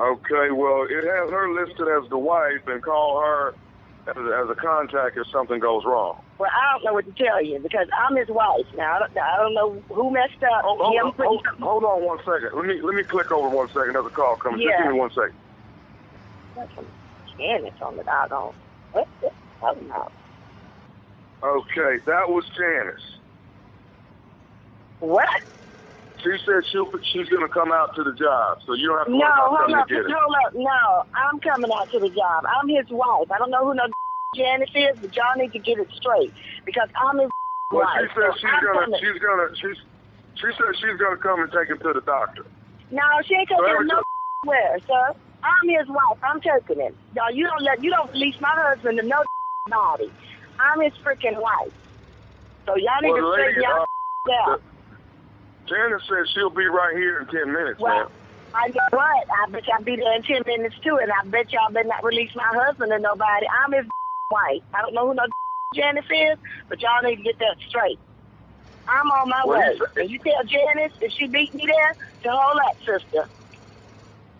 [0.00, 3.54] Okay, well, it has her listed as the wife, and call her
[4.08, 6.20] as, as a contact if something goes wrong.
[6.38, 8.66] Well, I don't know what to tell you because I'm his wife.
[8.74, 10.62] Now I don't, I don't know who messed up.
[10.64, 12.50] Hold, hold, Him on, hold, hold on one second.
[12.56, 13.94] Let me let me click over one second.
[13.94, 14.60] There's a call coming.
[14.60, 14.84] Just Yeah.
[14.84, 15.38] give me one second.
[16.74, 16.86] some
[17.38, 18.52] Janice on the doggone.
[18.92, 19.30] What the
[19.60, 20.08] hell now?
[21.42, 23.04] Okay, that was Janice.
[25.00, 25.28] What?
[26.24, 29.12] She said she'll, she's going to come out to the job, so you don't have
[29.12, 30.10] to No, worry about coming up, to get it.
[30.10, 30.52] hold up.
[30.56, 32.48] No, I'm coming out to the job.
[32.48, 33.28] I'm his wife.
[33.28, 33.92] I don't know who no
[34.34, 36.32] Janice is, but y'all need to get it straight
[36.64, 37.28] because I'm his
[37.70, 38.08] Well, wife.
[38.08, 39.00] she said So she's I'm gonna, coming.
[39.04, 39.78] she's gonna, she's,
[40.40, 42.48] she said she's gonna come and take him to the doctor.
[42.88, 44.00] No, she ain't taking him no
[44.48, 45.12] where, sir.
[45.44, 46.18] I'm his wife.
[46.24, 46.96] I'm taking him.
[47.12, 49.20] Y'all, you don't let you don't release my husband to no
[49.68, 50.08] body.
[50.56, 51.72] I'm his freaking wife.
[52.64, 53.84] So y'all need Well, to straighten y'all
[54.48, 54.60] out.
[55.68, 58.06] Janice says she'll be right here in ten minutes, Well, man.
[58.54, 59.24] I know what?
[59.32, 62.04] I bet y'all be there in ten minutes too, and I bet y'all better not
[62.04, 63.46] release my husband to nobody.
[63.64, 63.86] I'm his
[64.30, 64.62] wife.
[64.74, 65.24] I don't know who no
[65.74, 66.38] Janice is,
[66.68, 67.98] but y'all need to get that straight.
[68.86, 69.76] I'm on my Well, way.
[69.76, 73.28] you And you tell Janice if she beat me there to hold up, sister.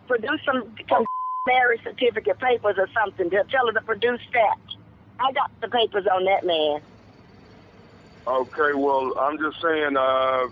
[0.06, 1.06] Produce some some
[1.48, 3.30] marriage certificate papers or something.
[3.30, 4.56] To tell her to produce that.
[5.18, 6.80] I got the papers on that man.
[8.26, 10.48] Okay, well, I'm just saying, uh,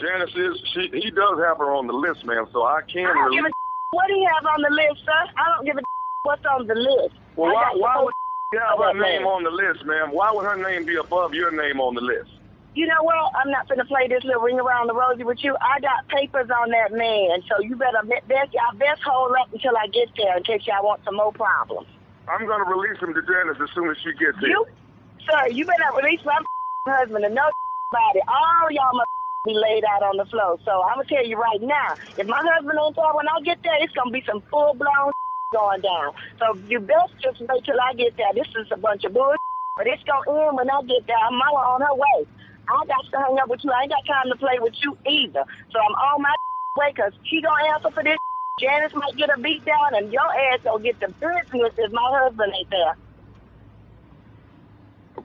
[0.00, 3.14] Janice is she he does have her on the list, ma'am, so I can I
[3.14, 3.50] don't give a
[3.90, 5.22] what do you have on the list, sir?
[5.36, 5.82] I don't give a
[6.22, 7.14] what's on the list.
[7.36, 8.14] Well, why, why would
[8.52, 10.10] you have her name on the list, ma'am?
[10.12, 12.30] Why would her name be above your name on the list?
[12.74, 13.16] You know what?
[13.34, 15.56] I'm not gonna play this little ring around the rosy with you.
[15.60, 19.76] I got papers on that man, so you better best y'all best hold up until
[19.76, 21.88] I get there in case y'all want some more problems.
[22.28, 24.50] I'm gonna release him to Janice as soon as she gets here.
[24.50, 24.66] You,
[25.26, 26.38] sir, you better release my
[26.86, 27.50] husband and no
[27.90, 28.20] body.
[28.28, 29.10] All y'all must
[29.48, 30.60] be laid out on the floor.
[30.64, 33.62] So I'm gonna tell you right now, if my husband ain't there when I get
[33.64, 35.12] there, it's gonna be some full blown
[35.56, 36.12] going down.
[36.38, 38.32] So you best just wait till I get there.
[38.34, 39.40] This is a bunch of bullshit,
[39.76, 41.16] but it's gonna end when I get there.
[41.32, 42.28] Mama on her way.
[42.68, 43.72] I got to hang up with you.
[43.72, 45.44] I ain't got time to play with you either.
[45.72, 46.36] So I'm on my
[46.76, 48.18] way because she gonna answer for this
[48.58, 52.02] Janice might get a beat down, and your ass will get the business if my
[52.10, 52.96] husband ain't there.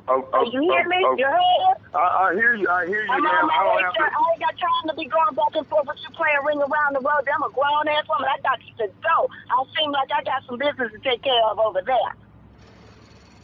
[0.08, 1.00] Oh, oh, you hear oh, me?
[1.06, 1.16] oh.
[1.18, 1.78] You heard?
[1.94, 2.68] I, I hear you.
[2.68, 4.10] I hear you, I'm my I don't have to-.
[4.10, 6.98] I ain't got time to be going back and forth with you playing ring around
[6.98, 7.24] the road.
[7.30, 8.28] I'm a grown ass woman.
[8.28, 9.18] I got you to go.
[9.30, 12.14] I seem like I got some business to take care of over there.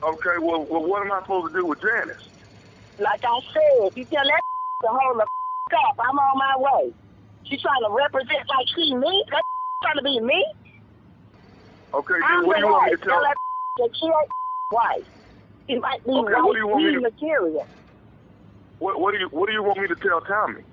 [0.01, 2.23] Okay, well, well, what am I supposed to do with Janice?
[2.97, 4.43] Like I said, you tell that
[4.83, 5.27] to hold the
[5.89, 5.95] up.
[6.01, 6.93] I'm on my way.
[7.45, 9.13] She's trying to represent like she me.
[9.29, 9.43] That
[9.83, 10.41] trying to be me.
[11.93, 13.21] Okay, I'm what do you want me to tell?
[13.21, 13.37] that
[13.77, 14.31] that she ain't
[14.71, 15.07] wife.
[15.69, 17.67] She might be Okay, what do you want me to- material.
[18.79, 20.63] What, what do you What do you want me to tell Tommy?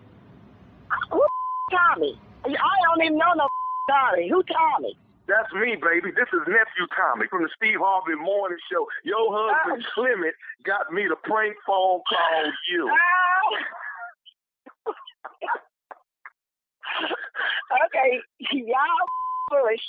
[1.11, 1.23] Who
[1.71, 2.19] Tommy?
[2.45, 3.47] I don't even know no
[3.91, 4.29] Tommy.
[4.31, 4.97] Who Tommy?
[5.27, 6.13] That's me, baby.
[6.15, 8.87] This is nephew Tommy from the Steve Harvey Morning Show.
[9.05, 9.91] Your husband Oh.
[9.95, 10.35] Clement
[10.65, 12.89] got me to prank phone call you.
[17.85, 18.21] okay,
[18.53, 19.07] y'all
[19.51, 19.81] full of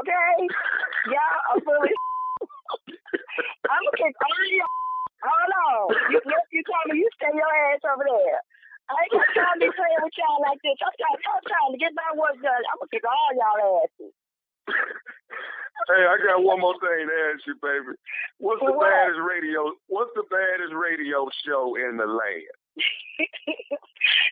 [0.00, 0.48] okay?
[1.06, 1.90] Y'all are full of
[3.68, 4.76] I'm gonna kick all of y'all.
[5.28, 5.86] Hold on.
[6.14, 8.38] You, you, you told me you stay your ass over there.
[8.88, 10.78] I ain't got time to be playing with y'all like this.
[10.80, 12.64] I'm trying, I'm trying to get my work done.
[12.70, 14.14] I'm gonna kick all y'all asses.
[15.90, 17.98] Hey, I got one more thing to ask you, baby.
[18.38, 18.88] What's the What?
[18.90, 19.72] baddest radio?
[19.86, 22.56] What's the baddest radio show in the land?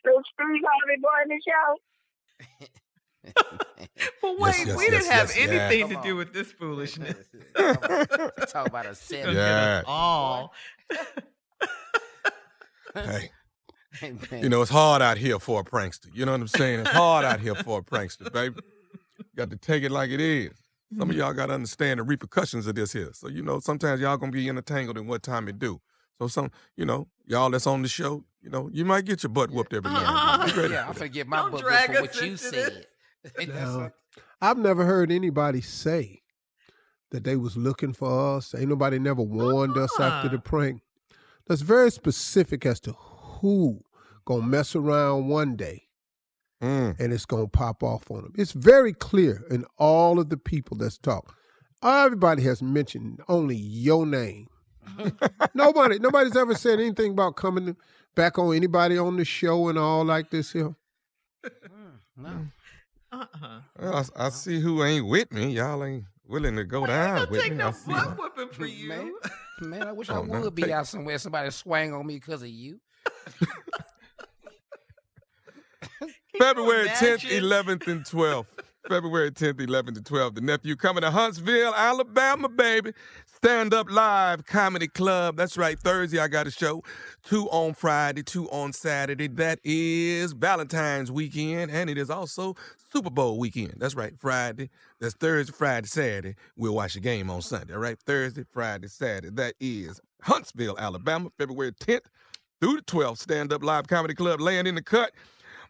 [0.05, 1.69] the Steve Harvey Morning Show.
[4.23, 5.43] But wait, yes, we didn't have yes, yeah.
[5.45, 7.17] anything Come to do with this foolishness.
[7.57, 9.25] Talk about a set.
[9.25, 9.83] Gonna Yeah.
[9.87, 10.53] all.
[12.95, 13.31] Hey,
[13.93, 16.09] Hey, you know it's hard out here for a prankster.
[16.13, 16.81] You know what I'm saying?
[16.81, 18.57] It's hard out here for a prankster, baby.
[19.19, 20.53] You got to take it like it is.
[20.93, 21.19] Some of mm-hmm.
[21.19, 23.11] y'all got to understand the repercussions of this here.
[23.15, 25.81] So you know sometimes y'all gonna be entangled in what time it do.
[26.19, 29.31] So some, you know, y'all that's on the show, you know, you might get your
[29.31, 30.15] butt whooped every now and then.
[30.15, 30.69] Uh-huh.
[30.69, 31.11] Yeah, I'm for that.
[31.11, 32.87] finna get my Don't book drag for what you into said.
[33.49, 33.91] Now,
[34.41, 36.23] I've never heard anybody say
[37.11, 38.55] that they was looking for us.
[38.55, 40.83] Ain't nobody never warned us after the prank.
[41.47, 43.81] That's very specific as to who
[44.25, 45.83] gonna mess around one day
[46.63, 46.99] Mm.
[46.99, 48.33] and it's gonna pop off on them.
[48.37, 51.37] It's very clear in all of the people that's talk.
[51.83, 54.49] Everybody has mentioned only your name.
[55.55, 57.77] nobody, nobody's ever said anything about coming
[58.15, 60.75] back on anybody on the show and all like this here.
[62.17, 62.47] No.
[63.21, 63.61] Uh-uh.
[63.79, 65.53] Well, I, I see who ain't with me.
[65.53, 67.59] Y'all ain't willing to go down Don't with take me.
[67.59, 67.93] no I see.
[67.93, 68.89] butt whooping for you.
[68.89, 69.13] Man,
[69.61, 71.19] man, I wish I Oh, no, would be take- out somewhere.
[71.19, 72.79] Somebody swang on me because of you.
[76.39, 78.47] February 10th, 11th, and 12th.
[78.89, 80.35] February 10th, 11th, and 12th.
[80.35, 82.93] The nephew coming to Huntsville, Alabama, baby.
[83.37, 85.37] Stand Up Live Comedy Club.
[85.37, 85.79] That's right.
[85.79, 86.83] Thursday, I got a show.
[87.23, 89.29] Two on Friday, two on Saturday.
[89.29, 92.55] That is Valentine's weekend, and it is also
[92.91, 93.75] Super Bowl weekend.
[93.77, 94.15] That's right.
[94.19, 94.71] Friday.
[95.01, 96.35] That's Thursday, Friday, Saturday.
[96.57, 97.75] We'll watch the game on Sunday.
[97.75, 97.99] All right.
[98.07, 99.29] Thursday, Friday, Saturday.
[99.35, 102.07] That is Huntsville, Alabama, February 10th
[102.63, 103.19] through the 12th.
[103.19, 105.13] Stand Up Live Comedy Club laying in the cut.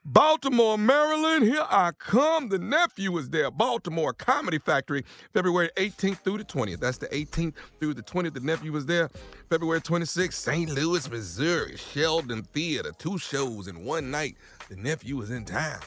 [0.08, 2.48] Baltimore, Maryland, here I come.
[2.48, 3.50] The nephew is there.
[3.50, 5.04] Baltimore Comedy Factory,
[5.34, 6.78] February 18th through the 20th.
[6.78, 8.34] That's the 18th through the 20th.
[8.34, 9.10] The nephew is there.
[9.50, 10.70] February 26th, St.
[10.70, 12.92] Louis, Missouri, Sheldon Theater.
[12.96, 14.36] Two shows in one night.
[14.68, 15.80] The nephew is in town.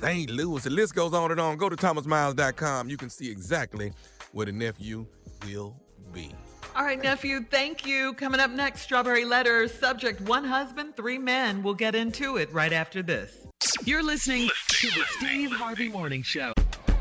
[0.00, 0.30] St.
[0.30, 0.64] Louis.
[0.64, 1.58] The list goes on and on.
[1.58, 2.88] Go to thomasmiles.com.
[2.88, 3.92] You can see exactly
[4.32, 5.04] where the nephew
[5.44, 5.76] will
[6.14, 6.34] be.
[6.76, 8.14] All right, nephew, thank you.
[8.14, 9.72] Coming up next, Strawberry Letters.
[9.72, 11.62] Subject One husband, three men.
[11.62, 13.46] We'll get into it right after this.
[13.84, 16.52] You're listening to the Steve Harvey Morning Show.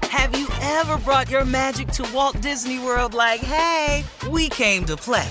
[0.04, 4.98] Have you ever brought your magic to Walt Disney World like, hey, we came to
[4.98, 5.30] play?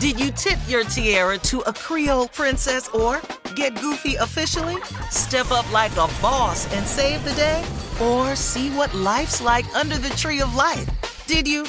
[0.00, 3.20] Did you tip your tiara to a Creole princess or
[3.54, 4.76] get goofy officially?
[5.10, 7.64] Step up like a boss and save the day?
[8.00, 10.88] Or see what life's like under the tree of life?
[11.26, 11.64] Did you?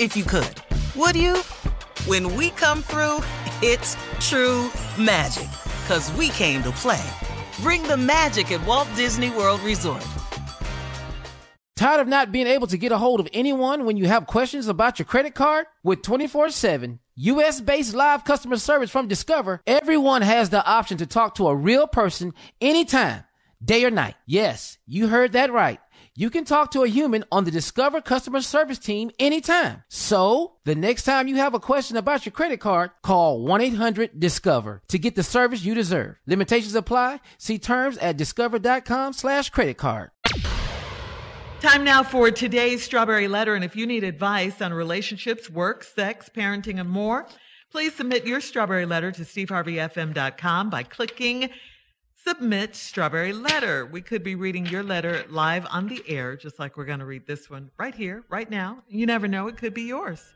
[0.00, 0.62] If you could.
[0.96, 1.42] Would you?
[2.08, 3.18] When we come through,
[3.60, 5.46] it's true magic.
[5.88, 7.04] Cause we came to play.
[7.60, 10.02] Bring the magic at Walt Disney World Resort.
[11.76, 14.68] Tired of not being able to get a hold of anyone when you have questions
[14.68, 15.66] about your credit card?
[15.82, 21.06] With 24 7 US based live customer service from Discover, everyone has the option to
[21.06, 23.24] talk to a real person anytime,
[23.62, 24.14] day or night.
[24.24, 25.78] Yes, you heard that right.
[26.20, 29.84] You can talk to a human on the Discover customer service team anytime.
[29.86, 34.18] So, the next time you have a question about your credit card, call 1 800
[34.18, 36.16] Discover to get the service you deserve.
[36.26, 37.20] Limitations apply.
[37.38, 40.10] See terms at discover.com/slash credit card.
[41.60, 43.54] Time now for today's Strawberry Letter.
[43.54, 47.28] And if you need advice on relationships, work, sex, parenting, and more,
[47.70, 51.50] please submit your Strawberry Letter to steveharveyfm.com by clicking
[52.28, 53.86] submit Strawberry Letter.
[53.86, 57.06] We could be reading your letter live on the air, just like we're going to
[57.06, 58.82] read this one right here, right now.
[58.86, 60.34] You never know, it could be yours.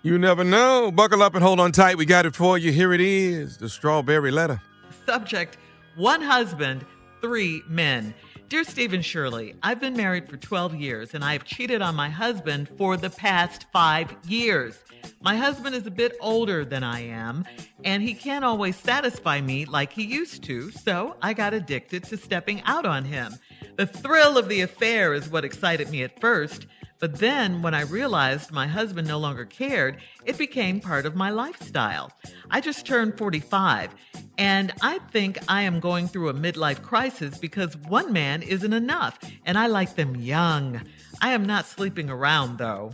[0.00, 0.90] You never know.
[0.90, 1.98] Buckle up and hold on tight.
[1.98, 2.72] We got it for you.
[2.72, 4.62] Here it is the strawberry letter.
[5.04, 5.58] Subject
[5.96, 6.86] One husband,
[7.20, 8.14] three men.
[8.48, 12.08] Dear Stephen Shirley, I've been married for 12 years and I have cheated on my
[12.08, 14.78] husband for the past five years.
[15.20, 17.44] My husband is a bit older than I am,
[17.82, 22.16] and he can't always satisfy me like he used to, so I got addicted to
[22.16, 23.34] stepping out on him.
[23.76, 26.68] The thrill of the affair is what excited me at first,
[26.98, 31.30] but then when I realized my husband no longer cared, it became part of my
[31.30, 32.10] lifestyle.
[32.50, 33.94] I just turned 45,
[34.38, 39.18] and I think I am going through a midlife crisis because one man isn't enough,
[39.44, 40.82] and I like them young.
[41.20, 42.92] I am not sleeping around though.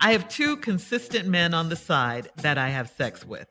[0.00, 3.48] I have two consistent men on the side that I have sex with.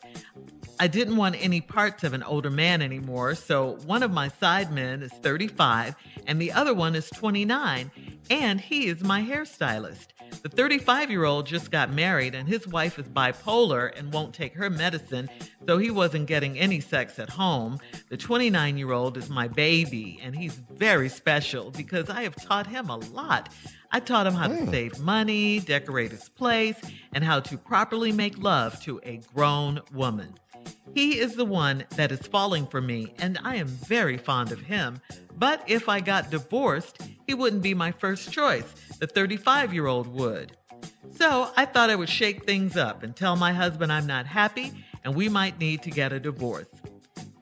[0.79, 4.71] I didn't want any parts of an older man anymore, so one of my side
[4.71, 5.95] men is 35
[6.27, 7.89] and the other one is 29,
[8.29, 10.07] and he is my hairstylist.
[10.43, 14.53] The 35 year old just got married and his wife is bipolar and won't take
[14.53, 15.29] her medicine,
[15.65, 17.79] so he wasn't getting any sex at home.
[18.09, 22.67] The 29 year old is my baby and he's very special because I have taught
[22.67, 23.49] him a lot.
[23.91, 24.69] I taught him how to hmm.
[24.69, 26.79] save money, decorate his place,
[27.13, 30.33] and how to properly make love to a grown woman.
[30.93, 34.61] He is the one that is falling for me, and I am very fond of
[34.61, 34.99] him.
[35.35, 38.65] But if I got divorced, he wouldn't be my first choice.
[38.99, 40.57] The 35 year old would.
[41.11, 44.71] So I thought I would shake things up and tell my husband I'm not happy
[45.03, 46.67] and we might need to get a divorce.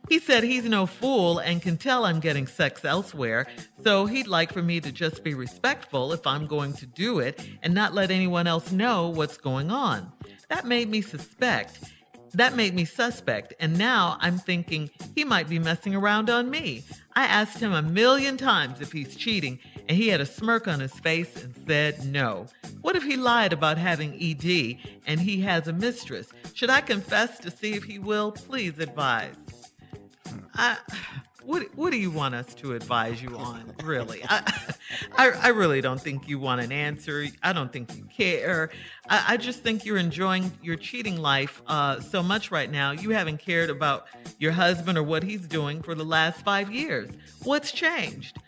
[0.07, 3.47] He said he's no fool and can tell I'm getting sex elsewhere,
[3.83, 7.43] so he'd like for me to just be respectful if I'm going to do it
[7.63, 10.11] and not let anyone else know what's going on.
[10.49, 11.79] That made me suspect.
[12.35, 16.83] That made me suspect, and now I'm thinking he might be messing around on me.
[17.15, 19.57] I asked him a million times if he's cheating,
[19.87, 22.47] and he had a smirk on his face and said no.
[22.81, 24.77] What if he lied about having ED
[25.07, 26.27] and he has a mistress?
[26.53, 28.33] Should I confess to see if he will?
[28.33, 29.35] Please advise.
[30.55, 30.75] I,
[31.45, 33.73] what what do you want us to advise you on?
[33.83, 34.63] Really, I,
[35.15, 37.27] I, I really don't think you want an answer.
[37.43, 38.71] I don't think you care.
[39.07, 42.91] I, I just think you're enjoying your cheating life uh, so much right now.
[42.91, 44.07] You haven't cared about
[44.39, 47.11] your husband or what he's doing for the last five years.
[47.43, 48.39] What's changed?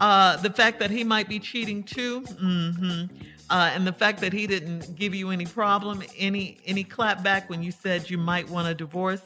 [0.00, 2.22] Uh, the fact that he might be cheating too.
[2.22, 3.14] Mm-hmm.
[3.50, 7.48] Uh, and the fact that he didn't give you any problem, any any clap back
[7.48, 9.22] when you said you might want a divorce.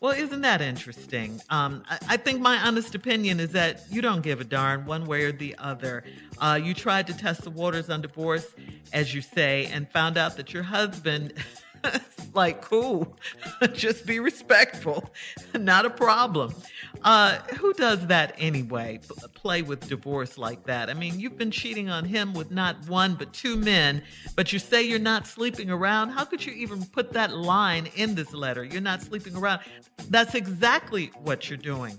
[0.00, 1.42] Well, isn't that interesting?
[1.50, 5.04] Um, I, I, think my honest opinion is that you don't give a darn one
[5.04, 6.04] way or the other.
[6.38, 8.46] Uh, you tried to test the waters on divorce,
[8.94, 11.34] as you say, and found out that your husband.
[12.34, 13.16] like, cool,
[13.72, 15.10] just be respectful,
[15.54, 16.54] not a problem.
[17.02, 19.00] Uh, who does that anyway?
[19.34, 20.90] Play with divorce like that?
[20.90, 24.02] I mean, you've been cheating on him with not one but two men,
[24.36, 26.10] but you say you're not sleeping around.
[26.10, 28.64] How could you even put that line in this letter?
[28.64, 29.60] You're not sleeping around.
[30.08, 31.98] That's exactly what you're doing.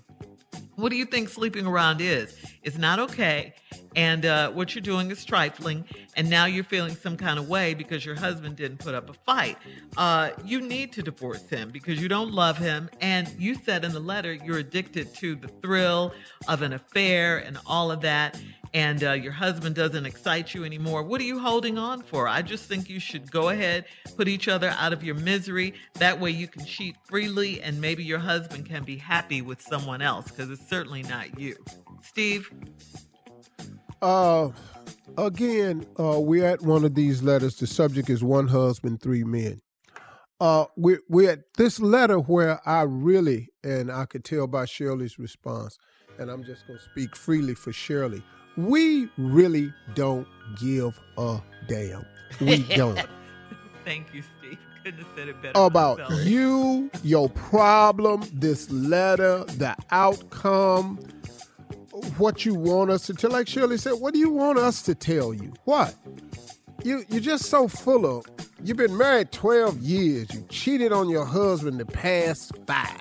[0.76, 2.38] What do you think sleeping around is?
[2.64, 3.54] It's not okay.
[3.96, 5.86] And uh, what you're doing is trifling.
[6.16, 9.14] And now you're feeling some kind of way because your husband didn't put up a
[9.14, 9.58] fight.
[9.98, 12.90] Uh, you need to divorce him because you don't love him.
[13.02, 16.14] And you said in the letter you're addicted to the thrill
[16.48, 18.40] of an affair and all of that
[18.74, 22.28] and uh, your husband doesn't excite you anymore, what are you holding on for?
[22.28, 23.86] I just think you should go ahead,
[24.16, 25.74] put each other out of your misery.
[25.96, 30.02] That way you can cheat freely, and maybe your husband can be happy with someone
[30.02, 31.56] else because it's certainly not you.
[32.02, 32.50] Steve?
[34.02, 34.50] Uh,
[35.18, 37.56] again, uh, we're at one of these letters.
[37.56, 39.62] The subject is one husband, three men.
[40.40, 45.20] Uh, we're, we're at this letter where I really, and I could tell by Shirley's
[45.20, 45.78] response,
[46.18, 48.24] and I'm just going to speak freely for Shirley
[48.58, 50.28] we really don't
[50.60, 52.06] give a damn.
[52.40, 53.00] We don't.
[53.86, 54.58] Thank you, Steve.
[54.84, 55.60] Couldn't have said it better.
[55.60, 61.00] About you, your problem, this letter, the outcome,
[62.18, 63.32] what you want us to tell.
[63.32, 65.54] Like Shirley said, what do you want us to tell you?
[65.66, 65.96] What?
[66.84, 68.26] You you're just so full of.
[68.64, 70.34] You've been married 12 years.
[70.34, 72.98] You cheated on your husband the past five.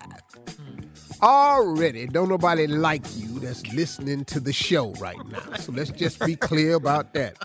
[1.22, 5.56] Already, don't nobody like you that's listening to the show right now.
[5.58, 7.36] So let's just be clear about that.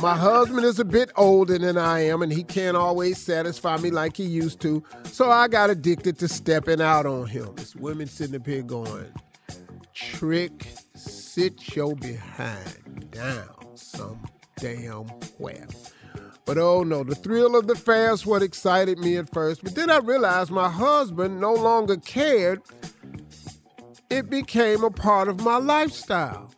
[0.00, 3.90] My husband is a bit older than I am, and he can't always satisfy me
[3.90, 4.84] like he used to.
[5.04, 7.52] So I got addicted to stepping out on him.
[7.56, 9.12] This women sitting up here going,
[10.10, 14.24] Trick, sit your behind down some
[14.56, 15.04] damn
[15.38, 15.66] where.
[16.44, 19.62] But oh no, the thrill of the is what excited me at first.
[19.62, 22.62] But then I realized my husband no longer cared
[24.12, 26.52] it became a part of my lifestyle.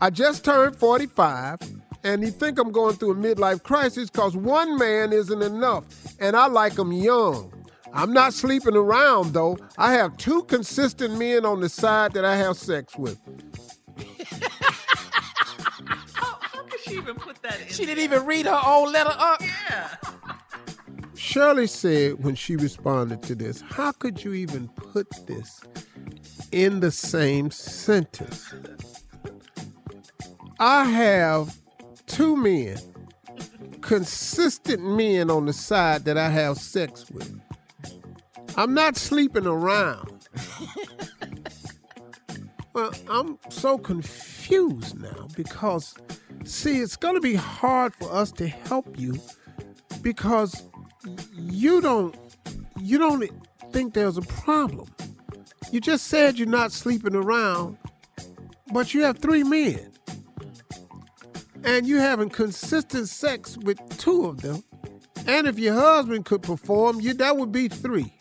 [0.00, 1.58] I just turned 45,
[2.04, 5.84] and you think I'm going through a midlife crisis because one man isn't enough,
[6.20, 7.53] and I like them young.
[7.94, 9.56] I'm not sleeping around, though.
[9.78, 13.18] I have two consistent men on the side that I have sex with.
[16.12, 16.34] How
[16.68, 17.68] could she even put that in?
[17.68, 19.40] She didn't even read her own letter up.
[19.40, 19.96] Yeah.
[21.14, 25.60] Shirley said when she responded to this, How could you even put this
[26.50, 28.52] in the same sentence?
[30.58, 31.56] I have
[32.06, 32.78] two men,
[33.82, 37.40] consistent men on the side that I have sex with.
[38.56, 40.28] I'm not sleeping around.
[42.72, 45.94] well, I'm so confused now because,
[46.44, 49.20] see, it's going to be hard for us to help you
[50.02, 50.62] because
[51.32, 52.14] you don't
[52.80, 53.28] you don't
[53.72, 54.88] think there's a problem.
[55.72, 57.78] You just said you're not sleeping around,
[58.72, 59.90] but you have three men.
[61.64, 64.62] And you having consistent sex with two of them.
[65.26, 68.13] And if your husband could perform, you that would be three.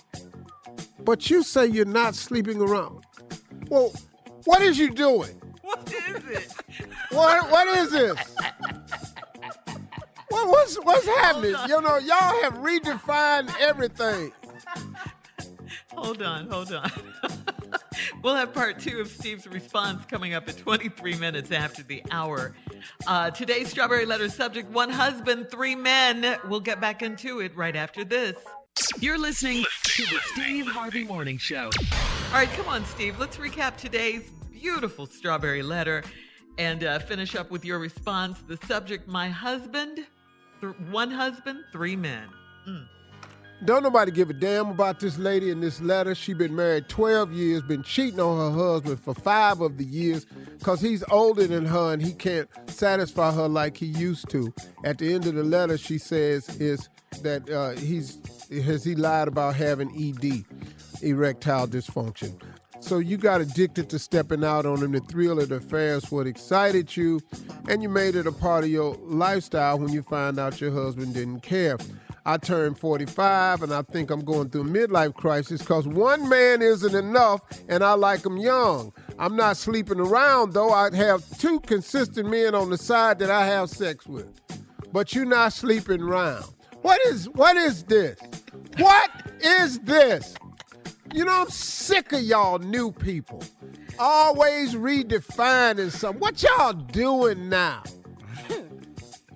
[1.04, 3.04] But you say you're not sleeping around.
[3.70, 3.92] Well,
[4.46, 5.42] what is you doing?
[5.62, 6.54] What is it?
[7.12, 8.36] What what is this?
[10.30, 11.56] What, what's what's happening?
[11.68, 14.32] You know, y'all have redefined everything.
[15.96, 16.92] Hold on, hold on.
[18.24, 22.56] we'll have part two of Steve's response coming up at 23 minutes after the hour.
[23.06, 26.38] Uh, today's Strawberry Letter subject one husband, three men.
[26.48, 28.36] We'll get back into it right after this.
[29.00, 29.66] You're listening
[29.96, 31.70] to the Steve Harvey Morning Show.
[31.70, 33.20] All right, come on, Steve.
[33.20, 36.04] Let's recap today's beautiful Strawberry Letter
[36.58, 38.40] and uh, finish up with your response.
[38.48, 40.00] The subject My husband,
[40.62, 42.28] th- one husband, three men.
[42.68, 42.88] Mm.
[43.66, 46.16] Don't nobody give a damn about this lady in this letter.
[46.16, 50.26] She been married 12 years, been cheating on her husband for five of the years
[50.58, 54.52] because he's older than her and he can't satisfy her like he used to.
[54.84, 56.90] At the end of the letter, she says is
[57.22, 58.18] that uh, he's
[58.52, 60.46] has he lied about having ED,
[61.02, 62.40] erectile dysfunction.
[62.80, 64.92] So you got addicted to stepping out on him.
[64.92, 67.22] The thrill of the affair what excited you,
[67.70, 71.14] and you made it a part of your lifestyle when you find out your husband
[71.14, 71.78] didn't care.
[72.26, 76.62] I turned 45 and I think I'm going through a midlife crisis because one man
[76.62, 78.94] isn't enough and I like them young.
[79.20, 80.72] I'm not sleeping around though.
[80.72, 84.28] I have two consistent men on the side that I have sex with.
[84.94, 86.46] But you're not sleeping around.
[86.84, 88.20] What is what is this?
[88.78, 89.10] What
[89.40, 90.36] is this?
[91.14, 93.42] You know, I'm sick of y'all new people.
[93.98, 96.20] Always redefining something.
[96.20, 97.84] What y'all doing now?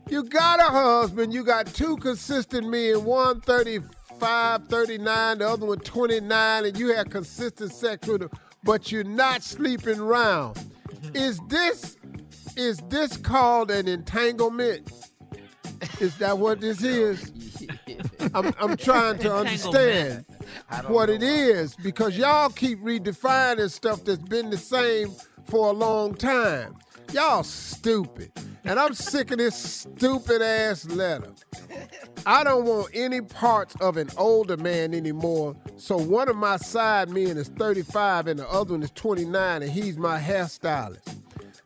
[0.09, 5.79] You got a husband, you got two consistent men, one 35, 39, the other one
[5.79, 8.29] 29, and you have consistent sex with them,
[8.63, 10.57] but you're not sleeping around.
[11.13, 11.97] Is this
[12.55, 14.89] is this called an entanglement?
[15.99, 17.31] Is that what this is?
[18.33, 20.25] I'm, I'm trying to understand
[20.87, 25.11] what it is because y'all keep redefining stuff that's been the same
[25.45, 26.75] for a long time.
[27.13, 28.31] Y'all stupid.
[28.65, 31.31] And I'm sick of this stupid ass letter.
[32.25, 35.55] I don't want any parts of an older man anymore.
[35.77, 39.71] So one of my side men is 35 and the other one is 29 and
[39.71, 41.15] he's my hairstylist.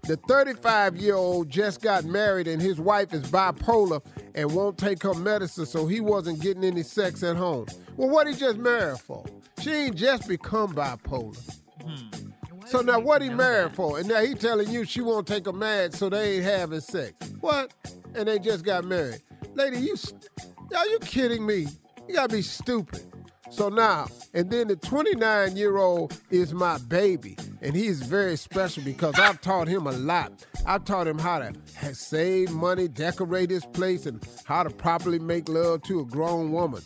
[0.04, 4.02] The 35 year old just got married and his wife is bipolar
[4.34, 7.68] and won't take her medicine, so he wasn't getting any sex at home.
[7.98, 9.24] Well, what he just married for?
[9.62, 11.38] She ain't just become bipolar.
[11.86, 12.30] Hmm.
[12.66, 14.00] So now what he married for?
[14.00, 17.14] And now he telling you she won't take a man, so they ain't having sex.
[17.42, 17.74] What?
[18.16, 19.22] And they just got married.
[19.54, 20.30] Lady, you, st-
[20.72, 21.68] y'all, you kidding me?
[22.08, 23.11] You gotta be stupid.
[23.52, 28.82] So now, and then the 29 year old is my baby, and he's very special
[28.82, 30.32] because I've taught him a lot.
[30.66, 31.54] I've taught him how to
[31.94, 36.82] save money, decorate his place, and how to properly make love to a grown woman.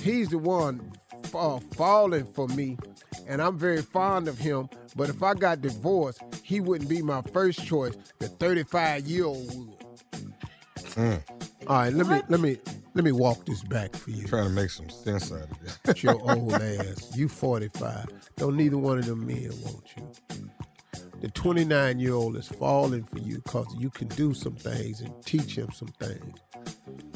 [0.00, 0.92] He's the one
[1.34, 2.78] uh, falling for me,
[3.28, 4.70] and I'm very fond of him.
[4.96, 7.94] But if I got divorced, he wouldn't be my first choice.
[8.18, 9.68] The 35 year old would.
[11.66, 12.58] All right, let me let me
[12.94, 14.26] let me walk this back for you.
[14.26, 16.02] Trying to make some sense out of this.
[16.02, 17.16] Your old ass.
[17.16, 18.06] You 45.
[18.36, 20.50] Don't neither one of them men want you.
[21.20, 25.14] The 29 year old is falling for you because you can do some things and
[25.24, 26.38] teach him some things.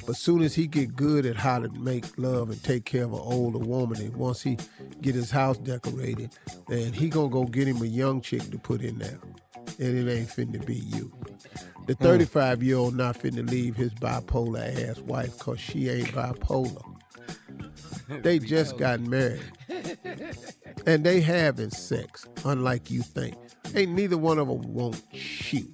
[0.07, 3.13] But soon as he get good at how to make love and take care of
[3.13, 4.59] an older woman, and once he
[5.03, 6.31] get his house decorated,
[6.69, 9.19] then he gonna go get him a young chick to put in there,
[9.81, 11.13] and it ain't finna be you.
[11.87, 12.05] The hmm.
[12.05, 16.83] 35 year old not finna leave his bipolar ass wife cause she ain't bipolar.
[18.09, 19.41] They just got married.
[20.87, 23.37] and they having sex, unlike you think.
[23.75, 25.03] Ain't neither one of them won't
[25.53, 25.73] you.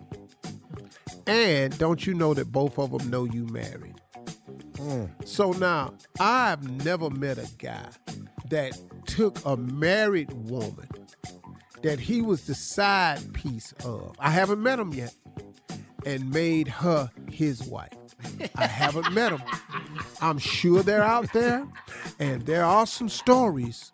[1.27, 4.01] And don't you know that both of them know you married?
[4.77, 5.05] Hmm.
[5.25, 7.89] So now, I've never met a guy
[8.51, 8.77] that
[9.07, 10.89] took a married woman
[11.83, 14.15] that he was the side piece of.
[14.19, 15.15] I haven't met him yet.
[16.05, 17.93] And made her his wife.
[18.57, 19.43] I haven't met him.
[20.21, 21.67] I'm sure they're out there,
[22.19, 23.93] and there are some stories.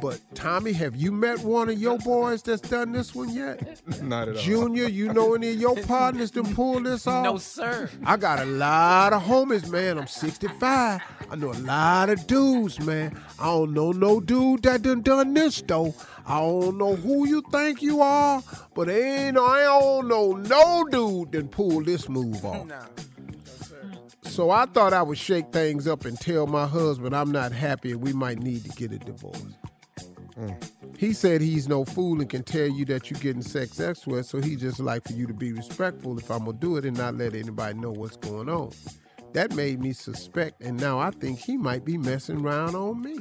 [0.00, 3.80] But Tommy, have you met one of your boys that's done this one yet?
[4.02, 4.42] Not at all.
[4.42, 7.22] Junior, you know any of your partners that pull this off?
[7.22, 7.88] No, sir.
[8.04, 9.98] I got a lot of homies, man.
[9.98, 11.00] I'm 65.
[11.30, 13.16] I know a lot of dudes, man.
[13.38, 15.94] I don't know no dude that done done this though.
[16.26, 18.42] I don't know who you think you are,
[18.74, 22.68] but ain't I don't know no dude that pull this move off.
[24.24, 27.92] So I thought I would shake things up and tell my husband I'm not happy
[27.92, 29.42] and we might need to get a divorce.
[30.38, 30.56] Mm.
[30.96, 34.40] He said he's no fool and can tell you that you're getting sex elsewhere, so
[34.40, 37.16] he just like for you to be respectful if I'm gonna do it and not
[37.16, 38.70] let anybody know what's going on.
[39.32, 43.18] That made me suspect, and now I think he might be messing around on me.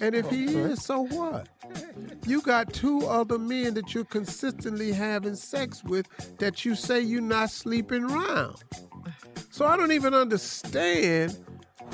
[0.00, 1.48] And if he is, so what?
[2.26, 6.06] You got two other men that you're consistently having sex with
[6.38, 8.56] that you say you're not sleeping around.
[9.50, 11.38] So I don't even understand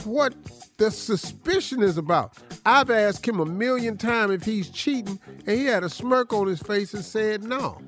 [0.05, 0.35] what
[0.77, 2.37] the suspicion is about.
[2.65, 6.47] I've asked him a million times if he's cheating, and he had a smirk on
[6.47, 7.81] his face and said no.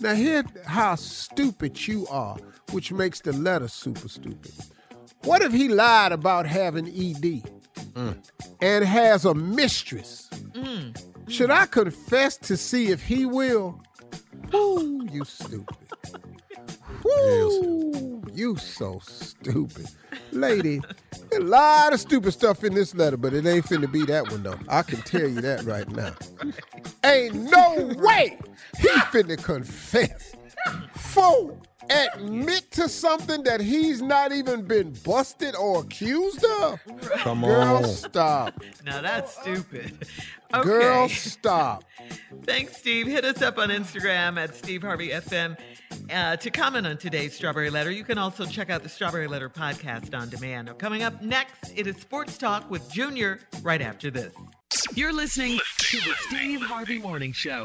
[0.00, 2.36] Now, here's how stupid you are,
[2.72, 4.52] which makes the letter super stupid.
[5.24, 7.42] What if he lied about having ED
[7.94, 8.16] mm.
[8.60, 10.28] and has a mistress?
[10.52, 10.96] Mm.
[11.28, 13.80] Should I confess to see if he will?
[14.52, 15.76] Woo, you stupid.
[17.04, 19.88] Woo, you so stupid.
[20.32, 20.80] Lady,
[21.34, 24.42] a lot of stupid stuff in this letter, but it ain't finna be that one
[24.42, 24.58] though.
[24.68, 26.14] I can tell you that right now.
[27.04, 28.38] Ain't no way
[28.78, 30.34] he finna confess.
[30.94, 31.60] Fool,
[31.90, 36.80] admit to something that he's not even been busted or accused of?
[37.18, 37.84] Come on, Girl, on.
[37.84, 38.62] stop.
[38.84, 40.06] Now that's stupid.
[40.52, 40.62] Okay.
[40.62, 41.84] Girl, stop.
[42.44, 43.06] Thanks, Steve.
[43.06, 45.58] Hit us up on Instagram at Steve Harvey FM
[46.12, 47.90] uh, to comment on today's Strawberry Letter.
[47.90, 50.66] You can also check out the Strawberry Letter podcast on demand.
[50.66, 54.34] Now, coming up next, it is Sports Talk with Junior right after this.
[54.94, 57.64] You're listening to the Steve Harvey Morning Show.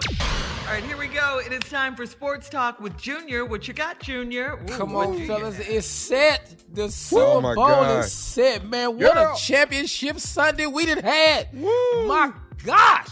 [0.70, 1.42] All right, here we go.
[1.44, 3.44] It is time for Sports Talk with Junior.
[3.44, 4.54] What you got, Junior?
[4.54, 5.58] Ooh, Come what on, you fellas.
[5.58, 6.64] It's set.
[6.72, 8.06] The oh Super Oh, Bowl God.
[8.06, 8.96] is set, man.
[9.00, 9.34] What Girl.
[9.34, 11.52] a championship Sunday we did had.
[11.56, 12.32] My
[12.64, 13.08] gosh.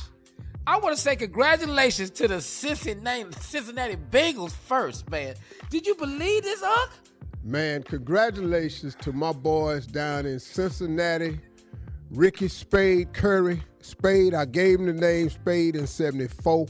[0.68, 5.34] I want to say congratulations to the Cincinnati, Cincinnati Bengals first, man.
[5.72, 6.92] Did you believe this, Unc?
[7.44, 11.40] Man, congratulations to my boys down in Cincinnati.
[12.12, 13.64] Ricky Spade Curry.
[13.82, 16.68] Spade, I gave him the name Spade in 74.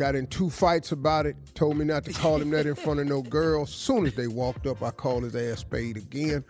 [0.00, 1.36] Got in two fights about it.
[1.52, 3.70] Told me not to call him that in front of no girls.
[3.70, 6.42] Soon as they walked up, I called his ass Spade again.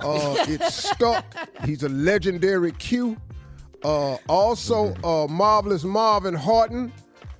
[0.00, 1.24] Uh, it stuck.
[1.64, 3.16] He's a legendary Q.
[3.84, 6.92] Uh, also, uh, Marvelous Marvin Horton,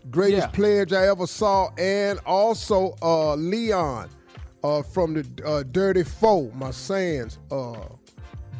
[0.09, 0.53] greatest Yeah.
[0.53, 4.09] pledge I ever saw, and also uh, Leon
[4.63, 7.75] uh, from the uh, Dirty Foe, my Sands, uh,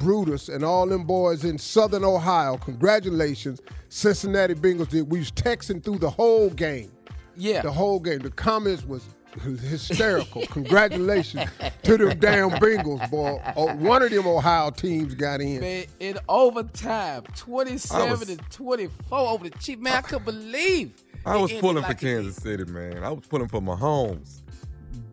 [0.01, 2.57] Brutus, and all them boys in Southern Ohio.
[2.57, 3.61] Congratulations,
[3.91, 4.89] Cincinnati Bengals.
[4.89, 6.91] Did we was texting through the whole game?
[7.37, 7.63] Yeah.
[7.63, 8.21] The whole game.
[8.21, 9.05] The comments was
[9.41, 10.47] hysterical.
[10.51, 11.51] Congratulations
[11.83, 13.41] to them damn Bengals, boy.
[13.57, 15.61] Oh, one of them Ohio teams got in.
[15.61, 19.81] Man, in overtime, 27 was, to 24 over the Chiefs.
[19.81, 20.93] Man, I couldn't believe.
[21.25, 23.03] I was pulling like for Kansas City, man.
[23.03, 24.43] I was pulling for Mahomes.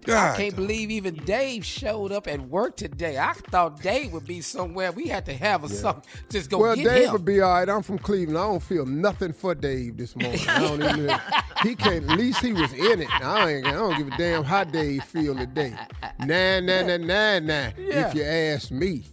[0.10, 3.18] I can't believe even Dave showed up at work today.
[3.18, 4.92] I thought Dave would be somewhere.
[4.92, 6.04] We had to have a something.
[6.30, 7.12] Just go well, get Dave him.
[7.14, 7.68] will be all right.
[7.70, 8.38] I'm from Cleveland.
[8.38, 10.40] I don't feel nothing for Dave this morning.
[10.48, 11.16] I don't even.
[11.64, 12.10] He can't.
[12.10, 13.10] At least he was in it.
[13.24, 13.68] I ain't.
[13.68, 15.74] I don't give a damn how Dave feel today.
[16.20, 17.70] Nah, nah, nah, nah, nah.
[17.78, 18.08] Yeah.
[18.10, 19.04] If you ask me,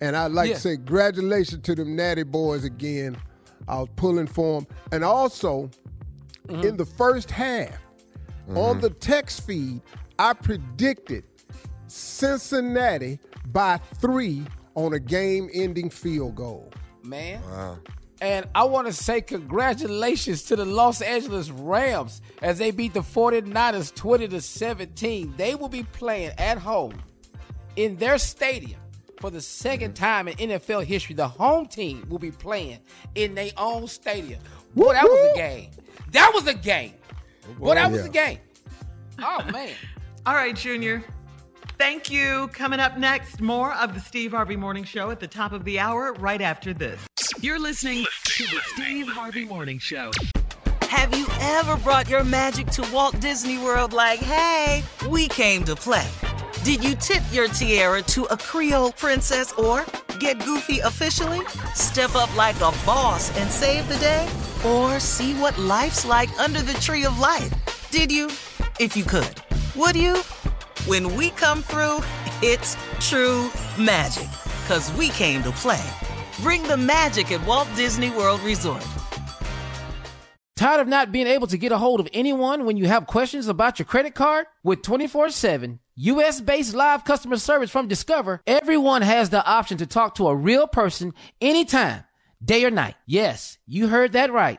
[0.00, 0.54] and I'd like Yeah.
[0.54, 3.16] to say congratulations to them Natty boys again.
[3.66, 5.70] I was pulling for them, and also
[6.48, 6.62] Mm-hmm.
[6.66, 7.78] in the first half
[8.54, 9.82] on the text feed,
[10.18, 11.24] I predicted
[11.86, 16.72] Cincinnati by three on a game-ending field goal.
[17.02, 17.40] man.
[17.42, 17.78] Wow.
[18.20, 23.00] And I want to say congratulations to the Los Angeles Rams as they beat the
[23.00, 25.34] 49ers 20 to 17.
[25.36, 27.00] They will be playing at home
[27.76, 28.80] in their stadium
[29.20, 30.04] for the second mm-hmm.
[30.04, 31.14] time in NFL history.
[31.14, 32.80] The home team will be playing
[33.14, 34.40] in their own stadium.
[34.74, 35.70] Boy, that was a game.
[36.10, 36.94] That was a game.
[37.58, 38.38] Boy, that oh, was a game.
[39.20, 39.74] Oh man.
[40.28, 41.02] All right, Junior.
[41.78, 42.48] Thank you.
[42.48, 45.78] Coming up next, more of the Steve Harvey Morning Show at the top of the
[45.78, 47.00] hour, right after this.
[47.40, 50.10] You're listening to the Steve Harvey Morning Show.
[50.82, 55.74] Have you ever brought your magic to Walt Disney World like, hey, we came to
[55.74, 56.06] play?
[56.62, 59.86] Did you tip your tiara to a Creole princess or
[60.20, 61.40] get goofy officially?
[61.72, 64.28] Step up like a boss and save the day?
[64.66, 67.50] Or see what life's like under the tree of life?
[67.90, 68.26] Did you?
[68.78, 69.47] If you could.
[69.78, 70.16] Would you?
[70.86, 72.00] When we come through,
[72.42, 73.48] it's true
[73.78, 74.28] magic.
[74.66, 75.88] Cause we came to play.
[76.42, 78.84] Bring the magic at Walt Disney World Resort.
[80.56, 83.46] Tired of not being able to get a hold of anyone when you have questions
[83.46, 84.46] about your credit card?
[84.64, 89.86] With 24 7 US based live customer service from Discover, everyone has the option to
[89.86, 92.02] talk to a real person anytime,
[92.44, 92.96] day or night.
[93.06, 94.58] Yes, you heard that right.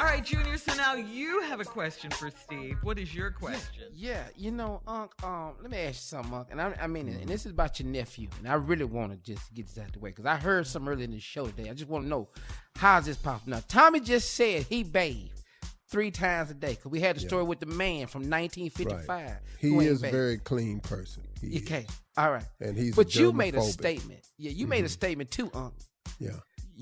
[0.00, 0.56] All right, Junior.
[0.56, 2.78] So now you have a question for Steve.
[2.82, 3.84] What is your question?
[3.92, 6.48] Yeah, you know, Unc, um, let me ask you something, Unc.
[6.50, 8.28] And I, I mean, and this is about your nephew.
[8.38, 10.66] And I really want to just get this out of the way because I heard
[10.66, 11.68] some earlier in the show today.
[11.68, 12.28] I just want to know
[12.76, 13.50] how's this possible?
[13.50, 15.42] Now, Tommy just said he bathed
[15.90, 19.06] three times a day because we had the story with the man from 1955.
[19.06, 19.36] Right.
[19.58, 21.24] He is a very clean person.
[21.42, 21.62] He is.
[21.64, 21.84] Okay,
[22.16, 22.46] all right.
[22.58, 24.26] And he's a but you made a statement.
[24.38, 25.74] Yeah, you made a statement too, Unc.
[26.18, 26.30] Yeah.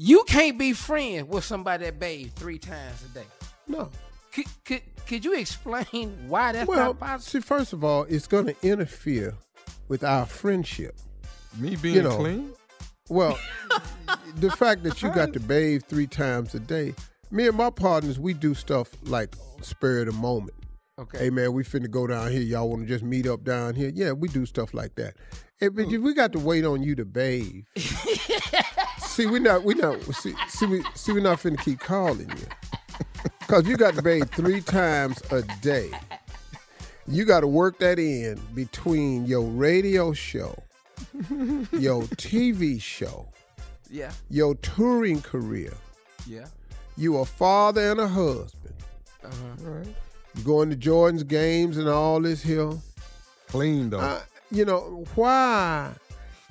[0.00, 3.26] You can't be friends with somebody that bathes three times a day.
[3.66, 3.90] No.
[4.32, 7.40] Could, could, could you explain why that's well, not possible?
[7.40, 9.34] see, first of all, it's going to interfere
[9.88, 10.94] with our friendship.
[11.56, 12.52] Me being You know, clean?
[13.08, 13.40] Well,
[14.36, 16.94] the fact that you got to bathe three times a day,
[17.32, 20.54] me and my partners, we do stuff like spur of the moment.
[20.96, 21.18] Okay.
[21.18, 22.42] Hey man, we finna go down here.
[22.42, 23.90] Y'all want to just meet up down here?
[23.92, 25.16] Yeah, we do stuff like that.
[25.58, 25.90] Hey, but oh.
[25.92, 27.64] if we got to wait on you to bathe.
[29.18, 32.46] see, we not we not see see we see we not finna keep calling you.
[33.48, 35.90] Cause you got to bathe three times a day.
[37.06, 40.54] You got to work that in between your radio show,
[41.72, 43.26] your TV show,
[43.90, 44.12] Yeah.
[44.28, 45.72] your touring career.
[46.26, 46.46] Yeah.
[46.96, 48.74] You a father and a husband.
[49.24, 49.84] Uh-huh.
[50.36, 52.72] You going to Jordan's games and all this here.
[53.48, 54.00] Clean though.
[54.00, 54.20] Uh,
[54.50, 55.92] you know why?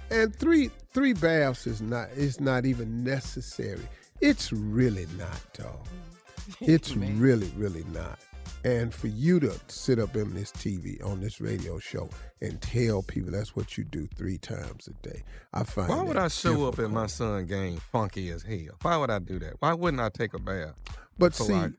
[0.10, 3.88] And three three baths is not it's not even necessary.
[4.20, 5.86] It's really not, dog.
[6.62, 8.18] It's really really not.
[8.64, 12.10] And for you to sit up in this TV on this radio show
[12.42, 15.22] and tell people that's what you do three times a day,
[15.54, 15.90] I find.
[15.90, 18.76] Why would that I show up in my son game funky as hell?
[18.82, 19.54] Why would I do that?
[19.60, 20.74] Why wouldn't I take a bath?
[21.20, 21.74] But see, I-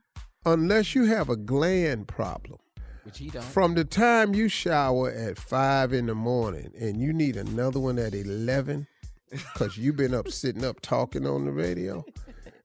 [0.45, 2.59] unless you have a gland problem,
[3.03, 3.43] Which he don't.
[3.43, 7.99] from the time you shower at five in the morning and you need another one
[7.99, 8.87] at eleven,
[9.29, 12.05] because you've been up sitting up talking on the radio,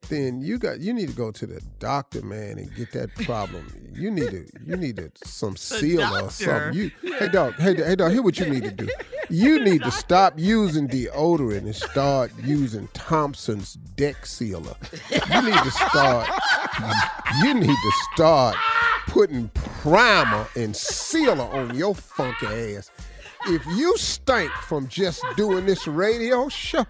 [0.09, 3.67] then you got you need to go to the doctor, man, and get that problem.
[3.93, 6.75] You need to you need to some seal or something.
[6.75, 8.89] You hey dog, hey hey dog, hear what you need to do.
[9.31, 14.75] You need to stop using deodorant and start using Thompson's Deck Sealer.
[15.11, 16.29] You need to start.
[17.43, 18.57] You need to start
[19.07, 22.91] putting primer and sealer on your funky ass.
[23.47, 26.87] If you stink from just doing this radio show,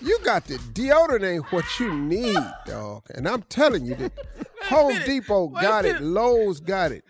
[0.00, 3.04] you got the deodorant ain't what you need, dog.
[3.14, 4.12] And I'm telling you that
[4.64, 7.04] Home Depot got it, Lowe's got it,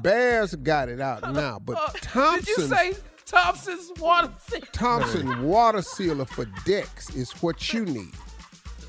[0.00, 1.58] Bears got it out now.
[1.58, 2.96] But Thompson Did you say
[3.26, 4.30] Thompson's water?
[4.72, 8.12] Thompson water sealer for decks is what you need.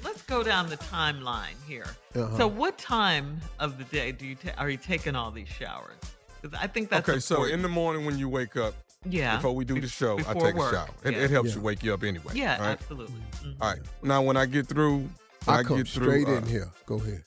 [0.04, 1.88] Let's go down the timeline here.
[2.16, 2.38] Uh-huh.
[2.38, 5.98] So, what time of the day do you ta- are you taking all these showers?
[6.42, 8.76] Because I think that's okay, so in the morning when you wake up,
[9.10, 9.36] Yeah.
[9.38, 10.90] before we do the show, I take work, a shower.
[11.04, 11.20] It, yeah.
[11.20, 11.56] it helps Yeah.
[11.56, 12.34] you wake you up anyway.
[12.34, 12.72] yeah, all right?
[12.72, 13.22] absolutely.
[13.44, 13.56] Mhm.
[13.62, 13.80] All right.
[14.04, 15.08] Now when I get through,
[15.48, 16.70] I I, come get through, straight uh, in here.
[16.86, 17.24] Go ahead.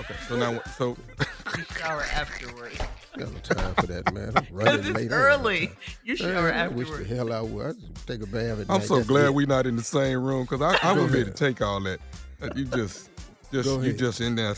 [0.00, 0.14] Okay.
[0.28, 0.96] So now, so
[1.56, 2.76] You shower afterwards.
[3.16, 4.32] Got no time for that, man.
[4.36, 4.96] I'm Because running it's late.
[4.96, 5.66] I ain't got early.
[5.68, 5.76] time.
[6.04, 7.16] You Man, shower I wish the afterwards.
[7.16, 7.66] hell I would.
[7.66, 8.82] I just take a bath at I'm night.
[8.82, 11.24] so That's glad we're not in the same room because I, I Go would be
[11.24, 12.00] to take all that.
[12.42, 13.08] Uh, You just,
[13.52, 14.54] just, you just in there.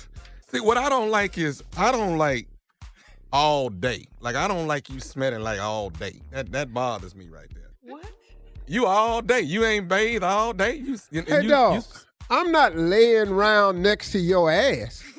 [0.51, 2.49] See, what I don't like is I don't like
[3.33, 4.07] all day.
[4.21, 6.21] Like I don't like you smelling like all day.
[6.31, 7.71] That that bothers me right there.
[7.83, 8.11] What?
[8.67, 9.41] You all day.
[9.41, 10.77] You ain't bathed all day.
[10.77, 11.77] You, you, Hey, you, dog.
[11.77, 11.83] you-
[12.31, 15.03] I'm not laying around next to your ass.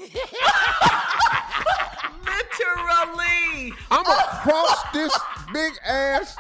[2.26, 3.74] Literally.
[3.90, 4.30] I'm oh.
[4.32, 5.18] across this
[5.52, 6.36] big ass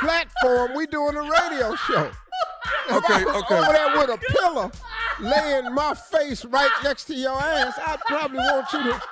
[0.00, 0.74] platform.
[0.74, 2.10] We doing a radio show.
[2.88, 3.54] If Okay, I was okay.
[3.54, 4.70] Over there with a pillow,
[5.20, 7.78] laying my face right next to your ass.
[7.86, 9.02] I'd probably want you to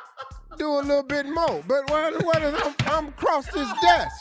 [0.58, 1.62] do a little bit more.
[1.66, 4.16] But what, what is I'm, I'm across this desk.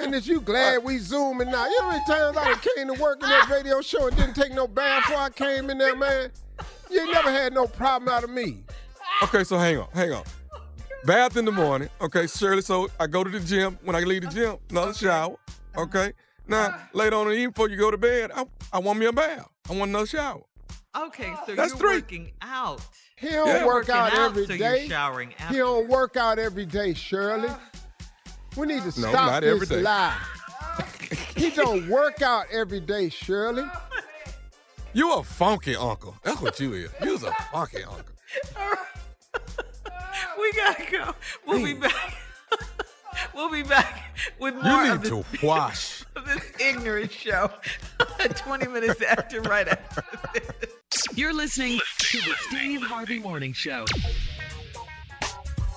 [0.00, 1.66] and is you glad we zooming now.
[1.66, 4.16] You know how many times I done came to work in that radio show and
[4.16, 6.30] didn't take no bath before I came in there, man?
[6.90, 8.58] You ain't never had no problem out of me.
[9.22, 10.24] Okay, so hang on, hang on.
[11.04, 11.88] Bath in the morning.
[12.00, 12.62] Okay, Shirley.
[12.62, 13.78] So I go to the gym.
[13.84, 15.36] When I leave the gym, another shower.
[15.48, 15.82] Uh-huh.
[15.82, 16.12] Okay.
[16.48, 16.78] Now, uh-huh.
[16.92, 19.12] later on in the evening before you go to bed, I, I want me a
[19.12, 19.48] bath.
[19.68, 20.42] I want another shower.
[20.96, 21.96] Okay, so That's you're three.
[21.96, 22.80] working out.
[23.16, 23.64] He don't Yeah.
[23.66, 24.80] work out out, every so day.
[24.80, 25.56] you're showering He after.
[25.58, 27.48] don't work out every day, Shirley.
[27.48, 27.56] Uh,
[28.56, 29.80] we need to No, stop not this every day.
[29.82, 30.16] lie.
[31.36, 33.64] he don't work out every day, Shirley.
[34.92, 36.14] You a funky uncle.
[36.22, 36.90] That's what you is.
[37.02, 38.14] You's a funky uncle.
[40.38, 41.14] We gotta go.
[41.46, 41.92] We'll be back.
[43.34, 44.02] we'll be back
[44.38, 46.04] with more You of need this, to wash.
[46.26, 47.50] this ignorant show.
[48.36, 50.02] 20 minutes after, right after
[50.34, 51.04] this.
[51.14, 53.84] You're listening to the Steve Harvey Morning Show.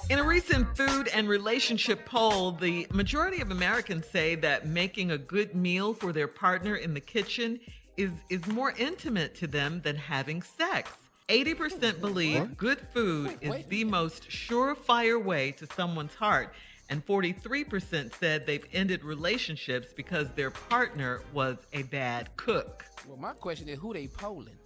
[0.09, 5.17] In a recent food and relationship poll, the majority of Americans say that making a
[5.19, 7.59] good meal for their partner in the kitchen
[7.95, 10.89] is, is more intimate to them than having sex.
[11.27, 16.55] 80% believe good food is the most surefire way to someone's heart,
[16.89, 22.83] and 43% said they've ended relationships because their partner was a bad cook.
[23.07, 24.57] Well, my question is, who they polling?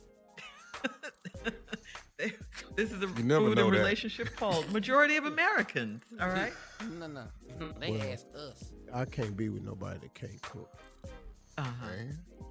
[2.75, 3.77] This is a You never food and that.
[3.77, 4.63] relationship poll.
[4.71, 6.53] Majority of Americans, all right?
[6.97, 7.23] No, no.
[7.79, 8.63] They Well, asked us.
[8.93, 10.71] I can't be with nobody that can't cook.
[11.57, 11.85] Uh-huh.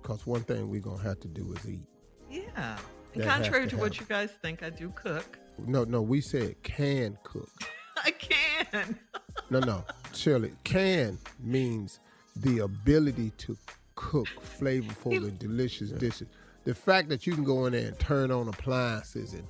[0.02, 1.86] Because one thing we're going to have to do is eat.
[2.30, 2.76] Yeah.
[3.14, 5.38] And That has contrary to to what you guys think, I do cook.
[5.66, 7.50] No, no, we said can cook.
[8.04, 8.98] I can.
[9.50, 9.84] No, no.
[10.14, 12.00] Shirley, can means
[12.36, 13.56] the ability to
[13.94, 14.28] cook
[14.58, 16.28] flavorful and delicious dishes.
[16.64, 19.44] The fact that you can go in there and turn on appliances and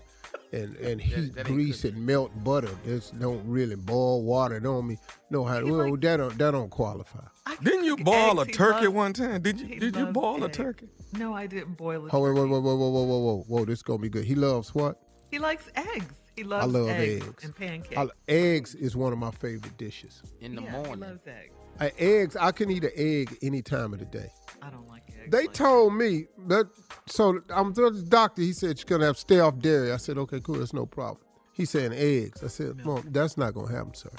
[0.53, 4.61] and, and heat that ain't grease and melt butter, just don't really boil water.
[4.61, 4.99] Don't mean
[5.31, 5.65] know how.
[5.65, 7.21] Well, that don't that don't qualify.
[7.63, 8.49] Didn't you boil a eggs.
[8.49, 9.41] He turkey loves- one time?
[9.43, 10.89] Did you did you loves boil a turkey?
[11.15, 12.15] No, I didn't boil it.
[12.15, 13.65] Oh wait, wait, wait, wait, whoa, whoa, whoa, whoa, whoa!
[13.65, 14.25] This gonna be good.
[14.25, 15.01] He loves what?
[15.31, 16.15] He likes eggs.
[16.37, 17.45] He loves I love eggs, eggs.
[17.45, 17.97] and pancakes.
[17.97, 20.23] I, eggs is one of my favorite dishes.
[20.41, 20.95] In the yeah, morning.
[20.95, 21.55] He loves eggs.
[21.81, 24.31] Uh, eggs, I can eat an egg any time of the day.
[24.61, 25.31] I don't like eggs.
[25.31, 26.69] They like told me that.
[27.07, 28.43] So I'm to the doctor.
[28.43, 29.93] He said you're gonna have to stay off dairy.
[29.93, 31.25] I said okay, cool, that's no problem.
[31.53, 32.43] He said eggs.
[32.43, 34.11] I said, Mom, that's not gonna happen, sir.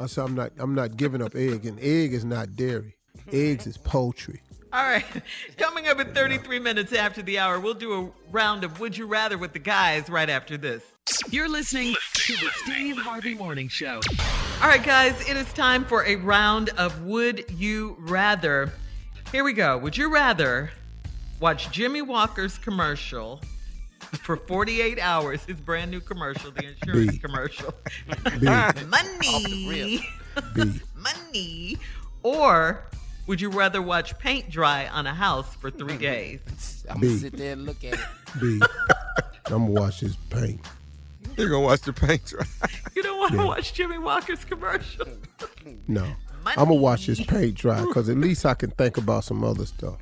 [0.00, 0.52] I said I'm not.
[0.58, 2.96] I'm not giving up egg, and egg is not dairy.
[3.32, 4.40] Eggs is poultry.
[4.72, 5.04] All right.
[5.56, 9.06] Coming up at 33 minutes after the hour, we'll do a round of Would You
[9.06, 10.84] Rather with the guys right after this.
[11.30, 14.00] You're listening to the Steve Harvey Morning Show.
[14.62, 18.72] All right, guys, it is time for a round of Would You Rather.
[19.32, 19.76] Here we go.
[19.78, 20.70] Would you rather
[21.40, 23.40] watch Jimmie Walker's commercial
[24.22, 27.18] for 48 hours, his brand new commercial, the insurance B.
[27.18, 27.74] commercial?
[28.38, 28.46] B.
[28.86, 29.20] Money.
[29.24, 30.02] B.
[30.94, 31.76] Money.
[32.22, 32.84] Or
[33.26, 36.84] would you rather watch paint dry on a house for three days?
[36.88, 38.00] I'm gonna sit there and look at it.
[38.40, 38.60] B.
[39.46, 40.60] I'm gonna watch this paint.
[41.36, 42.44] You're gonna watch the paint dry?
[42.96, 43.44] You don't want to Yeah.
[43.44, 45.06] watch Jimmie Walker's commercial.
[45.86, 46.04] No,
[46.46, 49.66] I'm gonna watch this paint dry because at least I can think about some other
[49.66, 49.96] stuff.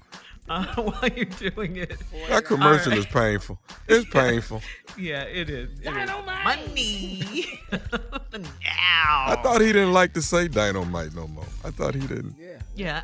[0.49, 1.95] uh, while you're doing it.
[2.28, 3.59] That commercial All is painful.
[3.86, 4.62] It's painful.
[4.97, 5.70] Yeah, it is.
[5.70, 5.85] It is.
[5.85, 6.45] Dynamite.
[6.69, 7.47] Money.
[7.73, 9.24] now.
[9.27, 11.45] I thought he didn't like to say dynamite no more.
[11.65, 12.35] I thought he didn't.
[12.39, 12.57] Yeah,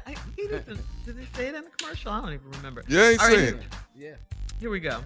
[0.06, 0.80] I, he doesn't.
[1.04, 2.12] Did they say it in the commercial?
[2.12, 2.84] I don't even remember.
[2.88, 3.64] Yeah, he All right, said.
[3.98, 4.18] here-
[4.60, 5.00] Here we go.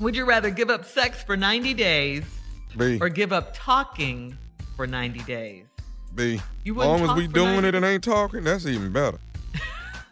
[0.00, 2.24] Would you rather give up sex for 90 days
[2.76, 2.98] B.
[3.00, 4.36] or give up talking
[4.76, 5.64] for 90 days?
[6.14, 6.40] B.
[6.64, 9.18] You As wouldn't long as we doing 90 it and ain't talking, that's even better.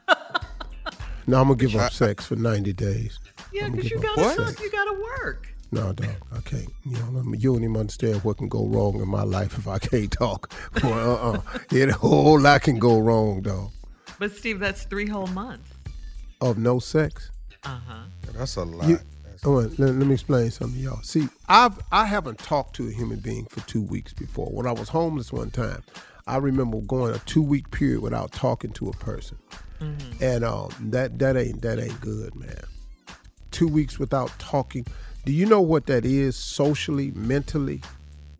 [1.28, 3.18] No, I'm gonna give up sex for 90 days.
[3.52, 4.36] Yeah, because you gotta sex.
[4.36, 4.94] talk, you gotta
[5.24, 5.48] work.
[5.72, 6.68] No, dog, I can't.
[6.84, 9.80] You know, you don't even understand what can go wrong in my life if I
[9.80, 10.52] can't talk.
[10.80, 11.40] Boy, uh-uh.
[11.72, 13.72] Yeah, a whole lot can go wrong, dog.
[14.18, 15.68] But Steve, that's three whole months.
[16.40, 17.30] Of no sex.
[17.64, 18.04] Uh huh.
[18.32, 18.88] That's a lot.
[18.88, 18.98] You,
[19.44, 21.02] oh, wait, let, let me explain something, to y'all.
[21.02, 24.46] See, I've I haven't talked to a human being for two weeks before.
[24.46, 25.82] When I was homeless one time,
[26.26, 29.38] I remember going a two week period without talking to a person,
[30.20, 32.62] and um, that that ain't that ain't good, man.
[33.50, 34.86] Two weeks without talking.
[35.24, 37.80] Do you know what that is socially, mentally?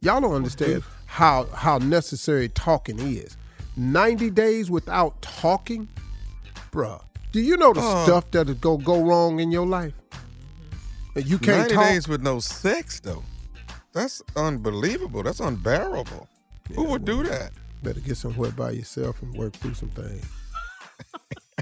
[0.01, 3.37] Y'all don't understand how how necessary talking is.
[3.77, 5.89] Ninety days without talking,
[6.73, 7.03] bruh.
[7.33, 8.05] Do you know the Uh.
[8.05, 9.93] stuff that'll go go wrong in your life?
[11.15, 11.85] And you can't 90 talk.
[11.85, 13.23] days with no sex though.
[13.93, 15.23] That's unbelievable.
[15.23, 16.29] That's unbearable.
[16.75, 17.53] Who would do that?
[17.83, 20.25] Better get somewhere by yourself and work through some things.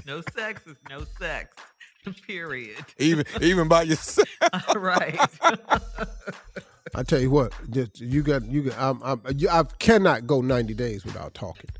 [0.05, 1.55] No sex is no sex.
[2.27, 2.75] Period.
[2.99, 4.27] Even even by yourself.
[4.75, 5.17] right.
[6.93, 8.77] I tell you what, just you got you got.
[8.79, 11.71] I'm, I'm, you, I cannot go 90 days without talking.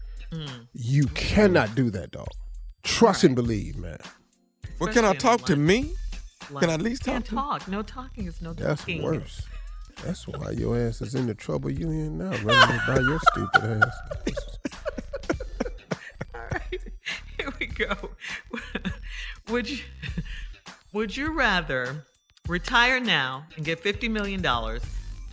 [0.74, 2.28] You cannot do that, dog.
[2.84, 3.98] Trust and believe, man.
[4.80, 5.94] Well, can I talk to me?
[6.60, 7.68] Can I at least talk Can't to talk.
[7.68, 9.02] No talking is no That's talking.
[9.02, 9.42] worse.
[10.04, 13.82] That's why your ass is in the trouble you in now, running by your stupid
[13.84, 14.58] ass.
[16.36, 16.82] All right,
[17.38, 17.96] here we go.
[19.50, 19.80] would you
[20.92, 22.06] would you rather
[22.48, 24.84] retire now and get fifty million dollars?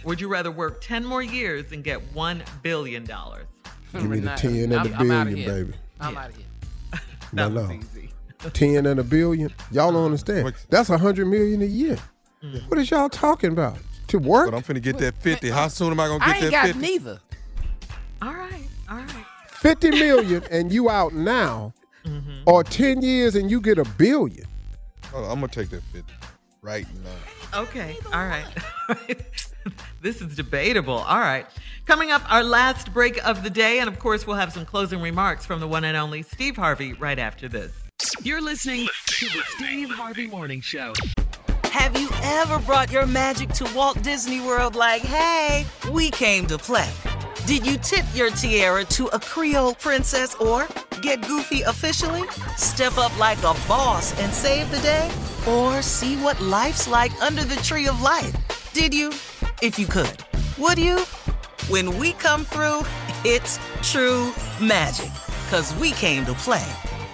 [0.05, 3.47] Would you rather work ten more years and get one billion dollars?
[4.01, 5.73] Give me the 10 and I'm- the I'm billion, baby.
[6.01, 6.47] I'm out of here.
[7.35, 7.75] No, That was no.
[7.75, 8.11] easy.
[8.53, 9.51] 10 and a billion.
[9.71, 10.53] Y'all don't understand.
[10.69, 11.97] That's a hundred million a year.
[12.43, 12.69] Mm.
[12.69, 13.79] What is y'all talking about?
[14.09, 14.51] To work?
[14.51, 15.49] But I'm finna get that 50.
[15.51, 16.81] How soon am I gonna I get ain't that got 50?
[16.81, 17.21] neither.
[18.21, 19.25] All right, all right.
[19.49, 21.73] 50 million and you out now,
[22.05, 22.43] Mm-hmm.
[22.47, 24.45] or 10 years and you get a billion.
[25.13, 26.13] Hold on, I'm gonna take that 50
[26.61, 27.61] right now.
[27.63, 28.45] Okay, all right.
[30.03, 30.99] this is debatable.
[30.99, 31.47] All right.
[31.87, 35.01] Coming up, our last break of the day, and of course, we'll have some closing
[35.01, 37.73] remarks from the one and only Steve Harvey right after this.
[38.23, 40.93] You're listening to the Steve Harvey Morning Show.
[41.65, 46.59] Have you ever brought your magic to Walt Disney World like, hey, we came to
[46.59, 46.91] play?
[47.47, 50.69] Did you tip your tiara to a Creole princess or
[51.01, 52.23] get goofy officially?
[52.57, 55.11] Step up like a boss and save the day?
[55.49, 58.33] Or see what life's like under the tree of life?
[58.73, 59.13] Did you?
[59.63, 60.19] If you could.
[60.59, 60.99] Would you?
[61.69, 62.83] When we come through,
[63.25, 65.13] it's true magic.
[65.51, 66.67] Cause we came to play.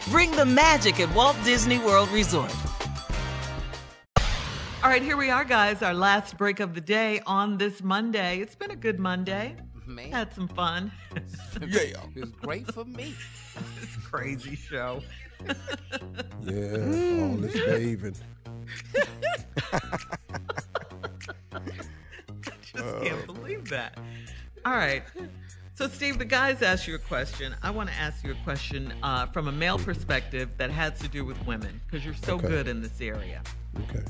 [0.09, 2.51] Bring the magic at Walt Disney World Resort.
[4.83, 5.83] All right, here we are, guys.
[5.83, 8.39] Our last break of the day on this Monday.
[8.39, 9.55] It's been a good Monday.
[9.85, 10.11] Man.
[10.11, 10.91] Had some fun.
[11.61, 12.01] Yeah.
[12.15, 13.13] It was great for me.
[13.79, 15.03] this crazy show.
[16.43, 18.17] Yeah, all this bathing.
[22.79, 23.99] just can't believe that.
[24.65, 25.03] All right.
[25.75, 27.55] So, Steve, the guys asked you a question.
[27.63, 31.09] I want to ask you a question uh, from a male perspective that has to
[31.09, 32.49] do with women because you're so Okay.
[32.49, 33.43] good in this area.
[33.89, 34.03] Okay.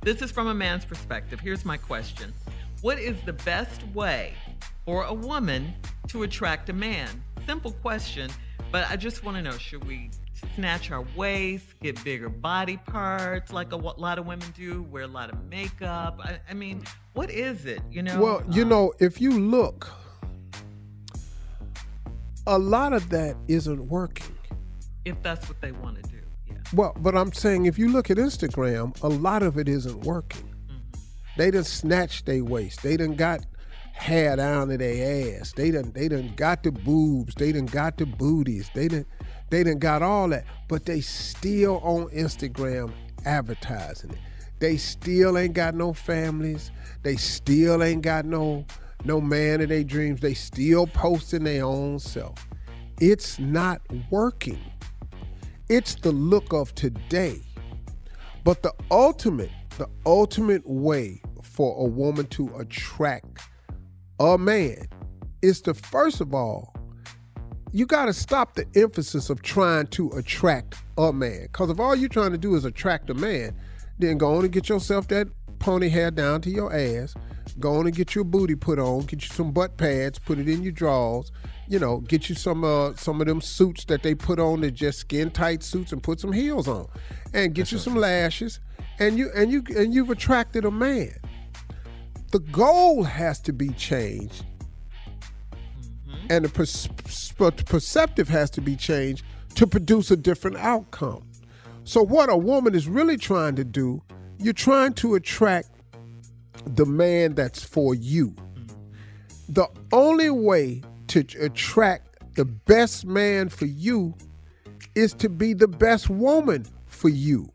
[0.00, 1.38] This is from a man's perspective.
[1.38, 2.32] Here's my question
[2.80, 4.34] What is the best way
[4.84, 5.72] for a woman
[6.08, 7.22] to attract a man?
[7.46, 8.28] Simple question,
[8.72, 10.10] but I just want to know should we
[10.56, 15.06] snatch our waist, get bigger body parts like a lot of women do, wear a
[15.06, 16.18] lot of makeup?
[16.20, 16.82] I, I mean,
[17.14, 17.80] what is it?
[17.90, 18.20] You know?
[18.20, 19.90] Well, you Um, know, if you look,
[22.46, 24.34] a lot of that isn't working.
[25.04, 26.20] if that's what they want to do.
[26.48, 26.54] Yeah.
[26.72, 30.48] Well, but I'm saying if you look at Instagram, a lot of it isn't working.
[31.36, 32.82] They done snatched their waist.
[32.82, 33.44] They done got
[33.94, 35.52] hair down to their ass.
[35.56, 37.34] They done they done got the boobs.
[37.34, 38.70] They done got the booties.
[38.74, 39.06] They done
[39.50, 40.44] they done got all that.
[40.68, 42.92] But they still on Instagram
[43.24, 44.18] advertising it.
[44.62, 46.70] They still ain't got no families.
[47.02, 48.64] They still ain't got no
[49.04, 50.20] no man of their dreams.
[50.20, 52.46] They still posting their own self.
[53.00, 54.60] It's not working.
[55.68, 57.42] It's the look of today.
[58.44, 63.40] But the ultimate, the ultimate way for a woman to attract
[64.20, 64.86] a man
[65.42, 66.72] is to first of all,
[67.72, 71.48] you got to stop the emphasis of trying to attract a man.
[71.50, 73.56] Because if all you're trying to do is attract a man,
[74.02, 77.14] then go on and get yourself that pony hair down to your ass.
[77.58, 79.02] Go on and get your booty put on.
[79.02, 80.18] Get you some butt pads.
[80.18, 81.32] Put it in your drawers.
[81.68, 84.60] You know, get you some uh, some of them suits that they put on.
[84.60, 86.88] That just skin tight suits, and put some heels on,
[87.32, 88.60] and get you some lashes,
[88.98, 91.14] and you and you and you've attracted a man.
[92.30, 94.44] The goal has to be changed
[96.30, 96.88] and the pers-
[97.36, 99.24] pers- perceptive has to be changed
[99.54, 101.22] to produce a different outcome.
[101.84, 104.02] So, what a woman is really trying to do,
[104.38, 105.68] you're trying to attract
[106.64, 108.34] the man that's for you.
[109.48, 114.14] The only way to attract the best man for you
[114.94, 117.52] is to be the best woman for you.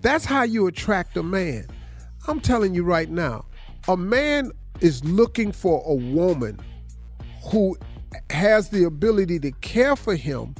[0.00, 1.66] That's how you attract a man.
[2.28, 3.46] I'm telling you right now,
[3.88, 6.58] a man is looking for a woman
[7.50, 7.76] who
[8.30, 10.54] has the ability to care for him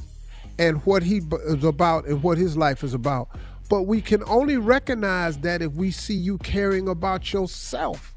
[0.59, 3.29] and what he is about and what his life is about.
[3.69, 8.15] But we can only recognize that if we see you caring about yourself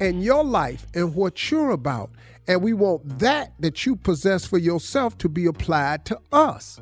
[0.00, 2.10] and your life and what you're about.
[2.48, 6.80] And we want that that you possess for yourself to be applied to us.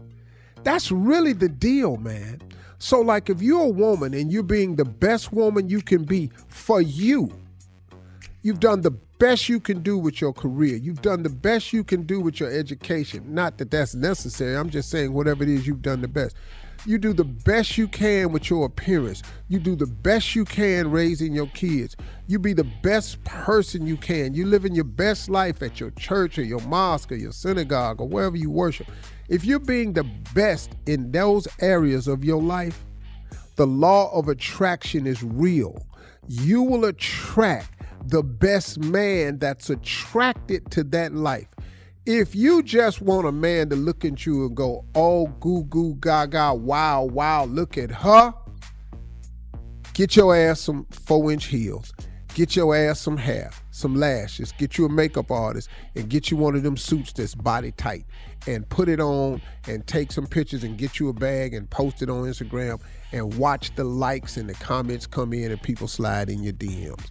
[0.62, 2.40] That's really the deal, man.
[2.78, 6.30] So, like, if you're a woman and you're being the best woman you can be
[6.46, 7.32] for you,
[8.42, 10.76] you've done the best you can do with your career.
[10.76, 13.34] You've done the best you can do with your education.
[13.34, 14.56] Not that that's necessary.
[14.56, 16.36] I'm just saying whatever it is you've done the best.
[16.86, 19.22] You do the best you can with your appearance.
[19.48, 21.96] You do the best you can raising your kids.
[22.28, 24.34] You be the best person you can.
[24.34, 28.08] You living your best life at your church or your mosque or your synagogue or
[28.08, 28.86] wherever you worship.
[29.28, 30.04] If you're being the
[30.34, 32.84] best in those areas of your life,
[33.56, 35.84] the law of attraction is real.
[36.28, 41.48] You will attract the best man that's attracted to that life.
[42.06, 45.94] If you just want a man to look at you and go, oh, goo goo
[45.96, 48.32] gaga, wow, wow, look at her,
[49.92, 51.92] get your ass some four inch heels.
[52.38, 56.36] Get your ass some hair, some lashes, get you a makeup artist, and get you
[56.36, 58.04] one of them suits that's body tight
[58.46, 62.00] and put it on and take some pictures and get you a bag and post
[62.00, 62.80] it on Instagram
[63.10, 67.10] and watch the likes and the comments come in and people slide in your DMs.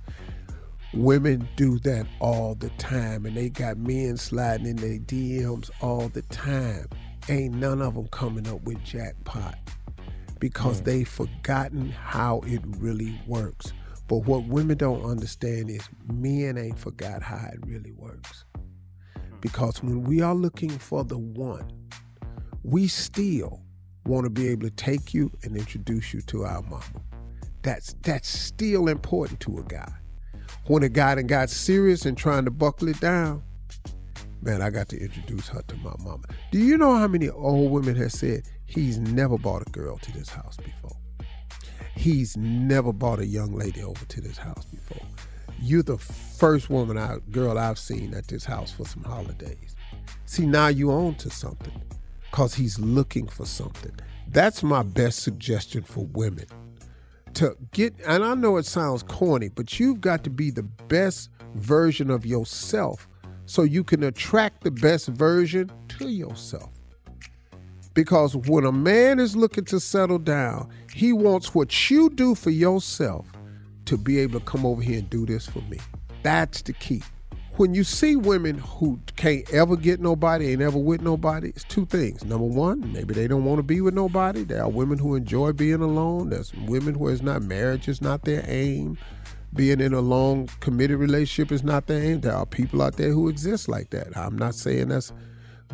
[0.97, 6.09] Women do that all the time, and they got men sliding in their DMs all
[6.09, 6.87] the time.
[7.29, 9.59] Ain't none of them coming up with jackpot
[10.39, 10.85] because hmm.
[10.85, 13.73] they forgotten how it really works.
[14.07, 18.45] But what women don't understand is men ain't forgot how it really works.
[18.55, 18.61] Hmm.
[19.39, 21.69] Because when we are looking for the one,
[22.63, 23.61] we still
[24.05, 26.81] want to be able to take you and introduce you to our mama.
[27.61, 29.93] That's that's still important to a guy.
[30.67, 33.41] When a guy done got serious and trying to buckle it down,
[34.41, 36.25] man, I got to introduce her to my mama.
[36.51, 40.11] Do you know how many old women have said he's never brought a girl to
[40.11, 40.97] this house before?
[41.95, 45.07] He's never brought a young lady over to this house before.
[45.61, 49.73] You're the first woman, I, girl I've seen at this house for some holidays.
[50.25, 51.81] See, now you on to something
[52.29, 53.93] because he's looking for something.
[54.27, 56.45] That's my best suggestion for women.
[57.37, 61.29] To get, and I know it sounds corny, but you've got to be the best
[61.53, 63.07] version of yourself
[63.45, 66.71] so you can attract the best version to yourself.
[67.93, 72.49] Because when a man is looking to settle down, he wants what you do for
[72.49, 73.27] yourself
[73.85, 75.77] to be able to come over here and do this for me.
[76.23, 77.03] That's the key.
[77.57, 81.87] When you see women who can't ever get nobody, ain't ever with nobody, it's two
[81.87, 82.23] things.
[82.23, 84.43] Number one, maybe they don't want to be with nobody.
[84.43, 86.29] There are women who enjoy being alone.
[86.29, 88.99] There's women where it's not marriage is not their aim.
[89.55, 92.21] Being in a long committed relationship is not their aim.
[92.21, 94.15] There are people out there who exist like that.
[94.15, 95.11] I'm not saying that's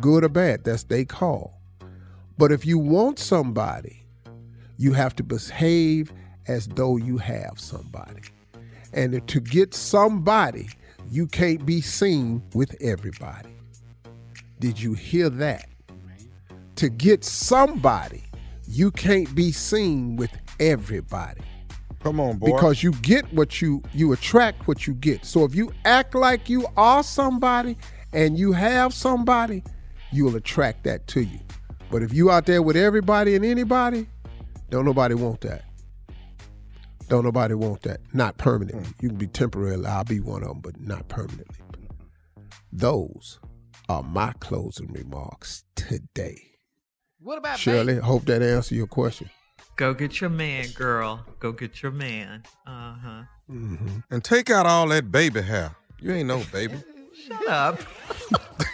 [0.00, 0.64] good or bad.
[0.64, 1.60] That's they call.
[2.38, 4.06] But if you want somebody,
[4.78, 6.14] you have to behave
[6.48, 8.22] as though you have somebody.
[8.94, 10.70] And to get somebody,
[11.10, 13.50] you can't be seen with everybody.
[14.60, 15.66] Did you hear that?
[16.76, 18.24] To get somebody,
[18.66, 21.42] you can't be seen with everybody.
[22.02, 22.46] Come on, boy.
[22.52, 25.24] Because you get what you you attract what you get.
[25.24, 27.78] So if you act like you are somebody
[28.12, 29.62] and you have somebody,
[30.12, 31.38] you'll attract that to you.
[31.90, 34.06] But if you out there with everybody and anybody,
[34.68, 35.64] don't nobody want that.
[37.08, 38.00] Don't nobody want that.
[38.12, 38.86] Not permanently.
[39.00, 39.86] You can be temporarily.
[39.86, 41.56] I'll be one of them, but not permanently.
[42.72, 43.38] Those
[43.88, 46.40] are my closing remarks today.
[47.20, 47.96] What about Shirley?
[47.96, 49.30] Hope that answered your question.
[49.76, 51.24] Go get your man, girl.
[51.40, 52.44] Go get your man.
[52.66, 53.22] Uh huh.
[53.50, 53.98] Mm-hmm.
[54.10, 55.74] And take out all that baby hair.
[56.00, 56.76] You ain't no baby.
[57.26, 57.80] Shut up.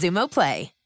[0.01, 0.80] Xumo Play.